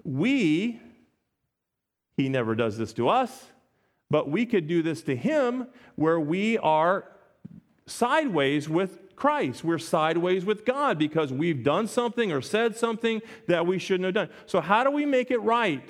We, 0.04 0.80
he 2.18 2.30
never 2.30 2.56
does 2.56 2.78
this 2.78 2.94
to 2.94 3.10
us, 3.10 3.48
but 4.10 4.30
we 4.30 4.46
could 4.46 4.68
do 4.68 4.82
this 4.82 5.02
to 5.04 5.16
him 5.16 5.68
where 5.96 6.20
we 6.20 6.58
are 6.60 7.12
sideways 7.88 8.70
with 8.70 9.16
Christ. 9.16 9.64
We're 9.64 9.78
sideways 9.78 10.46
with 10.46 10.66
God 10.66 10.98
because 11.00 11.32
we've 11.32 11.64
done 11.64 11.88
something 11.88 12.32
or 12.32 12.42
said 12.42 12.76
something 12.76 13.22
that 13.48 13.66
we 13.66 13.80
shouldn't 13.80 14.06
have 14.06 14.14
done. 14.14 14.30
So, 14.46 14.62
how 14.62 14.84
do 14.84 14.92
we 14.92 15.06
make 15.06 15.32
it 15.32 15.40
right 15.40 15.88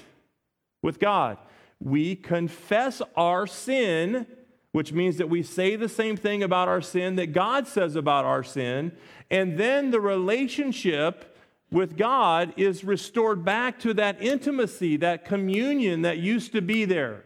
with 0.82 1.00
God? 1.00 1.38
We 1.80 2.16
confess 2.16 3.02
our 3.16 3.48
sin, 3.48 4.28
which 4.76 4.92
means 4.92 5.16
that 5.16 5.30
we 5.30 5.42
say 5.42 5.78
the 5.78 5.88
same 5.88 6.18
thing 6.18 6.44
about 6.44 6.68
our 6.68 6.82
sin 6.82 7.16
that 7.16 7.28
God 7.28 7.66
says 7.66 7.96
about 7.96 8.26
our 8.26 8.44
sin, 8.44 8.92
and 9.32 9.58
then 9.58 9.90
the 9.90 10.02
relationship 10.02 11.34
with 11.72 11.96
God 11.96 12.54
is 12.58 12.84
restored 12.84 13.46
back 13.46 13.80
to 13.80 13.94
that 13.94 14.22
intimacy, 14.22 14.98
that 14.98 15.24
communion 15.24 16.02
that 16.02 16.18
used 16.18 16.52
to 16.52 16.62
be 16.62 16.84
there. 16.84 17.24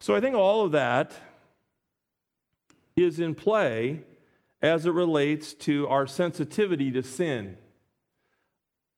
So 0.00 0.14
I 0.14 0.20
think 0.20 0.34
all 0.34 0.64
of 0.64 0.72
that 0.72 1.12
is 2.96 3.20
in 3.20 3.34
play 3.34 4.00
as 4.62 4.86
it 4.86 4.92
relates 4.92 5.52
to 5.52 5.86
our 5.88 6.06
sensitivity 6.06 6.90
to 6.92 7.02
sin. 7.02 7.58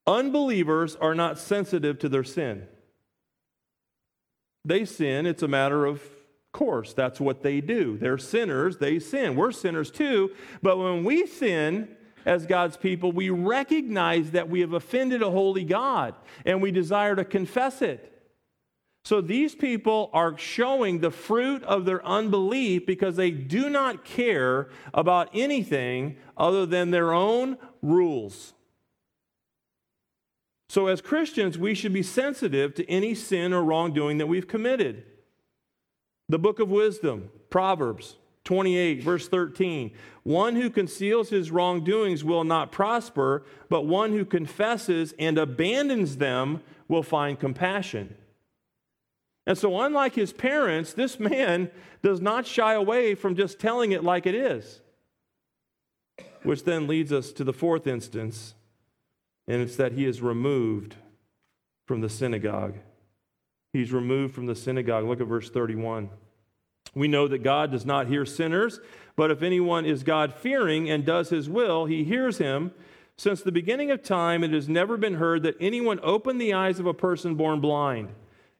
Unbelievers 0.06 0.94
are 0.94 1.16
not 1.16 1.40
sensitive 1.40 1.98
to 1.98 2.08
their 2.08 2.22
sin. 2.22 2.68
They 4.64 4.84
sin, 4.84 5.26
it's 5.26 5.42
a 5.42 5.48
matter 5.48 5.86
of 5.86 6.02
course. 6.52 6.92
That's 6.92 7.20
what 7.20 7.42
they 7.42 7.60
do. 7.60 7.96
They're 7.96 8.18
sinners, 8.18 8.78
they 8.78 8.98
sin. 8.98 9.36
We're 9.36 9.52
sinners 9.52 9.90
too, 9.90 10.32
but 10.62 10.78
when 10.78 11.04
we 11.04 11.26
sin, 11.26 11.88
as 12.26 12.46
God's 12.46 12.76
people, 12.76 13.10
we 13.10 13.30
recognize 13.30 14.32
that 14.32 14.50
we 14.50 14.60
have 14.60 14.74
offended 14.74 15.22
a 15.22 15.30
holy 15.30 15.64
God 15.64 16.14
and 16.44 16.60
we 16.60 16.70
desire 16.70 17.16
to 17.16 17.24
confess 17.24 17.80
it. 17.80 18.12
So 19.04 19.22
these 19.22 19.54
people 19.54 20.10
are 20.12 20.36
showing 20.36 20.98
the 20.98 21.10
fruit 21.10 21.62
of 21.64 21.86
their 21.86 22.04
unbelief 22.04 22.84
because 22.84 23.16
they 23.16 23.30
do 23.30 23.70
not 23.70 24.04
care 24.04 24.68
about 24.92 25.30
anything 25.32 26.18
other 26.36 26.66
than 26.66 26.90
their 26.90 27.14
own 27.14 27.56
rules. 27.80 28.52
So, 30.68 30.86
as 30.86 31.00
Christians, 31.00 31.56
we 31.56 31.74
should 31.74 31.92
be 31.92 32.02
sensitive 32.02 32.74
to 32.74 32.88
any 32.90 33.14
sin 33.14 33.52
or 33.52 33.62
wrongdoing 33.62 34.18
that 34.18 34.26
we've 34.26 34.48
committed. 34.48 35.04
The 36.28 36.38
book 36.38 36.58
of 36.58 36.68
wisdom, 36.68 37.30
Proverbs 37.48 38.16
28, 38.44 39.02
verse 39.02 39.28
13. 39.28 39.92
One 40.22 40.56
who 40.56 40.70
conceals 40.70 41.30
his 41.30 41.50
wrongdoings 41.50 42.24
will 42.24 42.44
not 42.44 42.72
prosper, 42.72 43.44
but 43.68 43.86
one 43.86 44.12
who 44.12 44.24
confesses 44.24 45.14
and 45.18 45.38
abandons 45.38 46.18
them 46.18 46.62
will 46.86 47.02
find 47.02 47.38
compassion. 47.38 48.14
And 49.46 49.56
so, 49.56 49.80
unlike 49.80 50.14
his 50.14 50.34
parents, 50.34 50.92
this 50.92 51.18
man 51.18 51.70
does 52.02 52.20
not 52.20 52.46
shy 52.46 52.74
away 52.74 53.14
from 53.14 53.36
just 53.36 53.58
telling 53.58 53.92
it 53.92 54.04
like 54.04 54.26
it 54.26 54.34
is. 54.34 54.80
Which 56.42 56.64
then 56.64 56.86
leads 56.86 57.12
us 57.12 57.32
to 57.32 57.44
the 57.44 57.54
fourth 57.54 57.86
instance, 57.86 58.54
and 59.48 59.62
it's 59.62 59.76
that 59.76 59.92
he 59.92 60.04
is 60.04 60.22
removed 60.22 60.94
from 61.86 62.02
the 62.02 62.08
synagogue. 62.08 62.74
He's 63.72 63.92
removed 63.92 64.34
from 64.34 64.46
the 64.46 64.54
synagogue. 64.54 65.06
Look 65.06 65.20
at 65.20 65.26
verse 65.26 65.50
31. 65.50 66.10
We 66.94 67.08
know 67.08 67.26
that 67.28 67.42
God 67.42 67.70
does 67.70 67.86
not 67.86 68.06
hear 68.06 68.24
sinners, 68.24 68.78
but 69.16 69.30
if 69.30 69.42
anyone 69.42 69.84
is 69.84 70.02
God 70.02 70.34
fearing 70.34 70.88
and 70.88 71.04
does 71.04 71.30
his 71.30 71.48
will, 71.48 71.86
he 71.86 72.04
hears 72.04 72.38
him. 72.38 72.72
Since 73.16 73.42
the 73.42 73.52
beginning 73.52 73.90
of 73.90 74.02
time, 74.02 74.44
it 74.44 74.52
has 74.52 74.68
never 74.68 74.96
been 74.96 75.14
heard 75.14 75.42
that 75.42 75.56
anyone 75.60 75.98
opened 76.02 76.40
the 76.40 76.54
eyes 76.54 76.78
of 76.78 76.86
a 76.86 76.94
person 76.94 77.34
born 77.34 77.60
blind. 77.60 78.10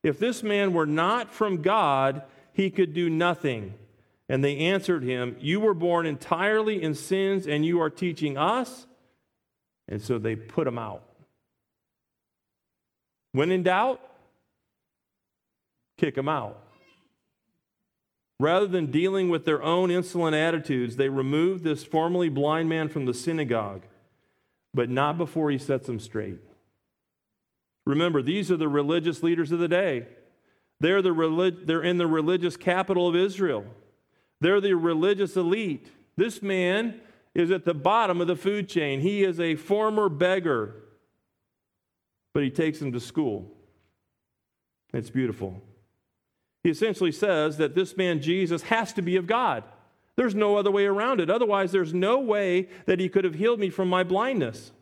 If 0.02 0.18
this 0.18 0.42
man 0.42 0.72
were 0.72 0.86
not 0.86 1.32
from 1.32 1.62
God, 1.62 2.22
he 2.52 2.70
could 2.70 2.92
do 2.92 3.08
nothing. 3.08 3.74
And 4.28 4.42
they 4.42 4.58
answered 4.58 5.04
him, 5.04 5.36
You 5.38 5.60
were 5.60 5.74
born 5.74 6.06
entirely 6.06 6.82
in 6.82 6.94
sins, 6.94 7.46
and 7.46 7.64
you 7.64 7.80
are 7.80 7.90
teaching 7.90 8.36
us. 8.36 8.87
And 9.88 10.02
so 10.02 10.18
they 10.18 10.36
put 10.36 10.66
him 10.66 10.78
out. 10.78 11.02
When 13.32 13.50
in 13.50 13.62
doubt, 13.62 14.00
kick 15.96 16.16
him 16.16 16.28
out. 16.28 16.62
Rather 18.40 18.66
than 18.66 18.90
dealing 18.90 19.30
with 19.30 19.44
their 19.44 19.62
own 19.62 19.90
insolent 19.90 20.36
attitudes, 20.36 20.96
they 20.96 21.08
removed 21.08 21.64
this 21.64 21.84
formerly 21.84 22.28
blind 22.28 22.68
man 22.68 22.88
from 22.88 23.04
the 23.04 23.14
synagogue, 23.14 23.82
but 24.72 24.88
not 24.88 25.18
before 25.18 25.50
he 25.50 25.58
sets 25.58 25.86
them 25.86 25.98
straight. 25.98 26.38
Remember, 27.84 28.22
these 28.22 28.50
are 28.50 28.56
the 28.56 28.68
religious 28.68 29.22
leaders 29.22 29.50
of 29.50 29.58
the 29.58 29.66
day. 29.68 30.06
They're, 30.78 31.02
the 31.02 31.12
relig- 31.12 31.66
they're 31.66 31.82
in 31.82 31.98
the 31.98 32.06
religious 32.06 32.56
capital 32.56 33.08
of 33.08 33.16
Israel. 33.16 33.64
They're 34.40 34.60
the 34.60 34.74
religious 34.74 35.36
elite. 35.36 35.88
This 36.16 36.40
man 36.40 37.00
is 37.38 37.52
at 37.52 37.64
the 37.64 37.72
bottom 37.72 38.20
of 38.20 38.26
the 38.26 38.36
food 38.36 38.68
chain. 38.68 39.00
He 39.00 39.22
is 39.22 39.38
a 39.38 39.54
former 39.54 40.08
beggar, 40.08 40.74
but 42.34 42.42
he 42.42 42.50
takes 42.50 42.82
him 42.82 42.92
to 42.92 43.00
school. 43.00 43.50
It's 44.92 45.08
beautiful. 45.08 45.62
He 46.64 46.70
essentially 46.70 47.12
says 47.12 47.58
that 47.58 47.76
this 47.76 47.96
man, 47.96 48.20
Jesus, 48.20 48.62
has 48.62 48.92
to 48.94 49.02
be 49.02 49.16
of 49.16 49.28
God. 49.28 49.62
There's 50.16 50.34
no 50.34 50.56
other 50.56 50.72
way 50.72 50.86
around 50.86 51.20
it. 51.20 51.30
Otherwise, 51.30 51.70
there's 51.70 51.94
no 51.94 52.18
way 52.18 52.68
that 52.86 52.98
he 52.98 53.08
could 53.08 53.22
have 53.24 53.36
healed 53.36 53.60
me 53.60 53.70
from 53.70 53.88
my 53.88 54.02
blindness. 54.02 54.72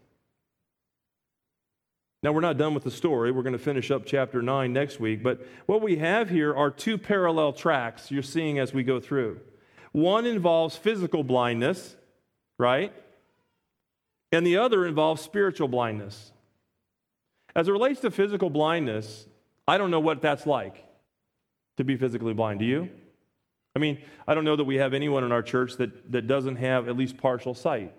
Now, 2.23 2.33
we're 2.33 2.41
not 2.41 2.57
done 2.57 2.73
with 2.73 2.85
the 2.85 2.91
story. 2.91 3.31
We're 3.33 3.43
going 3.43 3.53
to 3.53 3.59
finish 3.59 3.91
up 3.91 4.07
chapter 4.07 4.41
9 4.41 4.73
next 4.73 4.99
week. 4.99 5.23
But 5.23 5.47
what 5.67 5.83
we 5.83 5.99
have 5.99 6.31
here 6.31 6.57
are 6.57 6.71
two 6.71 6.97
parallel 6.97 7.53
tracks 7.53 8.11
you're 8.11 8.23
seeing 8.23 8.59
as 8.59 8.73
we 8.73 8.83
go 8.83 8.99
through. 8.99 9.41
One 9.93 10.25
involves 10.25 10.75
physical 10.77 11.23
blindness, 11.23 11.97
right? 12.59 12.93
And 14.33 14.47
the 14.47 14.57
other 14.59 14.87
involves 14.87 15.23
spiritual 15.23 15.69
blindness. 15.69 16.33
As 17.55 17.69
it 17.69 17.73
relates 17.73 18.01
to 18.01 18.11
physical 18.11 18.51
blindness, 18.51 19.27
I 19.67 19.79
don't 19.79 19.91
know 19.91 20.01
what 20.01 20.21
that's 20.21 20.47
like 20.47 20.85
to 21.77 21.85
be 21.85 21.97
physically 21.97 22.35
blind. 22.35 22.61
Do 22.61 22.67
you? 22.67 22.91
I 23.75 23.79
mean, 23.79 23.99
I 24.27 24.35
don't 24.35 24.45
know 24.45 24.57
that 24.57 24.65
we 24.65 24.77
have 24.77 24.95
anyone 24.95 25.25
in 25.25 25.33
our 25.33 25.43
church 25.43 25.77
that, 25.77 26.11
that 26.13 26.27
doesn't 26.27 26.57
have 26.57 26.89
at 26.89 26.97
least 26.97 27.19
partial 27.19 27.55
sight. 27.55 27.95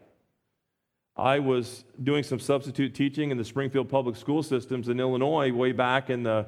I 1.15 1.39
was 1.39 1.83
doing 2.01 2.23
some 2.23 2.39
substitute 2.39 2.93
teaching 2.93 3.31
in 3.31 3.37
the 3.37 3.43
Springfield 3.43 3.89
public 3.89 4.15
school 4.15 4.43
systems 4.43 4.89
in 4.89 4.99
Illinois 4.99 5.51
way 5.51 5.71
back 5.71 6.09
in 6.09 6.23
the 6.23 6.47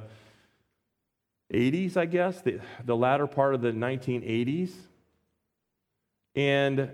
80s, 1.51 1.97
I 1.97 2.05
guess, 2.05 2.41
the, 2.41 2.60
the 2.86 2.95
latter 2.95 3.26
part 3.26 3.55
of 3.55 3.62
the 3.62 3.72
1980s. 3.72 4.72
And 6.36 6.91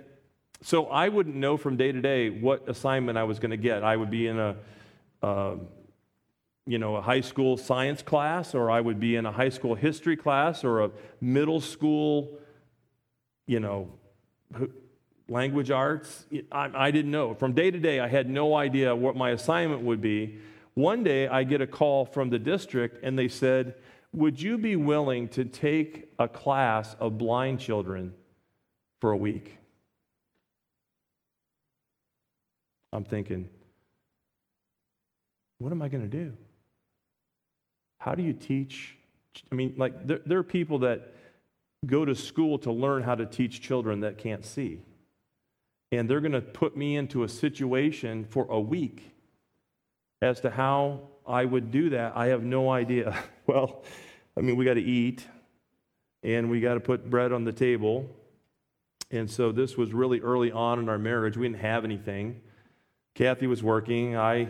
so 0.65 0.87
I 0.87 1.09
wouldn't 1.09 1.35
know 1.35 1.57
from 1.57 1.77
day 1.77 1.91
to 1.91 2.01
day 2.01 2.29
what 2.29 2.67
assignment 2.67 3.17
I 3.17 3.23
was 3.23 3.39
going 3.39 3.51
to 3.51 3.57
get. 3.57 3.83
I 3.83 3.95
would 3.95 4.09
be 4.09 4.27
in 4.27 4.39
a, 4.39 4.55
uh, 5.21 5.55
you 6.65 6.79
know, 6.79 6.95
a 6.95 7.01
high 7.01 7.21
school 7.21 7.55
science 7.57 8.01
class, 8.01 8.55
or 8.55 8.71
I 8.71 8.81
would 8.81 8.99
be 8.99 9.15
in 9.15 9.25
a 9.25 9.31
high 9.31 9.49
school 9.49 9.75
history 9.75 10.17
class, 10.17 10.63
or 10.63 10.83
a 10.85 10.91
middle 11.21 11.61
school 11.61 12.39
you 13.47 13.59
know, 13.59 13.91
language 15.27 15.71
arts. 15.71 16.25
I, 16.51 16.71
I 16.73 16.91
didn't 16.91 17.11
know. 17.11 17.33
From 17.33 17.53
day 17.53 17.71
to 17.71 17.79
day, 17.79 17.99
I 17.99 18.07
had 18.07 18.29
no 18.29 18.55
idea 18.55 18.95
what 18.95 19.15
my 19.15 19.31
assignment 19.31 19.81
would 19.81 20.01
be. 20.01 20.39
One 20.73 21.03
day, 21.03 21.27
I 21.27 21.43
get 21.43 21.61
a 21.61 21.67
call 21.67 22.05
from 22.05 22.29
the 22.29 22.39
district, 22.39 23.03
and 23.03 23.17
they 23.17 23.27
said, 23.27 23.75
Would 24.13 24.41
you 24.41 24.57
be 24.57 24.75
willing 24.75 25.27
to 25.29 25.45
take 25.45 26.11
a 26.19 26.27
class 26.27 26.95
of 26.99 27.17
blind 27.17 27.59
children 27.59 28.13
for 28.99 29.11
a 29.11 29.17
week? 29.17 29.57
I'm 32.95 33.03
thinking, 33.03 33.49
what 35.59 35.71
am 35.71 35.81
I 35.81 35.89
going 35.89 36.03
to 36.03 36.17
do? 36.17 36.33
How 37.99 38.15
do 38.15 38.23
you 38.23 38.33
teach? 38.33 38.95
I 39.51 39.55
mean, 39.55 39.73
like, 39.77 40.07
there, 40.07 40.21
there, 40.25 40.39
are 40.39 40.43
people 40.43 40.79
that 40.79 41.13
go 41.85 42.05
to 42.05 42.15
school 42.15 42.57
to 42.59 42.71
learn 42.71 43.03
how 43.03 43.15
to 43.15 43.25
teach 43.25 43.61
children 43.61 44.01
that 44.01 44.17
can't 44.17 44.45
see. 44.45 44.81
And 45.91 46.09
they're 46.09 46.21
going 46.21 46.31
to 46.31 46.41
put 46.41 46.75
me 46.75 46.95
into 46.95 47.23
a 47.23 47.29
situation 47.29 48.25
for 48.25 48.47
a 48.49 48.59
week 48.59 49.11
as 50.21 50.39
to 50.41 50.49
how 50.49 51.01
I 51.27 51.45
would 51.45 51.71
do 51.71 51.89
that. 51.91 52.13
I 52.15 52.27
have 52.27 52.43
no 52.43 52.71
idea. 52.71 53.17
well, 53.47 53.83
I 54.37 54.41
mean, 54.41 54.55
we 54.55 54.65
got 54.65 54.75
to 54.75 54.83
eat 54.83 55.25
and 56.23 56.49
we 56.49 56.59
got 56.59 56.75
to 56.75 56.79
put 56.79 57.09
bread 57.09 57.31
on 57.31 57.43
the 57.43 57.53
table. 57.53 58.09
And 59.11 59.29
so 59.29 59.51
this 59.51 59.77
was 59.77 59.93
really 59.93 60.19
early 60.21 60.51
on 60.51 60.79
in 60.79 60.89
our 60.89 60.97
marriage. 60.97 61.37
We 61.37 61.47
didn't 61.47 61.61
have 61.61 61.85
anything. 61.85 62.41
Kathy 63.15 63.47
was 63.47 63.63
working. 63.63 64.17
I 64.17 64.49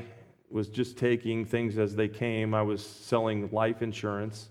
was 0.50 0.68
just 0.68 0.98
taking 0.98 1.46
things 1.46 1.78
as 1.78 1.96
they 1.96 2.08
came. 2.08 2.54
I 2.54 2.64
was 2.64 2.86
selling 2.86 3.50
life 3.52 3.82
insurance 3.82 4.50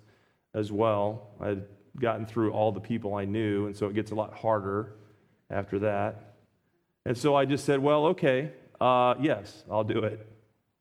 as 0.55 0.71
well. 0.71 1.29
I'd 1.41 1.65
gotten 2.01 2.25
through 2.25 2.53
all 2.53 2.73
the 2.73 2.81
people 2.81 3.15
I 3.15 3.25
knew, 3.25 3.67
and 3.67 3.77
so 3.77 3.87
it 3.89 3.95
gets 3.95 4.13
a 4.13 4.15
lot 4.15 4.33
harder 4.33 4.95
after 5.51 5.81
that. 5.81 6.37
And 7.05 7.19
so 7.19 7.35
I 7.35 7.45
just 7.45 7.65
said, 7.65 7.81
Well, 7.81 8.07
okay, 8.07 8.53
uh, 8.81 9.15
yes, 9.21 9.65
I'll 9.71 9.85
do 9.85 9.99
it. 10.05 10.27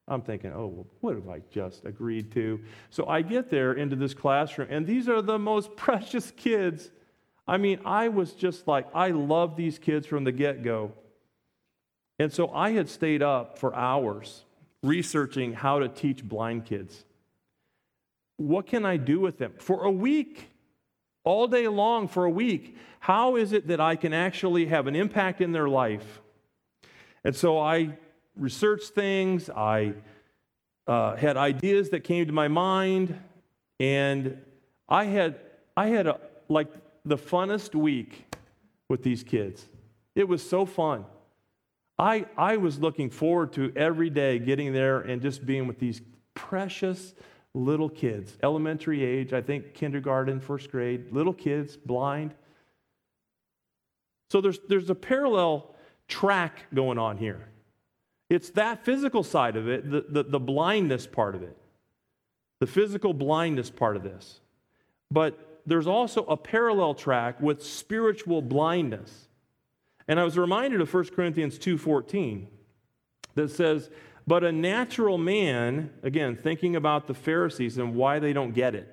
I'm 0.07 0.21
thinking, 0.21 0.51
oh, 0.53 0.67
well, 0.67 0.87
what 0.99 1.15
have 1.15 1.29
I 1.29 1.41
just 1.49 1.85
agreed 1.85 2.31
to? 2.33 2.59
So 2.89 3.07
I 3.07 3.21
get 3.21 3.49
there 3.49 3.73
into 3.73 3.95
this 3.95 4.13
classroom, 4.13 4.67
and 4.69 4.85
these 4.85 5.07
are 5.07 5.21
the 5.21 5.39
most 5.39 5.75
precious 5.77 6.31
kids. 6.31 6.91
I 7.47 7.57
mean, 7.57 7.79
I 7.85 8.09
was 8.09 8.33
just 8.33 8.67
like, 8.67 8.87
I 8.93 9.09
love 9.11 9.55
these 9.55 9.79
kids 9.79 10.05
from 10.05 10.23
the 10.23 10.31
get 10.31 10.63
go. 10.63 10.91
And 12.19 12.31
so 12.31 12.49
I 12.53 12.71
had 12.71 12.89
stayed 12.89 13.21
up 13.21 13.57
for 13.57 13.75
hours 13.75 14.45
researching 14.83 15.53
how 15.53 15.79
to 15.79 15.87
teach 15.87 16.23
blind 16.23 16.65
kids. 16.65 17.05
What 18.37 18.67
can 18.67 18.85
I 18.85 18.97
do 18.97 19.19
with 19.19 19.37
them? 19.37 19.53
For 19.57 19.83
a 19.83 19.91
week, 19.91 20.49
all 21.23 21.47
day 21.47 21.67
long, 21.67 22.07
for 22.07 22.25
a 22.25 22.29
week, 22.29 22.77
how 22.99 23.37
is 23.37 23.53
it 23.53 23.67
that 23.67 23.79
I 23.79 23.95
can 23.95 24.13
actually 24.13 24.65
have 24.67 24.87
an 24.87 24.95
impact 24.95 25.41
in 25.41 25.51
their 25.51 25.69
life? 25.69 26.21
And 27.23 27.35
so 27.35 27.57
I 27.59 27.97
researched 28.35 28.89
things, 28.89 29.49
I 29.49 29.93
uh, 30.87 31.15
had 31.15 31.37
ideas 31.37 31.89
that 31.91 32.01
came 32.01 32.25
to 32.25 32.33
my 32.33 32.49
mind, 32.49 33.17
and 33.79 34.37
I 34.89 35.05
had, 35.05 35.39
I 35.77 35.87
had 35.87 36.07
a, 36.07 36.19
like 36.49 36.67
the 37.05 37.17
funnest 37.17 37.75
week 37.75 38.25
with 38.89 39.03
these 39.03 39.23
kids. 39.23 39.65
It 40.15 40.27
was 40.27 40.47
so 40.47 40.65
fun. 40.65 41.05
I, 41.97 42.25
I 42.37 42.57
was 42.57 42.79
looking 42.79 43.09
forward 43.09 43.53
to 43.53 43.71
every 43.75 44.09
day 44.09 44.39
getting 44.39 44.73
there 44.73 45.01
and 45.01 45.21
just 45.21 45.45
being 45.45 45.67
with 45.67 45.79
these 45.79 46.01
precious 46.33 47.13
little 47.53 47.89
kids, 47.89 48.37
elementary 48.41 49.03
age, 49.03 49.31
I 49.31 49.41
think 49.41 49.73
kindergarten, 49.73 50.39
first 50.39 50.71
grade, 50.71 51.11
little 51.11 51.33
kids, 51.33 51.77
blind. 51.77 52.33
So 54.31 54.41
there's, 54.41 54.59
there's 54.67 54.89
a 54.89 54.95
parallel 54.95 55.75
track 56.07 56.65
going 56.73 56.97
on 56.97 57.17
here. 57.17 57.47
It's 58.29 58.49
that 58.51 58.83
physical 58.83 59.21
side 59.21 59.55
of 59.55 59.67
it, 59.67 59.89
the, 59.91 60.05
the, 60.09 60.23
the 60.23 60.39
blindness 60.39 61.05
part 61.05 61.35
of 61.35 61.43
it, 61.43 61.55
the 62.59 62.65
physical 62.65 63.13
blindness 63.13 63.69
part 63.69 63.95
of 63.95 64.01
this. 64.01 64.39
But 65.11 65.61
there's 65.67 65.85
also 65.85 66.25
a 66.25 66.35
parallel 66.35 66.95
track 66.95 67.39
with 67.39 67.63
spiritual 67.63 68.41
blindness. 68.41 69.27
And 70.07 70.19
I 70.19 70.23
was 70.23 70.37
reminded 70.37 70.81
of 70.81 70.89
1 70.89 71.13
Corinthians 71.13 71.57
2:14 71.57 72.47
that 73.35 73.49
says, 73.49 73.89
"But 74.27 74.43
a 74.43 74.51
natural 74.51 75.17
man, 75.17 75.91
again, 76.03 76.35
thinking 76.35 76.75
about 76.75 77.07
the 77.07 77.13
Pharisees 77.13 77.77
and 77.77 77.95
why 77.95 78.19
they 78.19 78.33
don't 78.33 78.53
get 78.53 78.75
it. 78.75 78.89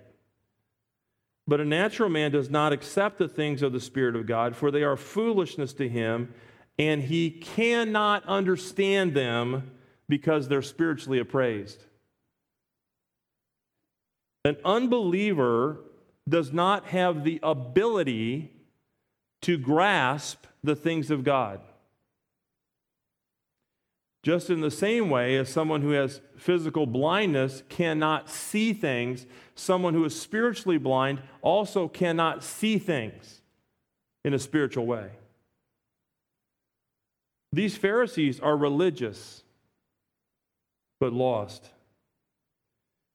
But 1.46 1.61
a 1.61 1.64
natural 1.64 2.08
man 2.08 2.30
does 2.30 2.48
not 2.48 2.72
accept 2.72 3.18
the 3.18 3.28
things 3.28 3.62
of 3.62 3.72
the 3.72 3.80
Spirit 3.80 4.14
of 4.14 4.26
God, 4.26 4.54
for 4.54 4.70
they 4.70 4.84
are 4.84 4.96
foolishness 4.96 5.72
to 5.74 5.88
him, 5.88 6.32
and 6.78 7.02
he 7.02 7.30
cannot 7.30 8.24
understand 8.26 9.14
them 9.14 9.72
because 10.08 10.48
they're 10.48 10.62
spiritually 10.62 11.18
appraised." 11.18 11.84
An 14.44 14.56
unbeliever 14.64 15.80
does 16.28 16.52
not 16.52 16.86
have 16.86 17.24
the 17.24 17.40
ability 17.42 18.52
to 19.43 19.57
grasp 19.59 20.47
the 20.62 20.76
things 20.76 21.11
of 21.11 21.24
God. 21.24 21.61
Just 24.22 24.51
in 24.51 24.61
the 24.61 24.70
same 24.70 25.09
way 25.09 25.36
as 25.36 25.49
someone 25.49 25.80
who 25.80 25.93
has 25.93 26.20
physical 26.36 26.86
blindness 26.86 27.62
cannot 27.70 28.28
see 28.28 28.74
things, 28.74 29.26
someone 29.55 29.95
who 29.95 30.05
is 30.05 30.20
spiritually 30.20 30.76
blind 30.76 31.22
also 31.41 31.88
cannot 31.88 32.45
see 32.45 32.78
things 32.78 33.41
in 34.24 34.34
a 34.34 34.38
spiritual 34.38 34.84
way. 34.84 35.11
These 37.53 37.78
Pharisees 37.78 38.38
are 38.41 38.57
religious, 38.57 39.43
but 41.01 41.14
lost. 41.14 41.70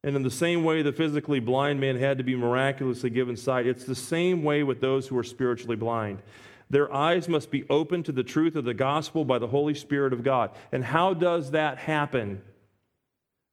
And 0.06 0.16
in 0.16 0.22
the 0.22 0.30
same 0.30 0.64
way 0.64 0.84
the 0.84 0.94
physically 0.94 1.40
blind 1.40 1.80
man 1.80 1.98
had 1.98 2.20
to 2.20 2.24
be 2.24 2.36
miraculously 2.36 3.10
given 3.10 3.36
sight, 3.36 3.66
it's 3.66 3.86
the 3.86 3.96
same 3.96 4.44
way 4.44 4.62
with 4.62 4.80
those 4.80 5.08
who 5.08 5.18
are 5.18 5.24
spiritually 5.24 5.76
blind. 5.76 6.22
Their 6.70 6.94
eyes 6.94 7.28
must 7.28 7.50
be 7.50 7.66
open 7.72 8.04
to 8.04 8.12
the 8.12 8.24
truth 8.24 8.56
of 8.56 8.66
the 8.66 8.76
gospel 8.76 9.26
by 9.26 9.40
the 9.40 9.48
Holy 9.48 9.74
Spirit 9.74 10.14
of 10.14 10.24
God. 10.24 10.52
And 10.72 10.86
how 10.86 11.16
does 11.16 11.52
that 11.52 11.80
happen? 11.80 12.44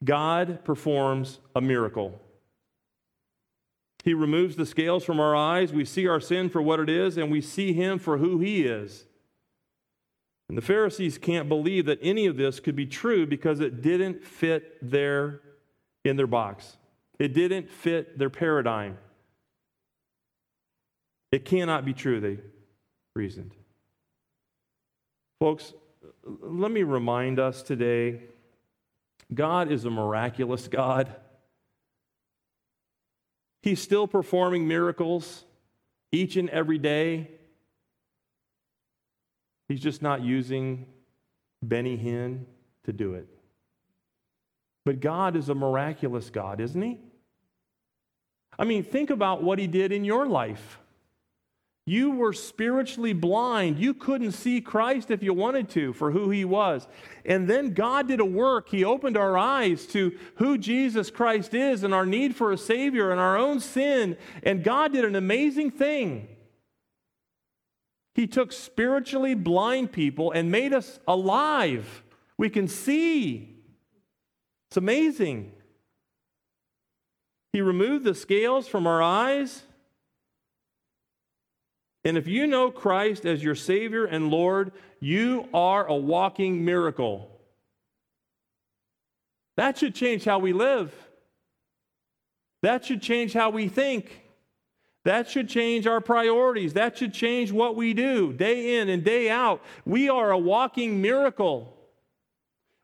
God 0.04 0.62
performs 0.62 1.38
a 1.56 1.62
miracle. 1.62 2.20
He 4.04 4.12
removes 4.12 4.56
the 4.56 4.66
scales 4.66 5.04
from 5.04 5.20
our 5.20 5.34
eyes. 5.34 5.72
We 5.72 5.86
see 5.86 6.06
our 6.06 6.20
sin 6.20 6.50
for 6.50 6.60
what 6.60 6.80
it 6.80 6.90
is, 6.90 7.16
and 7.16 7.32
we 7.32 7.40
see 7.40 7.72
Him 7.72 7.98
for 7.98 8.18
who 8.18 8.40
He 8.40 8.64
is. 8.64 9.06
And 10.50 10.58
the 10.58 10.62
Pharisees 10.62 11.16
can't 11.16 11.48
believe 11.48 11.86
that 11.86 12.00
any 12.02 12.26
of 12.26 12.36
this 12.36 12.60
could 12.60 12.76
be 12.76 12.84
true 12.84 13.26
because 13.26 13.60
it 13.60 13.80
didn't 13.80 14.22
fit 14.22 14.76
their 14.82 15.40
in 16.04 16.16
their 16.16 16.26
box. 16.26 16.76
It 17.18 17.34
didn't 17.34 17.70
fit 17.70 18.18
their 18.18 18.30
paradigm. 18.30 18.98
It 21.30 21.44
cannot 21.44 21.84
be 21.84 21.94
true, 21.94 22.20
they 22.20 22.38
reasoned. 23.14 23.54
Folks, 25.40 25.72
let 26.24 26.70
me 26.70 26.82
remind 26.82 27.38
us 27.38 27.62
today 27.62 28.22
God 29.32 29.70
is 29.70 29.84
a 29.84 29.90
miraculous 29.90 30.68
God. 30.68 31.14
He's 33.62 33.80
still 33.80 34.06
performing 34.06 34.66
miracles 34.66 35.44
each 36.10 36.36
and 36.36 36.50
every 36.50 36.78
day. 36.78 37.30
He's 39.68 39.80
just 39.80 40.02
not 40.02 40.22
using 40.22 40.86
Benny 41.62 41.96
Hinn 41.96 42.44
to 42.84 42.92
do 42.92 43.14
it. 43.14 43.28
But 44.84 45.00
God 45.00 45.36
is 45.36 45.48
a 45.48 45.54
miraculous 45.54 46.30
God, 46.30 46.60
isn't 46.60 46.82
He? 46.82 46.98
I 48.58 48.64
mean, 48.64 48.84
think 48.84 49.10
about 49.10 49.42
what 49.42 49.58
He 49.58 49.66
did 49.66 49.92
in 49.92 50.04
your 50.04 50.26
life. 50.26 50.78
You 51.84 52.12
were 52.12 52.32
spiritually 52.32 53.12
blind. 53.12 53.78
You 53.78 53.92
couldn't 53.92 54.32
see 54.32 54.60
Christ 54.60 55.10
if 55.10 55.22
you 55.22 55.34
wanted 55.34 55.68
to 55.70 55.92
for 55.92 56.12
who 56.12 56.30
he 56.30 56.44
was. 56.44 56.86
And 57.24 57.48
then 57.48 57.74
God 57.74 58.06
did 58.06 58.20
a 58.20 58.24
work. 58.24 58.68
He 58.68 58.84
opened 58.84 59.16
our 59.16 59.36
eyes 59.36 59.86
to 59.88 60.16
who 60.36 60.58
Jesus 60.58 61.10
Christ 61.10 61.54
is 61.54 61.82
and 61.82 61.92
our 61.92 62.06
need 62.06 62.36
for 62.36 62.52
a 62.52 62.58
Savior 62.58 63.10
and 63.10 63.18
our 63.18 63.36
own 63.36 63.58
sin. 63.58 64.16
And 64.44 64.62
God 64.62 64.92
did 64.92 65.04
an 65.04 65.16
amazing 65.16 65.72
thing. 65.72 66.28
He 68.14 68.28
took 68.28 68.52
spiritually 68.52 69.34
blind 69.34 69.90
people 69.90 70.30
and 70.30 70.52
made 70.52 70.72
us 70.72 71.00
alive. 71.08 72.04
We 72.38 72.48
can 72.48 72.68
see. 72.68 73.48
It's 74.72 74.78
amazing. 74.78 75.52
He 77.52 77.60
removed 77.60 78.04
the 78.04 78.14
scales 78.14 78.66
from 78.66 78.86
our 78.86 79.02
eyes 79.02 79.64
and 82.06 82.16
if 82.16 82.26
you 82.26 82.46
know 82.46 82.70
Christ 82.70 83.26
as 83.26 83.44
your 83.44 83.54
Savior 83.54 84.06
and 84.06 84.30
Lord, 84.30 84.72
you 84.98 85.46
are 85.52 85.84
a 85.84 85.94
walking 85.94 86.64
miracle. 86.64 87.38
That 89.58 89.76
should 89.76 89.94
change 89.94 90.24
how 90.24 90.38
we 90.38 90.54
live. 90.54 90.90
That 92.62 92.86
should 92.86 93.02
change 93.02 93.34
how 93.34 93.50
we 93.50 93.68
think. 93.68 94.22
That 95.04 95.28
should 95.28 95.50
change 95.50 95.86
our 95.86 96.00
priorities. 96.00 96.72
That 96.72 96.96
should 96.96 97.12
change 97.12 97.52
what 97.52 97.76
we 97.76 97.92
do 97.92 98.32
day 98.32 98.80
in 98.80 98.88
and 98.88 99.04
day 99.04 99.28
out. 99.28 99.60
We 99.84 100.08
are 100.08 100.30
a 100.30 100.38
walking 100.38 101.02
miracle. 101.02 101.76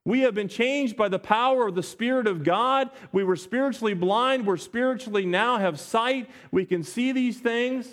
We 0.05 0.20
have 0.20 0.34
been 0.34 0.49
changed 0.49 0.96
by 0.96 1.09
the 1.09 1.18
power 1.18 1.68
of 1.68 1.74
the 1.74 1.82
Spirit 1.82 2.26
of 2.26 2.44
God. 2.44 2.90
We 3.12 3.24
were 3.24 3.36
spiritually 3.36 3.94
blind. 3.94 4.46
We're 4.46 4.57
spiritually 4.57 5.26
now 5.26 5.59
have 5.59 5.78
sight. 5.78 6.30
We 6.51 6.64
can 6.64 6.82
see 6.82 7.12
these 7.12 7.38
things. 7.38 7.88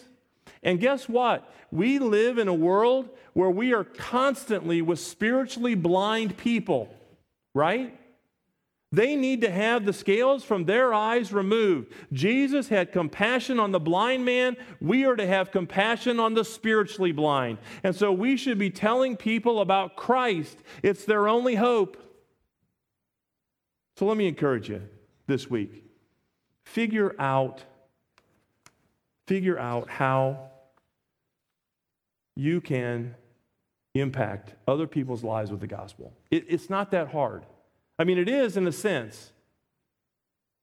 And 0.64 0.80
guess 0.80 1.10
what? 1.10 1.52
We 1.72 2.00
live 2.00 2.38
in 2.38 2.48
a 2.48 2.54
world 2.54 3.10
where 3.34 3.50
we 3.50 3.74
are 3.74 3.84
constantly 3.84 4.82
with 4.82 5.00
spiritually 5.00 5.76
blind 5.76 6.38
people, 6.38 6.94
right? 7.54 8.00
They 8.92 9.16
need 9.16 9.42
to 9.42 9.52
have 9.52 9.84
the 9.84 9.94
scales 9.94 10.44
from 10.44 10.66
their 10.66 10.94
eyes 10.94 11.34
removed. 11.34 11.92
Jesus 12.14 12.70
had 12.70 12.92
compassion 12.92 13.60
on 13.60 13.72
the 13.72 13.80
blind 13.80 14.24
man. 14.24 14.56
We 14.80 15.06
are 15.06 15.16
to 15.16 15.28
have 15.28 15.52
compassion 15.52 16.20
on 16.20 16.34
the 16.34 16.46
spiritually 16.46 17.12
blind. 17.12 17.58
And 17.84 17.96
so 17.96 18.12
we 18.12 18.38
should 18.38 18.58
be 18.58 18.70
telling 18.70 19.18
people 19.18 19.60
about 19.60 19.96
Christ. 19.96 20.58
It's 20.82 21.04
their 21.04 21.28
only 21.28 21.56
hope. 21.56 21.98
So 23.98 24.06
let 24.06 24.18
me 24.18 24.28
encourage 24.28 24.70
you 24.70 24.82
this 25.28 25.50
week. 25.50 25.84
Figure 26.64 27.16
out 27.20 27.64
figure 29.28 29.58
out 29.58 29.90
how 29.90 30.52
you 32.36 32.62
can 32.62 33.16
impact 33.96 34.54
other 34.68 34.86
people's 34.86 35.24
lives 35.24 35.50
with 35.50 35.62
the 35.62 35.68
gospel. 35.68 36.14
It, 36.30 36.46
it's 36.48 36.70
not 36.70 36.92
that 36.92 37.08
hard. 37.08 37.44
I 37.98 38.04
mean, 38.04 38.18
it 38.18 38.28
is 38.28 38.58
in 38.58 38.68
a 38.68 38.72
sense 38.72 39.32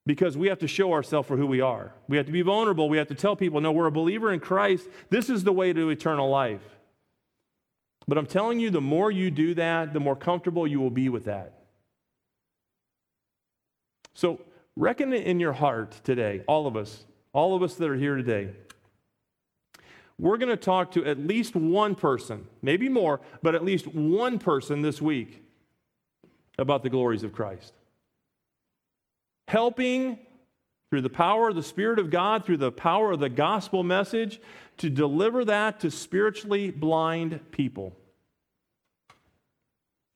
because 0.04 0.36
we 0.36 0.48
have 0.48 0.58
to 0.58 0.68
show 0.68 0.92
ourselves 0.92 1.28
for 1.28 1.36
who 1.36 1.46
we 1.46 1.60
are. 1.60 1.92
We 2.08 2.16
have 2.16 2.26
to 2.26 2.32
be 2.32 2.42
vulnerable. 2.42 2.88
We 2.88 2.98
have 2.98 3.08
to 3.08 3.14
tell 3.14 3.36
people, 3.36 3.60
no, 3.60 3.72
we're 3.72 3.86
a 3.86 3.92
believer 3.92 4.32
in 4.32 4.40
Christ. 4.40 4.88
This 5.10 5.30
is 5.30 5.44
the 5.44 5.52
way 5.52 5.72
to 5.72 5.90
eternal 5.90 6.28
life. 6.28 6.62
But 8.08 8.18
I'm 8.18 8.26
telling 8.26 8.58
you, 8.58 8.70
the 8.70 8.80
more 8.80 9.10
you 9.10 9.30
do 9.30 9.54
that, 9.54 9.92
the 9.92 10.00
more 10.00 10.16
comfortable 10.16 10.66
you 10.66 10.80
will 10.80 10.90
be 10.90 11.08
with 11.08 11.24
that. 11.26 11.52
So, 14.14 14.40
reckon 14.76 15.12
it 15.12 15.24
in 15.24 15.38
your 15.40 15.52
heart 15.52 16.00
today, 16.02 16.42
all 16.46 16.66
of 16.66 16.76
us, 16.76 17.04
all 17.32 17.54
of 17.54 17.62
us 17.62 17.74
that 17.74 17.88
are 17.88 17.96
here 17.96 18.16
today. 18.16 18.50
We're 20.18 20.36
going 20.36 20.50
to 20.50 20.56
talk 20.56 20.90
to 20.92 21.04
at 21.06 21.18
least 21.18 21.54
one 21.54 21.94
person, 21.94 22.46
maybe 22.60 22.88
more, 22.88 23.20
but 23.40 23.54
at 23.54 23.64
least 23.64 23.86
one 23.86 24.38
person 24.38 24.82
this 24.82 25.00
week 25.00 25.42
about 26.58 26.82
the 26.82 26.90
glories 26.90 27.22
of 27.22 27.32
Christ. 27.32 27.72
Helping 29.48 30.18
through 30.90 31.00
the 31.00 31.08
power 31.08 31.48
of 31.48 31.54
the 31.54 31.62
Spirit 31.62 31.98
of 31.98 32.10
God, 32.10 32.44
through 32.44 32.58
the 32.58 32.70
power 32.70 33.12
of 33.12 33.20
the 33.20 33.30
gospel 33.30 33.82
message, 33.82 34.40
to 34.76 34.90
deliver 34.90 35.44
that 35.44 35.80
to 35.80 35.90
spiritually 35.90 36.70
blind 36.70 37.40
people. 37.50 37.96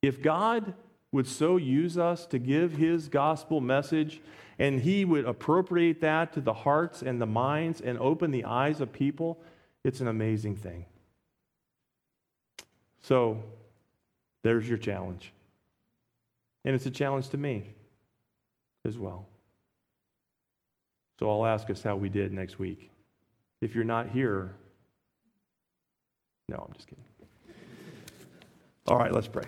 If 0.02 0.20
God 0.20 0.74
would 1.12 1.26
so 1.26 1.56
use 1.56 1.96
us 1.96 2.26
to 2.26 2.38
give 2.38 2.72
his 2.72 3.08
gospel 3.08 3.60
message, 3.60 4.20
and 4.58 4.80
he 4.80 5.04
would 5.04 5.24
appropriate 5.24 6.00
that 6.02 6.32
to 6.34 6.40
the 6.40 6.52
hearts 6.52 7.02
and 7.02 7.20
the 7.20 7.26
minds 7.26 7.80
and 7.80 7.98
open 7.98 8.30
the 8.30 8.44
eyes 8.44 8.80
of 8.80 8.92
people, 8.92 9.38
it's 9.84 10.00
an 10.00 10.08
amazing 10.08 10.56
thing. 10.56 10.84
So, 13.02 13.42
there's 14.42 14.68
your 14.68 14.78
challenge. 14.78 15.32
And 16.66 16.74
it's 16.74 16.84
a 16.84 16.90
challenge 16.90 17.30
to 17.30 17.38
me 17.38 17.74
as 18.84 18.98
well. 18.98 19.26
So, 21.18 21.30
I'll 21.30 21.46
ask 21.46 21.70
us 21.70 21.82
how 21.82 21.96
we 21.96 22.10
did 22.10 22.32
next 22.32 22.58
week. 22.58 22.90
If 23.62 23.74
you're 23.74 23.84
not 23.84 24.10
here, 24.10 24.54
no, 26.48 26.56
I'm 26.56 26.74
just 26.74 26.88
kidding. 26.88 27.04
All 28.86 28.98
right, 28.98 29.12
let's 29.12 29.28
pray. 29.28 29.46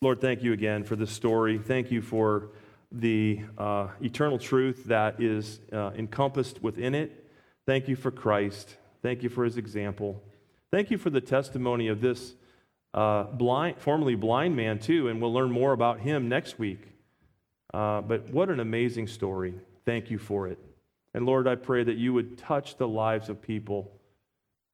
Lord, 0.00 0.20
thank 0.20 0.42
you 0.42 0.52
again 0.52 0.84
for 0.84 0.94
this 0.94 1.10
story. 1.10 1.58
Thank 1.58 1.90
you 1.90 2.02
for 2.02 2.50
the 2.92 3.40
uh, 3.58 3.88
eternal 4.00 4.38
truth 4.38 4.84
that 4.84 5.20
is 5.20 5.60
uh, 5.72 5.90
encompassed 5.96 6.62
within 6.62 6.94
it. 6.94 7.30
Thank 7.66 7.88
you 7.88 7.96
for 7.96 8.10
Christ. 8.10 8.76
Thank 9.02 9.22
you 9.22 9.28
for 9.28 9.44
his 9.44 9.56
example. 9.56 10.22
Thank 10.70 10.90
you 10.90 10.98
for 10.98 11.10
the 11.10 11.20
testimony 11.20 11.88
of 11.88 12.00
this 12.00 12.34
uh, 12.94 13.24
blind, 13.24 13.78
formerly 13.78 14.14
blind 14.14 14.54
man, 14.54 14.78
too, 14.78 15.08
and 15.08 15.20
we'll 15.20 15.32
learn 15.32 15.50
more 15.50 15.72
about 15.72 16.00
him 16.00 16.28
next 16.28 16.58
week. 16.58 16.80
Uh, 17.72 18.00
but 18.02 18.28
what 18.30 18.50
an 18.50 18.60
amazing 18.60 19.06
story. 19.06 19.54
Thank 19.84 20.10
you 20.10 20.18
for 20.18 20.46
it. 20.48 20.58
And 21.14 21.26
Lord, 21.26 21.46
I 21.46 21.54
pray 21.54 21.84
that 21.84 21.96
you 21.96 22.12
would 22.12 22.38
touch 22.38 22.76
the 22.76 22.88
lives 22.88 23.28
of 23.28 23.40
people 23.40 23.90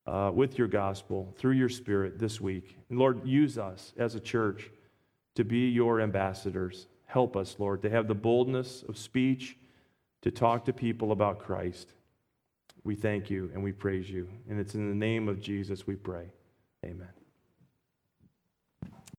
uh, 0.06 0.30
with 0.32 0.58
your 0.58 0.68
gospel 0.68 1.34
through 1.36 1.52
your 1.52 1.68
spirit 1.68 2.18
this 2.18 2.40
week. 2.40 2.76
And 2.90 2.98
Lord, 2.98 3.26
use 3.26 3.58
us 3.58 3.92
as 3.98 4.14
a 4.14 4.20
church 4.20 4.70
to 5.34 5.44
be 5.44 5.68
your 5.68 6.00
ambassadors. 6.00 6.86
Help 7.06 7.36
us, 7.36 7.56
Lord, 7.58 7.82
to 7.82 7.90
have 7.90 8.08
the 8.08 8.14
boldness 8.14 8.84
of 8.88 8.96
speech 8.96 9.56
to 10.22 10.30
talk 10.30 10.64
to 10.64 10.72
people 10.72 11.12
about 11.12 11.38
Christ. 11.38 11.92
We 12.84 12.94
thank 12.94 13.30
you 13.30 13.50
and 13.52 13.62
we 13.62 13.72
praise 13.72 14.08
you. 14.08 14.28
And 14.48 14.58
it's 14.58 14.74
in 14.74 14.88
the 14.88 14.94
name 14.94 15.28
of 15.28 15.40
Jesus 15.40 15.86
we 15.86 15.94
pray. 15.94 16.30
Amen. 16.84 17.17